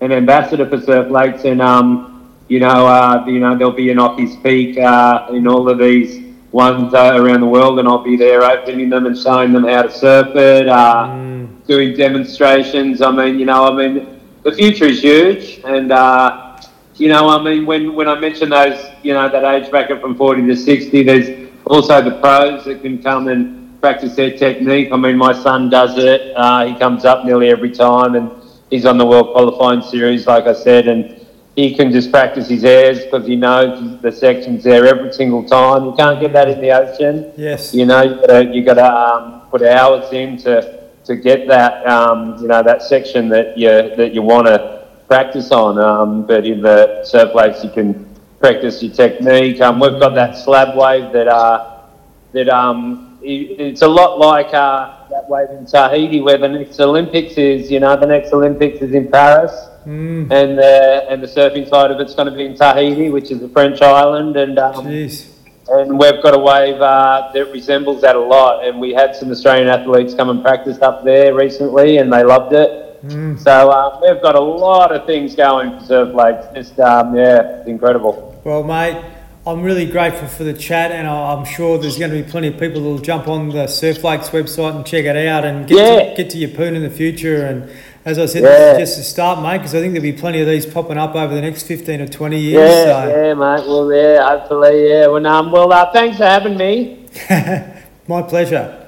an 0.00 0.12
ambassador 0.12 0.68
for 0.68 0.80
Surf 0.80 1.10
Lakes, 1.10 1.44
and 1.44 1.60
um, 1.62 2.30
you 2.48 2.60
know 2.60 2.86
uh, 2.86 3.24
you 3.26 3.40
know 3.40 3.56
there'll 3.56 3.72
be 3.72 3.90
an 3.90 3.98
Occy's 3.98 4.36
Peak 4.36 4.78
uh, 4.78 5.28
in 5.30 5.46
all 5.46 5.68
of 5.68 5.78
these 5.78 6.24
ones 6.52 6.94
uh, 6.94 7.12
around 7.20 7.40
the 7.40 7.46
world, 7.46 7.78
and 7.78 7.88
I'll 7.88 8.02
be 8.02 8.16
there 8.16 8.42
opening 8.42 8.88
them 8.88 9.06
and 9.06 9.16
showing 9.18 9.52
them 9.52 9.64
how 9.64 9.82
to 9.82 9.90
surf 9.90 10.34
it, 10.36 10.68
uh, 10.68 11.06
Mm. 11.08 11.48
doing 11.66 11.96
demonstrations. 11.96 13.02
I 13.02 13.10
mean, 13.10 13.38
you 13.38 13.46
know, 13.46 13.64
I 13.70 13.72
mean, 13.76 14.06
the 14.42 14.52
future 14.52 14.84
is 14.86 15.00
huge, 15.02 15.60
and 15.64 15.90
uh, 15.92 16.56
you 16.96 17.08
know, 17.08 17.28
I 17.28 17.42
mean, 17.42 17.66
when 17.66 17.94
when 17.94 18.08
I 18.08 18.18
mention 18.18 18.50
those, 18.50 18.78
you 19.02 19.12
know, 19.14 19.28
that 19.28 19.44
age 19.44 19.70
bracket 19.70 20.00
from 20.00 20.14
forty 20.16 20.46
to 20.46 20.56
sixty, 20.56 21.02
there's 21.02 21.28
also 21.66 22.00
the 22.02 22.12
pros 22.20 22.64
that 22.66 22.82
can 22.82 23.02
come 23.02 23.28
and 23.28 23.80
practice 23.80 24.14
their 24.14 24.30
technique. 24.36 24.88
I 24.92 24.96
mean, 24.96 25.16
my 25.16 25.32
son 25.32 25.68
does 25.68 25.98
it. 25.98 26.32
Uh, 26.36 26.64
he 26.66 26.74
comes 26.78 27.04
up 27.04 27.24
nearly 27.24 27.48
every 27.50 27.70
time, 27.70 28.14
and 28.14 28.30
he's 28.70 28.84
on 28.84 28.98
the 28.98 29.06
world 29.06 29.32
qualifying 29.32 29.82
series, 29.82 30.26
like 30.26 30.44
I 30.44 30.52
said, 30.52 30.88
and 30.88 31.26
he 31.54 31.74
can 31.74 31.90
just 31.90 32.10
practice 32.10 32.48
his 32.48 32.64
airs 32.64 33.04
because 33.04 33.26
he 33.26 33.34
knows 33.34 34.00
the 34.02 34.12
section's 34.12 34.62
there 34.62 34.86
every 34.86 35.12
single 35.12 35.42
time. 35.42 35.86
You 35.86 35.94
can't 35.96 36.20
get 36.20 36.32
that 36.34 36.48
in 36.48 36.60
the 36.60 36.70
ocean. 36.70 37.32
Yes. 37.36 37.72
You 37.72 37.86
know, 37.86 38.02
you 38.02 38.14
gotta, 38.16 38.54
you 38.54 38.64
gotta 38.64 38.86
um, 38.86 39.42
put 39.50 39.62
hours 39.62 40.12
in 40.12 40.36
to, 40.38 40.90
to 41.04 41.16
get 41.16 41.48
that, 41.48 41.86
um, 41.86 42.36
you 42.42 42.48
know, 42.48 42.62
that 42.62 42.82
section 42.82 43.28
that 43.30 43.56
you 43.56 43.68
that 43.96 44.12
you 44.12 44.20
want 44.20 44.46
to 44.48 44.86
practice 45.08 45.50
on. 45.50 45.78
Um, 45.78 46.26
but 46.26 46.44
in 46.44 46.60
the 46.60 47.04
surf 47.04 47.34
lakes, 47.34 47.64
you 47.64 47.70
can 47.70 48.06
practice 48.38 48.82
your 48.82 48.92
technique. 48.92 49.60
Um, 49.60 49.80
we've 49.80 49.98
got 49.98 50.14
that 50.14 50.36
slab 50.36 50.76
wave 50.76 51.12
that 51.12 51.28
uh, 51.28 51.84
that 52.32 52.50
um, 52.50 53.18
it, 53.22 53.58
it's 53.58 53.82
a 53.82 53.88
lot 53.88 54.18
like 54.18 54.52
uh, 54.52 54.95
that 55.10 55.28
wave 55.28 55.50
in 55.50 55.66
Tahiti, 55.66 56.20
where 56.20 56.38
the 56.38 56.48
next 56.48 56.80
Olympics 56.80 57.34
is. 57.34 57.70
You 57.70 57.80
know, 57.80 57.96
the 57.96 58.06
next 58.06 58.32
Olympics 58.32 58.80
is 58.80 58.92
in 58.94 59.08
Paris 59.08 59.52
Mm. 59.86 60.32
and 60.32 60.58
the 60.58 61.06
and 61.08 61.22
the 61.22 61.28
surfing 61.28 61.68
side 61.68 61.92
of 61.92 62.00
it's 62.00 62.12
going 62.16 62.26
to 62.28 62.36
be 62.36 62.44
in 62.44 62.56
Tahiti, 62.56 63.08
which 63.08 63.30
is 63.30 63.40
a 63.40 63.48
French 63.48 63.80
island, 63.80 64.36
and 64.36 64.58
um, 64.58 64.84
and 64.84 65.96
we've 65.96 66.20
got 66.24 66.34
a 66.34 66.38
wave 66.38 66.80
uh, 66.80 67.30
that 67.32 67.52
resembles 67.52 68.00
that 68.00 68.16
a 68.16 68.20
lot. 68.20 68.66
And 68.66 68.80
we 68.80 68.92
had 68.92 69.14
some 69.14 69.30
Australian 69.30 69.68
athletes 69.68 70.12
come 70.12 70.28
and 70.28 70.42
practice 70.42 70.82
up 70.82 71.04
there 71.04 71.34
recently, 71.34 71.98
and 71.98 72.12
they 72.12 72.24
loved 72.24 72.52
it. 72.52 73.00
Mm. 73.06 73.38
So 73.38 73.70
uh, 73.70 74.00
we've 74.02 74.20
got 74.20 74.34
a 74.34 74.40
lot 74.40 74.90
of 74.90 75.06
things 75.06 75.36
going 75.36 75.78
for 75.78 75.84
Surf 75.84 76.14
Lakes. 76.14 76.46
Just 76.52 76.80
um, 76.80 77.14
yeah, 77.14 77.58
it's 77.58 77.68
incredible. 77.68 78.40
Well, 78.42 78.64
mate, 78.64 79.00
I'm 79.46 79.62
really 79.62 79.86
grateful 79.86 80.26
for 80.26 80.42
the 80.42 80.52
chat, 80.52 80.90
and 80.90 81.06
I- 81.06 81.32
I'm 81.32 81.44
sure 81.44 81.78
there's 81.78 81.96
going 81.96 82.10
to 82.10 82.16
be 82.20 82.28
plenty 82.28 82.48
of 82.48 82.58
people 82.58 82.80
that'll 82.82 82.98
jump 82.98 83.28
on 83.28 83.50
the 83.50 83.68
Surf 83.68 84.02
Lakes 84.02 84.30
website 84.30 84.74
and 84.74 84.84
check 84.84 85.04
it 85.04 85.16
out 85.28 85.44
and 85.44 85.68
get 85.68 85.76
Yeah. 85.78 86.10
to, 86.10 86.16
get 86.16 86.30
to 86.30 86.38
Yeppoon 86.38 86.74
in 86.74 86.82
the 86.82 86.90
future. 86.90 87.46
And 87.46 87.70
as 88.04 88.18
I 88.18 88.26
said, 88.26 88.42
Yeah. 88.42 88.48
this 88.74 88.90
is 88.90 88.96
just 88.96 89.00
a 89.08 89.12
start, 89.12 89.40
mate, 89.42 89.58
because 89.58 89.72
I 89.76 89.78
think 89.80 89.92
there'll 89.92 90.02
be 90.02 90.12
plenty 90.12 90.40
of 90.40 90.48
these 90.48 90.66
popping 90.66 90.98
up 90.98 91.14
over 91.14 91.32
the 91.32 91.40
next 91.40 91.62
15 91.62 92.00
or 92.00 92.08
20 92.08 92.40
years. 92.40 92.70
Yeah, 92.86 93.08
yeah, 93.08 93.34
mate. 93.34 93.64
Well, 93.68 93.92
yeah, 93.94 94.28
hopefully, 94.28 94.88
yeah. 94.90 95.06
Well, 95.06 95.24
um, 95.24 95.52
well, 95.52 95.72
uh, 95.72 95.92
thanks 95.92 96.16
for 96.16 96.24
having 96.24 96.56
me. 96.56 97.06
My 98.08 98.22
pleasure. 98.22 98.82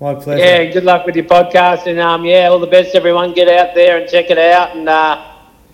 My 0.00 0.14
pleasure. 0.14 0.42
Yeah, 0.42 0.64
good 0.72 0.84
luck 0.84 1.04
with 1.04 1.16
your 1.16 1.26
podcast, 1.26 1.86
and 1.86 2.00
um, 2.00 2.24
yeah, 2.24 2.46
all 2.48 2.58
the 2.60 2.66
best, 2.66 2.94
everyone. 2.94 3.34
Get 3.34 3.48
out 3.48 3.74
there 3.74 3.98
and 3.98 4.08
check 4.10 4.30
it 4.30 4.38
out, 4.38 4.74
and 4.74 4.88
uh, 4.88 5.18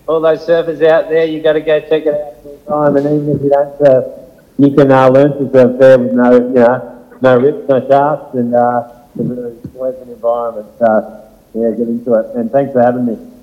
all 0.07 0.21
those 0.21 0.45
surfers 0.45 0.81
out 0.87 1.09
there, 1.09 1.25
you 1.25 1.41
got 1.41 1.53
to 1.53 1.61
go 1.61 1.79
check 1.81 2.05
it 2.05 2.15
out 2.15 2.43
sometime. 2.43 2.95
And 2.95 3.05
even 3.05 3.35
if 3.35 3.41
you 3.41 3.49
don't 3.49 3.77
surf, 3.77 4.05
you 4.57 4.71
can 4.75 4.91
uh, 4.91 5.09
learn 5.09 5.31
to 5.37 5.51
surf 5.51 5.79
there 5.79 5.99
with 5.99 6.13
no, 6.13 6.33
you 6.33 6.53
know, 6.53 7.05
no 7.21 7.37
rips, 7.39 7.67
no 7.69 7.87
sharks, 7.87 8.35
and 8.35 8.55
uh, 8.55 9.05
it's 9.15 9.19
a 9.19 9.33
really 9.33 9.55
pleasant 9.75 10.09
environment. 10.09 10.67
So 10.79 11.29
yeah, 11.53 11.71
get 11.71 11.87
into 11.87 12.13
it. 12.13 12.35
And 12.35 12.51
thanks 12.51 12.73
for 12.73 12.81
having 12.81 13.05
me. 13.05 13.36